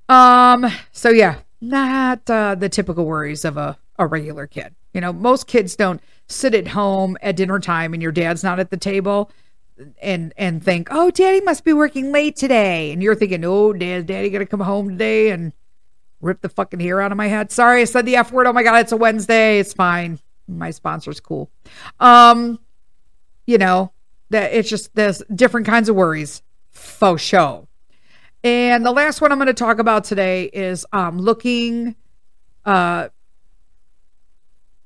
Um, 0.07 0.65
so 0.91 1.09
yeah, 1.09 1.39
not 1.61 2.29
uh, 2.29 2.55
the 2.55 2.69
typical 2.69 3.05
worries 3.05 3.43
of 3.43 3.57
a, 3.57 3.77
a 3.97 4.07
regular 4.07 4.47
kid. 4.47 4.73
You 4.93 5.01
know, 5.01 5.13
most 5.13 5.47
kids 5.47 5.75
don't 5.75 6.01
sit 6.27 6.55
at 6.55 6.69
home 6.69 7.17
at 7.21 7.35
dinner 7.35 7.59
time 7.59 7.93
and 7.93 8.01
your 8.01 8.11
dad's 8.11 8.43
not 8.43 8.59
at 8.59 8.71
the 8.71 8.77
table 8.77 9.29
and 10.01 10.33
and 10.37 10.63
think, 10.63 10.87
oh, 10.91 11.11
daddy 11.11 11.41
must 11.41 11.63
be 11.63 11.73
working 11.73 12.11
late 12.11 12.35
today. 12.35 12.91
And 12.91 13.03
you're 13.03 13.15
thinking, 13.15 13.45
oh, 13.45 13.73
dad, 13.73 14.07
daddy 14.07 14.29
gonna 14.29 14.45
come 14.45 14.59
home 14.61 14.89
today 14.89 15.31
and 15.31 15.53
rip 16.21 16.41
the 16.41 16.49
fucking 16.49 16.79
hair 16.79 17.01
out 17.01 17.11
of 17.11 17.17
my 17.17 17.27
head. 17.27 17.51
Sorry, 17.51 17.81
I 17.81 17.85
said 17.85 18.05
the 18.05 18.15
F 18.15 18.31
word. 18.31 18.47
Oh 18.47 18.53
my 18.53 18.63
god, 18.63 18.81
it's 18.81 18.91
a 18.91 18.97
Wednesday. 18.97 19.59
It's 19.59 19.73
fine. 19.73 20.19
My 20.47 20.71
sponsor's 20.71 21.19
cool. 21.19 21.49
Um, 21.99 22.59
you 23.45 23.57
know, 23.57 23.91
that 24.29 24.53
it's 24.53 24.69
just 24.69 24.93
there's 24.95 25.23
different 25.33 25.65
kinds 25.65 25.89
of 25.89 25.95
worries. 25.95 26.41
Faux 26.71 27.21
show. 27.21 27.67
And 28.43 28.85
the 28.85 28.91
last 28.91 29.21
one 29.21 29.31
I'm 29.31 29.37
going 29.37 29.47
to 29.47 29.53
talk 29.53 29.79
about 29.79 30.03
today 30.03 30.45
is 30.45 30.85
um 30.93 31.17
looking 31.17 31.95
uh 32.65 33.09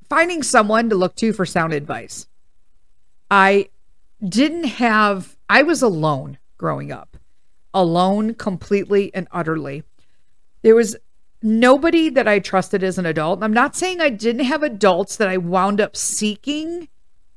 finding 0.10 0.44
someone 0.44 0.90
to 0.90 0.96
look 0.96 1.16
to 1.16 1.34
for 1.34 1.46
sound 1.46 1.74
advice. 1.74 2.28
I 3.32 3.70
didn't 4.24 4.66
have, 4.66 5.36
I 5.50 5.64
was 5.64 5.82
alone 5.82 6.38
growing 6.58 6.92
up, 6.92 7.18
alone 7.74 8.36
completely 8.36 9.12
and 9.16 9.28
utterly. 9.32 9.84
There 10.62 10.76
was 10.76 10.96
nobody 11.44 12.10
that 12.10 12.28
I 12.28 12.40
trusted 12.40 12.84
as 12.84 12.98
an 12.98 13.06
adult. 13.06 13.44
I'm 13.44 13.54
not 13.54 13.76
saying 13.76 14.00
I 14.00 14.10
didn't 14.10 14.46
have 14.46 14.64
adults 14.64 15.18
that 15.18 15.28
I 15.28 15.38
wound 15.38 15.82
up 15.82 15.96
seeking 15.96 16.88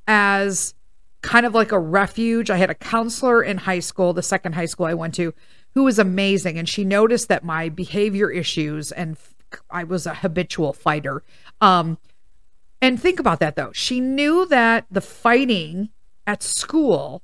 as 0.07 0.75
kind 1.23 1.45
of 1.45 1.55
like 1.55 1.73
a 1.73 1.79
refuge. 1.79 2.51
I 2.51 2.57
had 2.57 2.71
a 2.71 2.75
counselor 2.75 3.43
in 3.43 3.59
high 3.59 3.81
school, 3.81 4.13
the 4.13 4.23
second 4.23 4.55
high 4.55 4.67
school 4.67 4.87
I 4.87 4.95
went 4.95 5.15
to, 5.17 5.35
who 5.75 5.85
was 5.85 5.99
amazing. 5.99 6.57
And 6.57 6.69
she 6.69 6.85
noticed 6.85 7.29
that 7.29 7.45
my 7.45 7.69
behavior 7.69 8.31
issues 8.31 8.93
and 8.93 9.17
I 9.71 9.85
was 9.85 10.07
a 10.07 10.15
habitual 10.15 10.73
fighter. 10.73 11.23
Um, 11.61 11.99
and 12.81 13.01
think 13.01 13.19
about 13.19 13.41
that 13.41 13.57
though. 13.57 13.73
She 13.73 14.01
knew 14.01 14.47
that 14.47 14.87
the 14.91 15.01
fighting 15.01 15.91
at 16.27 16.43
school 16.43 17.23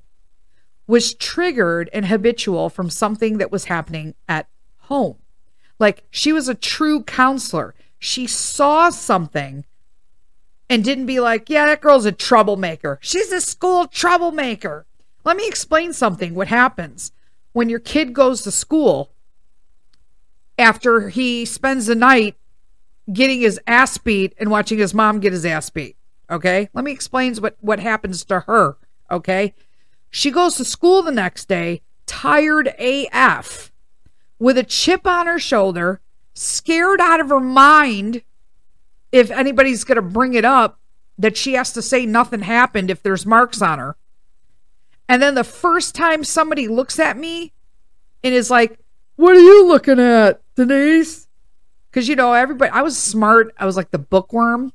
was 0.87 1.15
triggered 1.15 1.89
and 1.93 2.07
habitual 2.07 2.69
from 2.69 2.91
something 2.91 3.39
that 3.39 3.53
was 3.53 3.67
happening 3.67 4.15
at 4.29 4.49
home. 4.79 5.22
Like 5.83 6.05
she 6.11 6.33
was 6.33 6.49
a 6.49 6.55
true 6.55 7.03
counselor. 7.03 7.75
She 7.99 8.29
saw 8.29 8.91
something 8.91 9.65
and 10.71 10.85
didn't 10.85 11.07
be 11.07 11.19
like, 11.19 11.51
yeah, 11.51 11.67
that 11.67 11.81
girl's 11.81 12.07
a 12.07 12.13
troublemaker. 12.13 13.01
She's 13.03 13.33
a 13.33 13.41
school 13.41 13.89
troublemaker. 13.89 14.87
Let 15.25 15.37
me 15.37 15.49
explain 15.49 15.93
something. 15.93 16.35
What 16.35 16.47
happens 16.47 17.11
when 17.53 17.69
your 17.69 17.81
kid 17.81 18.13
goes 18.13 18.43
to 18.43 18.53
school 18.53 19.11
after 20.57 21.09
he 21.09 21.45
spends 21.45 21.87
the 21.87 21.97
night 21.97 22.37
getting 23.13 23.41
his 23.41 23.61
ass 23.67 23.99
beat 23.99 24.35
and 24.39 24.53
watching 24.53 24.79
his 24.79 24.95
mom 24.95 25.19
get 25.19 25.33
his 25.33 25.45
ass 25.45 25.69
beat? 25.69 25.97
Okay. 26.31 26.69
Let 26.73 26.85
me 26.85 26.93
explain 26.93 27.35
what, 27.37 27.57
what 27.61 27.81
happens 27.81 28.25
to 28.27 28.41
her 28.41 28.77
Okay. 29.11 29.53
She 30.11 30.31
goes 30.31 30.57
to 30.57 30.65
school 30.65 31.03
the 31.03 31.11
next 31.11 31.49
day, 31.49 31.83
tired 32.07 32.73
AF, 32.79 33.72
with 34.43 34.59
a 34.59 34.65
chip 34.65 35.07
on 35.07 35.29
her 35.29 35.39
shoulder, 35.39 36.01
scared 36.35 37.01
out 37.01 37.21
of 37.21 37.29
her 37.29 37.39
mind 37.39 38.23
if 39.13 39.31
anybody's 39.31 39.85
going 39.85 39.97
to 39.97 40.03
bring 40.03 40.35
it 40.35 40.45
up 40.45 40.81
that 41.17 41.37
she 41.37 41.53
has 41.53 41.73
to 41.73 41.81
say 41.81 42.05
nothing 42.05 42.41
happened 42.41 42.91
if 42.91 43.01
there's 43.05 43.25
marks 43.25 43.63
on 43.63 43.79
her. 43.79 43.97
And 45.09 45.23
then 45.23 45.37
the 45.37 45.45
first 45.45 45.95
time 45.95 46.25
somebody 46.25 46.67
looks 46.67 46.99
at 46.99 47.17
me 47.17 47.53
and 48.25 48.35
is 48.35 48.51
like, 48.51 48.81
What 49.15 49.37
are 49.37 49.41
you 49.41 49.69
looking 49.69 50.01
at, 50.01 50.43
Denise? 50.57 51.29
Because, 51.89 52.09
you 52.09 52.17
know, 52.17 52.33
everybody, 52.33 52.73
I 52.73 52.83
was 52.83 52.99
smart. 52.99 53.55
I 53.59 53.65
was 53.65 53.77
like 53.77 53.93
the 53.93 53.99
bookworm. 53.99 54.73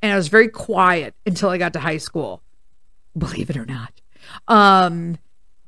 And 0.00 0.12
I 0.12 0.16
was 0.16 0.28
very 0.28 0.48
quiet 0.48 1.16
until 1.26 1.48
I 1.48 1.58
got 1.58 1.72
to 1.72 1.80
high 1.80 1.96
school 1.96 2.40
believe 3.18 3.50
it 3.50 3.56
or 3.56 3.66
not. 3.66 4.00
Um, 4.46 5.18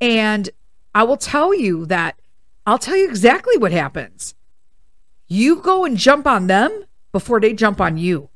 and 0.00 0.50
I 0.94 1.02
will 1.02 1.16
tell 1.16 1.52
you 1.52 1.86
that 1.86 2.20
I'll 2.68 2.76
tell 2.76 2.96
you 2.96 3.08
exactly 3.08 3.56
what 3.56 3.72
happens. 3.72 4.34
you 5.26 5.56
go 5.62 5.86
and 5.86 5.96
jump 5.96 6.26
on 6.26 6.48
them 6.48 6.84
before 7.12 7.40
they 7.40 7.54
jump 7.54 7.80
on 7.80 7.96
you. 7.96 8.28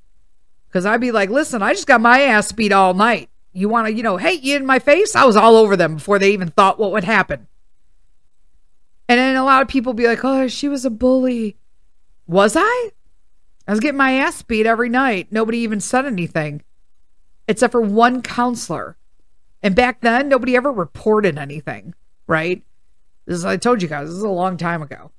Because 0.67 0.87
I'd 0.87 1.03
be 1.03 1.13
like, 1.13 1.29
listen, 1.29 1.63
I 1.63 1.75
just 1.75 1.87
got 1.87 2.01
my 2.01 2.23
ass 2.23 2.51
beat 2.51 2.73
all 2.73 2.95
night. 2.95 3.29
You 3.53 3.69
want 3.69 3.89
to, 3.89 3.93
you 3.93 4.03
know, 4.03 4.17
hate 4.17 4.43
you 4.43 4.57
in 4.57 4.65
my 4.65 4.79
face? 4.79 5.15
I 5.15 5.27
was 5.27 5.37
all 5.37 5.57
over 5.57 5.77
them 5.77 5.97
before 5.97 6.19
they 6.19 6.33
even 6.33 6.49
thought 6.49 6.79
what 6.79 6.93
would 6.93 7.05
happen. 7.05 7.47
And 9.07 9.19
then 9.19 9.37
a 9.37 9.45
lot 9.45 9.61
of 9.61 9.69
people 9.69 9.93
be 9.93 10.07
like, 10.07 10.25
oh, 10.25 10.49
she 10.49 10.67
was 10.67 10.87
a 10.87 10.91
bully. 10.91 11.59
Was 12.27 12.57
I? 12.57 12.91
I 13.69 13.71
was 13.71 13.81
getting 13.81 13.99
my 13.99 14.15
ass 14.15 14.41
beat 14.41 14.65
every 14.65 14.89
night. 14.89 15.29
Nobody 15.31 15.59
even 15.59 15.81
said 15.81 16.07
anything, 16.07 16.63
except 17.47 17.73
for 17.73 17.83
one 17.83 18.23
counselor. 18.23 18.97
And 19.63 19.77
back 19.77 20.01
then, 20.01 20.31
nobody 20.31 20.57
ever 20.57 20.73
reported 20.73 21.37
anything, 21.37 21.95
right? 22.27 22.63
This 23.27 23.39
is, 23.39 23.45
I 23.45 23.57
told 23.57 23.83
you 23.83 23.89
guys, 23.89 24.09
this 24.09 24.17
is 24.17 24.23
a 24.23 24.29
long 24.29 24.57
time 24.57 24.83
ago, 24.83 25.11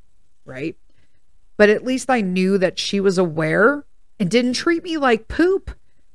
right? 0.45 0.75
But 1.57 1.69
at 1.69 1.83
least 1.83 2.09
I 2.09 2.21
knew 2.21 2.57
that 2.57 2.79
she 2.79 2.99
was 2.99 3.17
aware 3.17 3.85
and 4.19 4.29
didn't 4.29 4.53
treat 4.53 4.83
me 4.83 4.97
like 4.97 5.27
poop. 5.27 5.71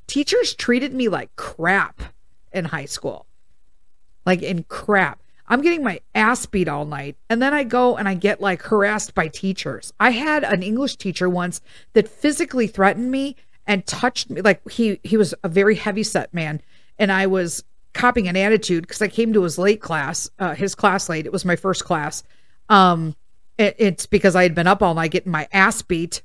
Teachers 0.07 0.55
treated 0.55 0.95
me 0.95 1.09
like 1.09 1.34
crap 1.36 2.03
in 2.53 2.66
high 2.66 2.86
school. 2.86 3.26
Like 4.26 4.43
in 4.43 4.64
crap. 4.64 5.22
I'm 5.47 5.62
getting 5.62 5.82
my 5.82 6.01
ass 6.14 6.45
beat 6.47 6.68
all 6.68 6.84
night. 6.84 7.16
And 7.30 7.41
then 7.41 7.55
I 7.55 7.64
go 7.64 7.97
and 7.97 8.09
I 8.09 8.14
get 8.14 8.41
like 8.41 8.62
harassed 8.62 9.14
by 9.14 9.28
teachers. 9.28 9.93
I 9.99 10.11
had 10.11 10.45
an 10.45 10.62
English 10.62 10.97
teacher 10.97 11.28
once 11.28 11.61
that 11.95 12.09
physically 12.09 12.66
threatened 12.66 13.11
me 13.11 13.36
and 13.66 13.86
touched 13.86 14.28
me. 14.28 14.41
Like 14.43 14.68
he 14.70 15.01
he 15.03 15.16
was 15.16 15.34
a 15.43 15.49
very 15.49 15.74
heavy 15.74 16.03
set 16.03 16.34
man. 16.34 16.61
And 16.99 17.11
I 17.12 17.26
was 17.26 17.64
copying 17.99 18.28
an 18.28 18.36
attitude 18.36 18.84
because 18.86 19.03
I 19.03 19.09
came 19.09 19.32
to 19.32 19.42
his 19.42 19.59
late 19.59 19.80
class, 19.80 20.30
uh, 20.38 20.55
his 20.55 20.74
class 20.74 21.09
late. 21.09 21.26
It 21.26 21.32
was 21.32 21.44
my 21.44 21.57
first 21.57 21.84
class. 21.84 22.22
Um, 22.68 23.16
it, 23.59 23.74
it's 23.78 24.07
because 24.07 24.36
I 24.36 24.44
had 24.44 24.55
been 24.55 24.68
up 24.68 24.82
all 24.82 24.94
night 24.94 25.11
getting 25.11 25.32
my 25.32 25.49
ass 25.53 25.82
beat 25.82 26.22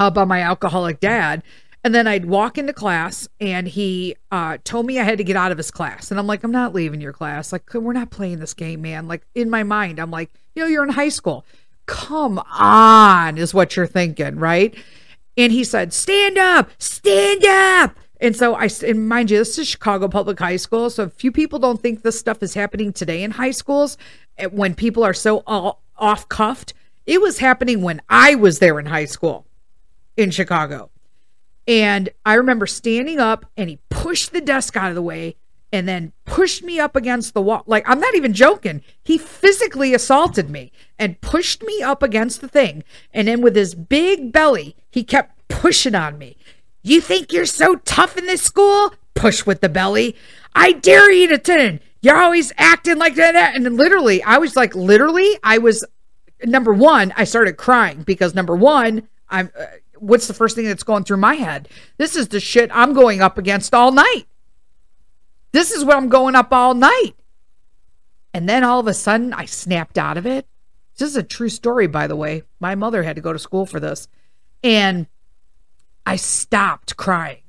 uh, 0.00 0.10
by 0.10 0.24
my 0.24 0.42
alcoholic 0.42 0.98
dad. 1.00 1.42
And 1.84 1.94
then 1.94 2.08
I'd 2.08 2.26
walk 2.26 2.58
into 2.58 2.72
class 2.72 3.28
and 3.40 3.68
he 3.68 4.16
uh, 4.32 4.58
told 4.64 4.86
me 4.86 4.98
I 4.98 5.04
had 5.04 5.18
to 5.18 5.24
get 5.24 5.36
out 5.36 5.52
of 5.52 5.58
his 5.58 5.70
class. 5.70 6.10
And 6.10 6.18
I'm 6.18 6.26
like, 6.26 6.42
I'm 6.42 6.50
not 6.50 6.74
leaving 6.74 7.00
your 7.00 7.12
class. 7.12 7.52
Like, 7.52 7.72
we're 7.72 7.92
not 7.92 8.10
playing 8.10 8.40
this 8.40 8.52
game, 8.52 8.82
man. 8.82 9.06
Like, 9.06 9.24
in 9.36 9.48
my 9.48 9.62
mind, 9.62 10.00
I'm 10.00 10.10
like, 10.10 10.32
you 10.56 10.62
know, 10.62 10.68
you're 10.68 10.82
in 10.82 10.90
high 10.90 11.08
school. 11.08 11.46
Come 11.86 12.40
on, 12.50 13.38
is 13.38 13.54
what 13.54 13.76
you're 13.76 13.86
thinking, 13.86 14.36
right? 14.36 14.74
And 15.36 15.52
he 15.52 15.62
said, 15.62 15.92
stand 15.92 16.36
up, 16.36 16.70
stand 16.78 17.44
up. 17.44 17.96
And 18.20 18.34
so 18.34 18.54
I, 18.54 18.68
and 18.84 19.08
mind 19.08 19.30
you, 19.30 19.38
this 19.38 19.58
is 19.58 19.68
Chicago 19.68 20.08
Public 20.08 20.38
High 20.38 20.56
School. 20.56 20.90
So 20.90 21.04
a 21.04 21.10
few 21.10 21.30
people 21.30 21.58
don't 21.58 21.80
think 21.80 22.02
this 22.02 22.18
stuff 22.18 22.42
is 22.42 22.54
happening 22.54 22.92
today 22.92 23.22
in 23.22 23.32
high 23.32 23.52
schools 23.52 23.96
eh, 24.38 24.46
when 24.46 24.74
people 24.74 25.04
are 25.04 25.14
so 25.14 25.42
off 25.46 26.28
cuffed. 26.28 26.74
It 27.06 27.20
was 27.20 27.38
happening 27.38 27.82
when 27.82 28.02
I 28.08 28.34
was 28.34 28.58
there 28.58 28.78
in 28.78 28.86
high 28.86 29.04
school 29.04 29.46
in 30.16 30.30
Chicago. 30.30 30.90
And 31.66 32.08
I 32.24 32.34
remember 32.34 32.66
standing 32.66 33.18
up 33.20 33.46
and 33.56 33.68
he 33.68 33.78
pushed 33.88 34.32
the 34.32 34.40
desk 34.40 34.76
out 34.76 34.88
of 34.88 34.94
the 34.94 35.02
way 35.02 35.36
and 35.72 35.86
then 35.86 36.12
pushed 36.24 36.62
me 36.62 36.80
up 36.80 36.96
against 36.96 37.34
the 37.34 37.42
wall. 37.42 37.62
Like, 37.66 37.88
I'm 37.88 38.00
not 38.00 38.14
even 38.14 38.32
joking. 38.32 38.82
He 39.04 39.18
physically 39.18 39.94
assaulted 39.94 40.48
me 40.48 40.72
and 40.98 41.20
pushed 41.20 41.62
me 41.62 41.82
up 41.82 42.02
against 42.02 42.40
the 42.40 42.48
thing. 42.48 42.84
And 43.12 43.28
then 43.28 43.42
with 43.42 43.54
his 43.54 43.74
big 43.74 44.32
belly, 44.32 44.76
he 44.90 45.04
kept 45.04 45.46
pushing 45.48 45.94
on 45.94 46.16
me. 46.18 46.36
You 46.88 47.02
think 47.02 47.32
you're 47.32 47.46
so 47.46 47.76
tough 47.76 48.16
in 48.16 48.26
this 48.26 48.42
school? 48.42 48.94
Push 49.14 49.44
with 49.44 49.60
the 49.60 49.68
belly. 49.68 50.16
I 50.54 50.72
dare 50.72 51.12
you 51.12 51.28
to 51.28 51.38
turn. 51.38 51.80
You're 52.00 52.16
always 52.16 52.52
acting 52.56 52.96
like 52.96 53.16
that. 53.16 53.54
And 53.54 53.76
literally, 53.76 54.22
I 54.22 54.38
was 54.38 54.56
like, 54.56 54.74
literally, 54.74 55.38
I 55.42 55.58
was 55.58 55.84
number 56.44 56.72
one, 56.72 57.12
I 57.16 57.24
started 57.24 57.56
crying 57.56 58.02
because 58.02 58.34
number 58.34 58.56
one, 58.56 59.08
I'm. 59.28 59.50
Uh, 59.58 59.66
what's 59.98 60.28
the 60.28 60.34
first 60.34 60.54
thing 60.54 60.64
that's 60.64 60.84
going 60.84 61.04
through 61.04 61.16
my 61.18 61.34
head? 61.34 61.68
This 61.98 62.16
is 62.16 62.28
the 62.28 62.40
shit 62.40 62.70
I'm 62.72 62.94
going 62.94 63.20
up 63.20 63.36
against 63.36 63.74
all 63.74 63.92
night. 63.92 64.24
This 65.52 65.72
is 65.72 65.84
what 65.84 65.96
I'm 65.96 66.08
going 66.08 66.36
up 66.36 66.52
all 66.52 66.72
night. 66.72 67.14
And 68.32 68.48
then 68.48 68.64
all 68.64 68.80
of 68.80 68.86
a 68.86 68.94
sudden, 68.94 69.34
I 69.34 69.44
snapped 69.44 69.98
out 69.98 70.16
of 70.16 70.24
it. 70.24 70.46
This 70.96 71.10
is 71.10 71.16
a 71.16 71.22
true 71.22 71.48
story, 71.48 71.86
by 71.86 72.06
the 72.06 72.16
way. 72.16 72.44
My 72.60 72.76
mother 72.76 73.02
had 73.02 73.16
to 73.16 73.22
go 73.22 73.32
to 73.32 73.38
school 73.38 73.66
for 73.66 73.80
this. 73.80 74.08
And 74.62 75.06
I 76.08 76.16
stopped 76.16 76.96
crying. 76.96 77.42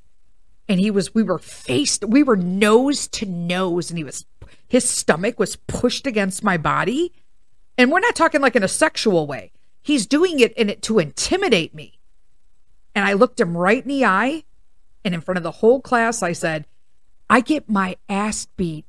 And 0.68 0.82
he 0.82 0.92
was, 0.92 1.16
we 1.16 1.24
were 1.24 1.40
faced, 1.40 2.04
we 2.04 2.24
were 2.24 2.36
nose 2.36 3.08
to 3.08 3.26
nose, 3.26 3.90
and 3.90 3.98
he 3.98 4.04
was, 4.04 4.26
his 4.68 4.88
stomach 4.88 5.40
was 5.40 5.56
pushed 5.56 6.06
against 6.06 6.44
my 6.44 6.58
body. 6.58 7.14
And 7.78 7.90
we're 7.90 8.02
not 8.02 8.18
talking 8.18 8.42
like 8.42 8.58
in 8.58 8.64
a 8.64 8.68
sexual 8.68 9.26
way. 9.28 9.54
He's 9.82 10.06
doing 10.06 10.42
it 10.42 10.52
in 10.58 10.70
it 10.70 10.82
to 10.84 11.00
intimidate 11.00 11.74
me. 11.74 12.00
And 12.94 13.06
I 13.06 13.14
looked 13.14 13.40
him 13.40 13.56
right 13.56 13.82
in 13.82 13.88
the 13.88 14.04
eye. 14.04 14.44
And 15.06 15.14
in 15.14 15.22
front 15.22 15.38
of 15.38 15.44
the 15.44 15.52
whole 15.52 15.80
class, 15.80 16.22
I 16.22 16.34
said, 16.34 16.68
I 17.30 17.40
get 17.40 17.70
my 17.70 17.96
ass 18.10 18.46
beat 18.58 18.84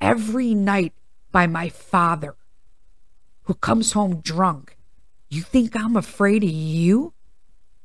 every 0.00 0.52
night 0.52 0.94
by 1.30 1.46
my 1.46 1.68
father 1.68 2.34
who 3.44 3.54
comes 3.54 3.92
home 3.92 4.16
drunk. 4.16 4.76
You 5.30 5.42
think 5.42 5.76
I'm 5.76 5.96
afraid 5.96 6.42
of 6.42 6.50
you? 6.50 7.14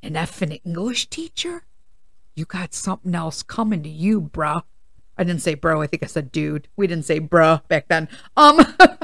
An 0.04 0.14
effing 0.14 0.62
English 0.64 1.10
teacher? 1.10 1.64
You 2.36 2.46
got 2.46 2.74
something 2.74 3.16
else 3.16 3.44
coming 3.44 3.84
to 3.84 3.90
you, 3.90 4.22
bruh. 4.22 4.64
I 5.18 5.24
didn't 5.24 5.42
say 5.42 5.56
bro, 5.56 5.82
I 5.82 5.88
think 5.88 6.04
I 6.04 6.06
said 6.06 6.32
dude. 6.32 6.68
We 6.76 6.86
didn't 6.86 7.06
say 7.06 7.20
bruh 7.20 7.68
back 7.68 7.88
then. 7.88 8.08
Um 8.36 8.60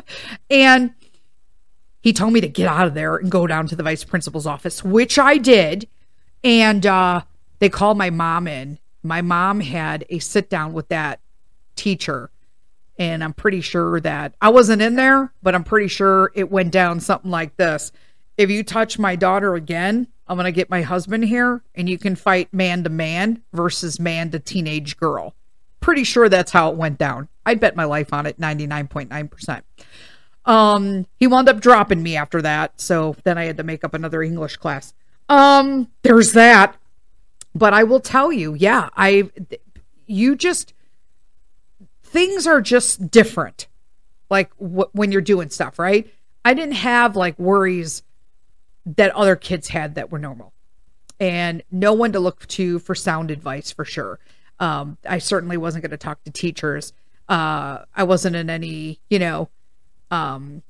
and 0.50 0.94
he 2.04 2.12
told 2.12 2.34
me 2.34 2.42
to 2.42 2.50
get 2.50 2.68
out 2.68 2.86
of 2.86 2.94
there 2.94 3.16
and 3.16 3.32
go 3.32 3.48
down 3.48 3.66
to 3.68 3.78
the 3.78 3.84
vice 3.84 4.04
principal's 4.04 4.46
office, 4.46 4.84
which 4.84 5.18
I 5.18 5.38
did. 5.38 5.88
And 6.44 6.86
uh, 6.86 7.22
they 7.60 7.70
called 7.70 7.98
my 7.98 8.10
mom 8.10 8.46
in. 8.46 8.78
My 9.02 9.22
mom 9.22 9.62
had 9.62 10.06
a 10.10 10.20
sit 10.20 10.50
down 10.50 10.74
with 10.74 10.90
that 10.90 11.22
teacher. 11.78 12.30
And 13.00 13.24
I'm 13.24 13.34
pretty 13.34 13.62
sure 13.62 14.02
that 14.02 14.36
I 14.42 14.50
wasn't 14.50 14.82
in 14.82 14.96
there, 14.96 15.34
but 15.42 15.56
I'm 15.56 15.64
pretty 15.64 15.88
sure 15.88 16.32
it 16.36 16.52
went 16.52 16.72
down 16.72 17.00
something 17.00 17.32
like 17.32 17.56
this. 17.56 17.94
If 18.38 18.50
you 18.50 18.64
touch 18.64 18.98
my 18.98 19.16
daughter 19.16 19.56
again, 19.56 20.08
I'm 20.28 20.38
going 20.38 20.46
to 20.46 20.52
get 20.52 20.70
my 20.70 20.82
husband 20.82 21.26
here 21.26 21.62
and 21.76 21.88
you 21.88 21.98
can 21.98 22.16
fight 22.16 22.54
man 22.54 22.84
to 22.84 22.90
man 22.90 23.44
versus 23.54 24.00
man 24.00 24.32
to 24.32 24.40
teenage 24.40 24.98
girl. 24.98 25.36
Pretty 25.80 26.04
sure 26.04 26.30
that's 26.30 26.52
how 26.52 26.72
it 26.72 26.78
went 26.78 26.98
down. 26.98 27.28
I'd 27.46 27.60
bet 27.60 27.76
my 27.76 27.84
life 27.84 28.14
on 28.14 28.26
it 28.26 28.40
99.9%. 28.40 29.62
Um, 30.46 31.06
he 31.18 31.28
wound 31.28 31.50
up 31.50 31.60
dropping 31.60 32.02
me 32.02 32.16
after 32.16 32.42
that. 32.42 32.80
So 32.80 33.16
then 33.24 33.38
I 33.38 33.46
had 33.46 33.58
to 33.58 33.64
make 33.64 33.84
up 33.84 33.94
another 33.94 34.24
English 34.24 34.58
class. 34.58 34.94
Um, 35.30 35.90
there's 36.02 36.34
that. 36.34 36.78
But 37.56 37.74
I 37.74 37.84
will 37.84 38.00
tell 38.00 38.32
you, 38.32 38.56
yeah, 38.56 38.90
I 38.96 39.30
you 40.08 40.36
just 40.36 40.74
things 42.02 42.48
are 42.48 42.62
just 42.62 43.12
different. 43.12 43.68
Like 44.30 44.52
when 44.58 45.12
you're 45.12 45.22
doing 45.22 45.50
stuff, 45.50 45.78
right? 45.78 46.12
I 46.44 46.56
didn't 46.56 46.76
have 46.76 47.16
like 47.16 47.38
worries 47.38 48.02
that 48.86 49.12
other 49.12 49.36
kids 49.36 49.70
had 49.70 49.96
that 49.96 50.12
were 50.12 50.20
normal. 50.20 50.54
And 51.20 51.64
no 51.72 51.94
one 51.94 52.12
to 52.14 52.20
look 52.20 52.46
to 52.48 52.80
for 52.80 52.96
sound 52.96 53.32
advice 53.32 53.72
for 53.72 53.86
sure. 53.86 54.20
Um, 54.60 54.98
I 55.08 55.20
certainly 55.20 55.58
wasn't 55.58 55.84
going 55.84 55.92
to 55.92 55.98
talk 55.98 56.24
to 56.24 56.32
teachers. 56.32 56.94
Uh, 57.30 57.80
I 57.96 58.04
wasn't 58.04 58.36
in 58.36 58.50
any, 58.50 59.00
you 59.10 59.20
know, 59.20 59.50
um, 60.12 60.64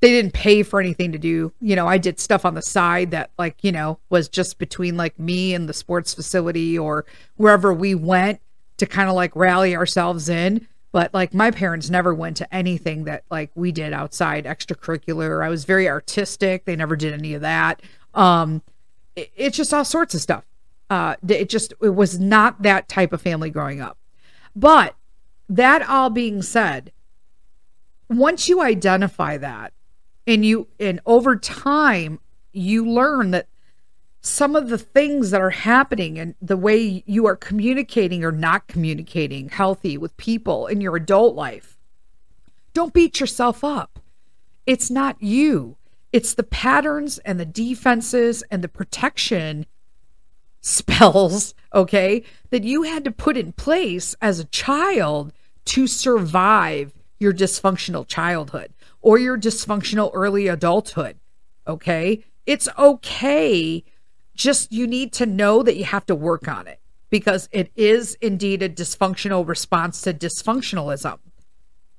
they 0.00 0.10
didn't 0.10 0.32
pay 0.32 0.62
for 0.62 0.80
anything 0.80 1.12
to 1.12 1.18
do. 1.18 1.52
You 1.60 1.76
know, 1.76 1.86
I 1.86 1.98
did 1.98 2.18
stuff 2.18 2.44
on 2.44 2.54
the 2.54 2.62
side 2.62 3.10
that 3.10 3.30
like, 3.38 3.62
you 3.62 3.70
know, 3.70 3.98
was 4.08 4.28
just 4.28 4.58
between 4.58 4.96
like 4.96 5.18
me 5.18 5.54
and 5.54 5.68
the 5.68 5.74
sports 5.74 6.14
facility 6.14 6.78
or 6.78 7.04
wherever 7.36 7.72
we 7.72 7.94
went 7.94 8.40
to 8.78 8.86
kind 8.86 9.10
of 9.10 9.14
like 9.14 9.36
rally 9.36 9.76
ourselves 9.76 10.28
in. 10.28 10.66
But 10.92 11.14
like 11.14 11.32
my 11.32 11.50
parents 11.50 11.88
never 11.88 12.14
went 12.14 12.36
to 12.38 12.54
anything 12.54 13.04
that 13.04 13.24
like 13.30 13.50
we 13.54 13.72
did 13.72 13.92
outside 13.92 14.44
extracurricular. 14.44 15.44
I 15.44 15.48
was 15.48 15.64
very 15.64 15.88
artistic. 15.88 16.64
They 16.64 16.76
never 16.76 16.96
did 16.96 17.12
any 17.12 17.34
of 17.34 17.42
that. 17.42 17.82
Um 18.14 18.62
it, 19.14 19.30
it's 19.36 19.56
just 19.56 19.72
all 19.72 19.84
sorts 19.84 20.14
of 20.14 20.20
stuff. 20.20 20.44
Uh 20.88 21.16
it 21.28 21.48
just 21.48 21.74
it 21.80 21.94
was 21.94 22.18
not 22.18 22.62
that 22.62 22.88
type 22.88 23.12
of 23.12 23.22
family 23.22 23.50
growing 23.50 23.80
up. 23.80 23.98
But 24.56 24.96
that 25.48 25.88
all 25.88 26.10
being 26.10 26.42
said, 26.42 26.92
once 28.08 28.48
you 28.48 28.60
identify 28.60 29.36
that 29.36 29.72
and 30.26 30.44
you 30.44 30.66
and 30.80 31.00
over 31.06 31.36
time 31.36 32.18
you 32.52 32.84
learn 32.84 33.30
that 33.30 33.46
some 34.20 34.54
of 34.54 34.68
the 34.68 34.78
things 34.78 35.30
that 35.30 35.40
are 35.40 35.50
happening 35.50 36.18
and 36.18 36.34
the 36.42 36.56
way 36.56 37.02
you 37.06 37.26
are 37.26 37.36
communicating 37.36 38.24
or 38.24 38.32
not 38.32 38.66
communicating 38.66 39.48
healthy 39.48 39.96
with 39.96 40.16
people 40.16 40.66
in 40.66 40.80
your 40.80 40.96
adult 40.96 41.34
life 41.34 41.78
don't 42.74 42.92
beat 42.92 43.20
yourself 43.20 43.64
up 43.64 43.98
it's 44.66 44.90
not 44.90 45.20
you 45.22 45.76
it's 46.12 46.34
the 46.34 46.42
patterns 46.42 47.18
and 47.18 47.40
the 47.40 47.46
defenses 47.46 48.42
and 48.50 48.62
the 48.62 48.68
protection 48.68 49.66
spells 50.60 51.54
okay 51.74 52.22
that 52.50 52.64
you 52.64 52.82
had 52.82 53.04
to 53.04 53.10
put 53.10 53.36
in 53.36 53.52
place 53.52 54.14
as 54.20 54.38
a 54.38 54.44
child 54.46 55.32
to 55.64 55.86
survive 55.86 56.92
your 57.20 57.32
dysfunctional 57.32 58.06
childhood 58.06 58.72
or 59.00 59.18
your 59.18 59.38
dysfunctional 59.38 60.10
early 60.14 60.48
adulthood. 60.48 61.18
Okay. 61.66 62.24
It's 62.46 62.68
okay. 62.78 63.84
Just 64.34 64.72
you 64.72 64.86
need 64.86 65.12
to 65.14 65.26
know 65.26 65.62
that 65.62 65.76
you 65.76 65.84
have 65.84 66.06
to 66.06 66.14
work 66.14 66.48
on 66.48 66.66
it 66.66 66.80
because 67.10 67.48
it 67.52 67.70
is 67.76 68.14
indeed 68.20 68.62
a 68.62 68.68
dysfunctional 68.68 69.46
response 69.46 70.00
to 70.02 70.14
dysfunctionalism, 70.14 71.18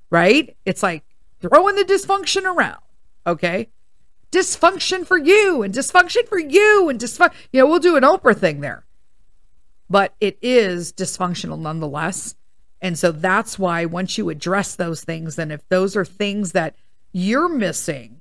right? 0.10 0.56
It's 0.66 0.82
like 0.82 1.04
throwing 1.42 1.76
the 1.76 1.84
dysfunction 1.84 2.44
around, 2.44 2.82
okay? 3.28 3.70
Dysfunction 4.32 5.06
for 5.06 5.18
you 5.18 5.62
and 5.62 5.74
dysfunction 5.74 6.28
for 6.28 6.40
you 6.40 6.88
and 6.90 7.00
dysfunction. 7.00 7.34
You 7.52 7.62
know, 7.62 7.68
we'll 7.68 7.80
do 7.80 7.98
an 7.98 8.04
Oprah 8.04 8.38
thing 8.38 8.62
there. 8.62 8.86
But 9.90 10.16
it 10.22 10.38
is 10.42 10.94
dysfunctional 10.94 11.60
nonetheless. 11.60 12.36
And 12.82 12.98
so 12.98 13.12
that's 13.12 13.60
why 13.60 13.86
once 13.86 14.18
you 14.18 14.30
address 14.30 14.76
those 14.76 15.04
things, 15.04 15.38
and 15.38 15.52
if 15.52 15.68
those 15.68 15.98
are 15.98 16.06
things 16.06 16.54
that 16.54 16.76
you're 17.12 17.50
missing, 17.50 18.21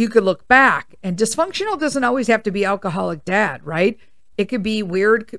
you 0.00 0.08
could 0.08 0.24
look 0.24 0.48
back. 0.48 0.96
And 1.02 1.16
dysfunctional 1.16 1.78
doesn't 1.78 2.04
always 2.04 2.26
have 2.26 2.42
to 2.44 2.50
be 2.50 2.64
alcoholic 2.64 3.24
dad, 3.24 3.64
right? 3.64 3.98
It 4.36 4.46
could 4.46 4.62
be 4.62 4.82
weird 4.82 5.38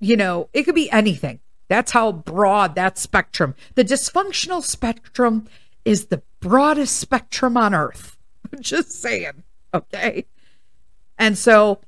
you 0.00 0.16
know, 0.16 0.48
it 0.52 0.64
could 0.64 0.74
be 0.74 0.90
anything. 0.90 1.40
That's 1.68 1.92
how 1.92 2.12
broad 2.12 2.74
that 2.76 2.98
spectrum. 2.98 3.54
The 3.74 3.84
dysfunctional 3.84 4.62
spectrum 4.62 5.46
is 5.84 6.06
the 6.06 6.22
broadest 6.40 6.96
spectrum 6.96 7.56
on 7.56 7.74
earth. 7.74 8.16
Just 8.60 8.92
saying. 8.92 9.42
Okay. 9.74 10.24
And 11.18 11.36
so 11.36 11.80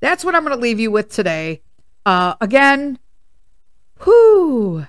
that's 0.00 0.24
what 0.24 0.34
I'm 0.34 0.44
going 0.44 0.56
to 0.56 0.60
leave 0.62 0.80
you 0.80 0.90
with 0.90 1.10
today. 1.10 1.62
Uh, 2.04 2.34
again, 2.40 2.98
whoo, 4.04 4.86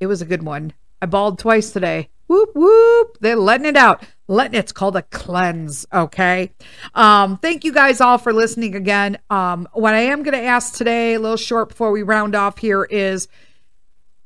it 0.00 0.06
was 0.06 0.20
a 0.20 0.26
good 0.26 0.42
one. 0.42 0.72
I 1.00 1.06
bawled 1.06 1.38
twice 1.38 1.70
today. 1.70 2.08
Whoop, 2.32 2.52
whoop. 2.54 3.18
They're 3.20 3.36
letting 3.36 3.66
it 3.66 3.76
out. 3.76 4.06
Letting 4.26 4.58
it's 4.58 4.72
called 4.72 4.96
a 4.96 5.02
cleanse 5.02 5.84
okay? 5.92 6.50
Um 6.94 7.36
thank 7.36 7.62
you 7.62 7.74
guys 7.74 8.00
all 8.00 8.16
for 8.16 8.32
listening 8.32 8.74
again. 8.74 9.18
Um 9.28 9.68
what 9.74 9.92
i 9.92 10.00
am 10.00 10.22
going 10.22 10.32
to 10.32 10.42
ask 10.42 10.72
today 10.74 11.12
a 11.12 11.20
little 11.20 11.36
short 11.36 11.68
before 11.68 11.92
we 11.92 12.02
round 12.02 12.34
off 12.34 12.56
here 12.56 12.84
is 12.84 13.28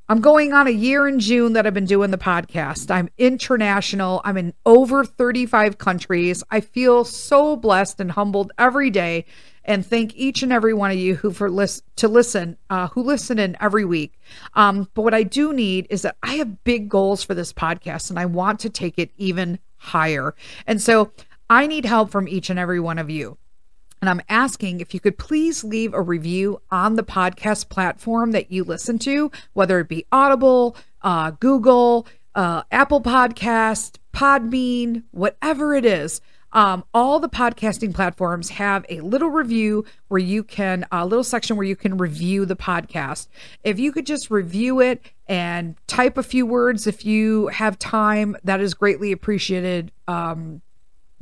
i'm 0.09 0.21
going 0.21 0.53
on 0.53 0.69
a 0.69 0.71
year 0.71 1.09
in 1.09 1.19
june 1.19 1.55
that 1.55 1.67
i've 1.67 1.75
been 1.75 1.85
doing 1.85 2.13
the 2.13 2.17
podcast. 2.17 2.93
I'm 2.93 3.09
international. 3.19 4.21
I'm 4.25 4.37
in 4.37 4.55
over 4.65 5.05
35 5.05 5.79
countries. 5.79 6.45
I 6.49 6.61
feel 6.61 7.05
so 7.05 7.57
blessed 7.57 7.99
and 7.99 8.13
humbled 8.13 8.53
every 8.57 8.91
day 8.91 9.25
and 9.67 9.85
thank 9.85 10.17
each 10.17 10.43
and 10.43 10.53
every 10.53 10.73
one 10.73 10.91
of 10.91 10.97
you 10.97 11.17
who 11.17 11.31
for 11.31 11.51
list 11.51 11.83
to 11.97 12.09
listen, 12.09 12.57
uh, 12.71 12.89
who 12.89 13.03
listen 13.03 13.39
in 13.39 13.57
every 13.61 13.85
week. 13.85 14.19
Um, 14.55 14.89
but 14.95 15.03
what 15.03 15.13
I 15.15 15.25
do 15.25 15.53
need 15.53 15.87
is 15.91 16.03
that 16.03 16.17
I 16.23 16.35
have 16.37 16.65
big 16.65 16.89
goals 16.89 17.23
for 17.23 17.35
this 17.35 17.53
podcast, 17.53 18.09
and 18.09 18.19
I 18.19 18.25
want 18.27 18.61
to 18.61 18.71
take 18.71 18.99
it 18.99 19.11
even 19.19 19.59
higher. 19.77 20.35
And 20.67 20.81
so 20.81 21.13
I 21.51 21.67
need 21.67 21.85
help 21.85 22.11
from 22.11 22.29
each 22.29 22.49
and 22.49 22.59
every 22.59 22.81
one 22.81 22.99
of 22.99 23.11
you. 23.11 23.37
And 24.01 24.11
I'm 24.11 24.21
asking 24.29 24.81
if 24.81 24.95
you 24.95 25.01
could 25.01 25.19
please 25.19 25.65
leave 25.65 25.95
a 25.95 26.03
review 26.03 26.61
on 26.71 26.97
the 26.97 27.03
podcast 27.03 27.69
platform 27.69 28.33
that 28.33 28.53
you 28.53 28.63
listen 28.63 28.99
to, 29.01 29.31
whether 29.55 29.81
it 29.81 29.89
be 29.89 30.07
Audible, 30.13 30.77
uh, 31.03 31.31
Google, 31.33 32.07
uh, 32.35 32.63
Apple 32.71 33.01
Podcast, 33.01 33.97
Podbean, 34.13 35.03
whatever 35.13 35.75
it 35.75 35.87
is. 35.87 36.21
Um, 36.53 36.85
all 36.95 37.21
the 37.21 37.29
podcasting 37.29 37.95
platforms 37.95 38.51
have 38.51 38.87
a 38.89 39.01
little 39.01 39.29
review 39.29 39.85
where 40.09 40.21
you 40.21 40.43
can, 40.43 40.87
a 40.91 41.05
little 41.05 41.25
section 41.25 41.57
where 41.57 41.67
you 41.67 41.77
can 41.77 41.99
review 41.99 42.47
the 42.47 42.57
podcast. 42.57 43.29
If 43.65 43.79
you 43.79 43.93
could 43.93 44.07
just 44.07 44.31
review 44.31 44.81
it 44.81 45.03
and 45.27 45.77
type 45.87 46.17
a 46.17 46.23
few 46.23 46.47
words 46.47 46.87
if 46.87 47.05
you 47.05 47.49
have 47.49 47.79
time, 47.79 48.37
that 48.45 48.61
is 48.61 48.75
greatly 48.75 49.13
appreciated. 49.13 49.93
Um, 50.09 50.63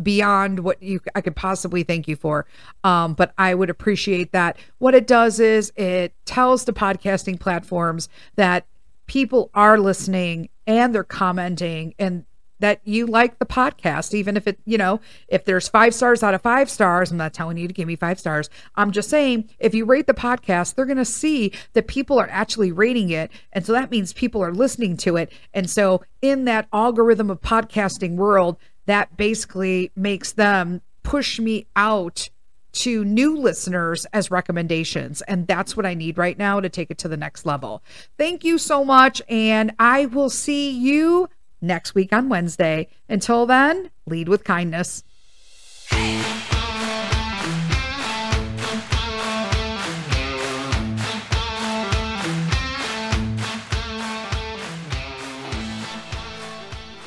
beyond 0.02 0.60
what 0.60 0.82
you 0.82 1.00
I 1.14 1.20
could 1.20 1.36
possibly 1.36 1.84
thank 1.84 2.08
you 2.08 2.16
for. 2.16 2.46
Um, 2.82 3.14
but 3.14 3.32
I 3.38 3.54
would 3.54 3.70
appreciate 3.70 4.32
that. 4.32 4.56
What 4.78 4.94
it 4.94 5.06
does 5.06 5.38
is 5.38 5.72
it 5.76 6.12
tells 6.24 6.64
the 6.64 6.72
podcasting 6.72 7.38
platforms 7.38 8.08
that 8.36 8.66
people 9.06 9.50
are 9.54 9.78
listening 9.78 10.48
and 10.66 10.94
they're 10.94 11.04
commenting 11.04 11.94
and 11.98 12.24
that 12.60 12.80
you 12.84 13.06
like 13.06 13.38
the 13.38 13.46
podcast, 13.46 14.14
even 14.14 14.36
if 14.36 14.46
it, 14.46 14.58
you 14.64 14.78
know, 14.78 15.00
if 15.28 15.44
there's 15.44 15.68
five 15.68 15.94
stars 15.94 16.22
out 16.22 16.34
of 16.34 16.42
five 16.42 16.70
stars, 16.70 17.10
I'm 17.10 17.16
not 17.16 17.34
telling 17.34 17.56
you 17.56 17.68
to 17.68 17.74
give 17.74 17.86
me 17.86 17.96
five 17.96 18.18
stars. 18.18 18.48
I'm 18.76 18.90
just 18.90 19.10
saying, 19.10 19.50
if 19.58 19.74
you 19.74 19.84
rate 19.84 20.06
the 20.06 20.14
podcast, 20.14 20.74
they're 20.74 20.84
going 20.84 20.96
to 20.96 21.04
see 21.04 21.52
that 21.72 21.88
people 21.88 22.18
are 22.18 22.28
actually 22.30 22.72
rating 22.72 23.10
it. 23.10 23.30
And 23.52 23.66
so 23.66 23.72
that 23.72 23.90
means 23.90 24.12
people 24.12 24.42
are 24.42 24.52
listening 24.52 24.96
to 24.98 25.16
it. 25.16 25.32
And 25.52 25.68
so 25.68 26.02
in 26.22 26.44
that 26.44 26.68
algorithm 26.72 27.30
of 27.30 27.40
podcasting 27.40 28.16
world, 28.16 28.56
that 28.86 29.16
basically 29.16 29.90
makes 29.96 30.32
them 30.32 30.80
push 31.02 31.38
me 31.38 31.66
out 31.76 32.28
to 32.72 33.04
new 33.04 33.36
listeners 33.36 34.04
as 34.12 34.30
recommendations. 34.30 35.22
And 35.22 35.46
that's 35.46 35.76
what 35.76 35.86
I 35.86 35.94
need 35.94 36.18
right 36.18 36.36
now 36.36 36.60
to 36.60 36.68
take 36.68 36.90
it 36.90 36.98
to 36.98 37.08
the 37.08 37.16
next 37.16 37.46
level. 37.46 37.82
Thank 38.18 38.44
you 38.44 38.58
so 38.58 38.84
much. 38.84 39.22
And 39.28 39.72
I 39.78 40.06
will 40.06 40.30
see 40.30 40.70
you 40.70 41.28
next 41.66 41.94
week 41.94 42.12
on 42.12 42.28
Wednesday. 42.28 42.88
Until 43.08 43.46
then, 43.46 43.90
lead 44.06 44.28
with 44.28 44.44
kindness. 44.44 45.02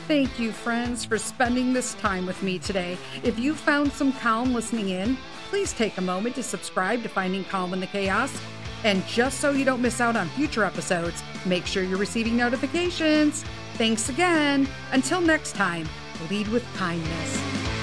Thank 0.08 0.39
you, 0.39 0.53
friends, 0.53 1.03
for 1.03 1.18
spending 1.18 1.74
this 1.74 1.93
time 1.95 2.26
with 2.26 2.41
me 2.41 2.60
today. 2.60 2.97
If 3.24 3.38
you 3.38 3.53
found 3.53 3.91
some 3.91 4.14
calm 4.14 4.53
listening 4.53 4.89
in, 4.89 5.18
please 5.49 5.74
take 5.74 5.97
a 5.97 6.01
moment 6.01 6.36
to 6.36 6.43
subscribe 6.43 7.03
to 7.03 7.10
Finding 7.10 7.43
Calm 7.43 7.74
in 7.74 7.82
the 7.82 7.88
Chaos. 7.88 8.32
And 8.86 9.05
just 9.05 9.41
so 9.41 9.51
you 9.51 9.66
don't 9.66 9.82
miss 9.82 9.99
out 9.99 10.16
on 10.16 10.30
future 10.30 10.64
episodes, 10.64 11.22
make 11.45 11.66
sure 11.66 11.84
you're 11.84 11.97
receiving 11.97 12.38
notifications. 12.38 13.43
Thanks 13.78 14.09
again. 14.09 14.67
Until 14.91 15.21
next 15.21 15.53
time, 15.53 15.88
lead 16.32 16.47
with 16.47 16.65
kindness. 16.73 17.76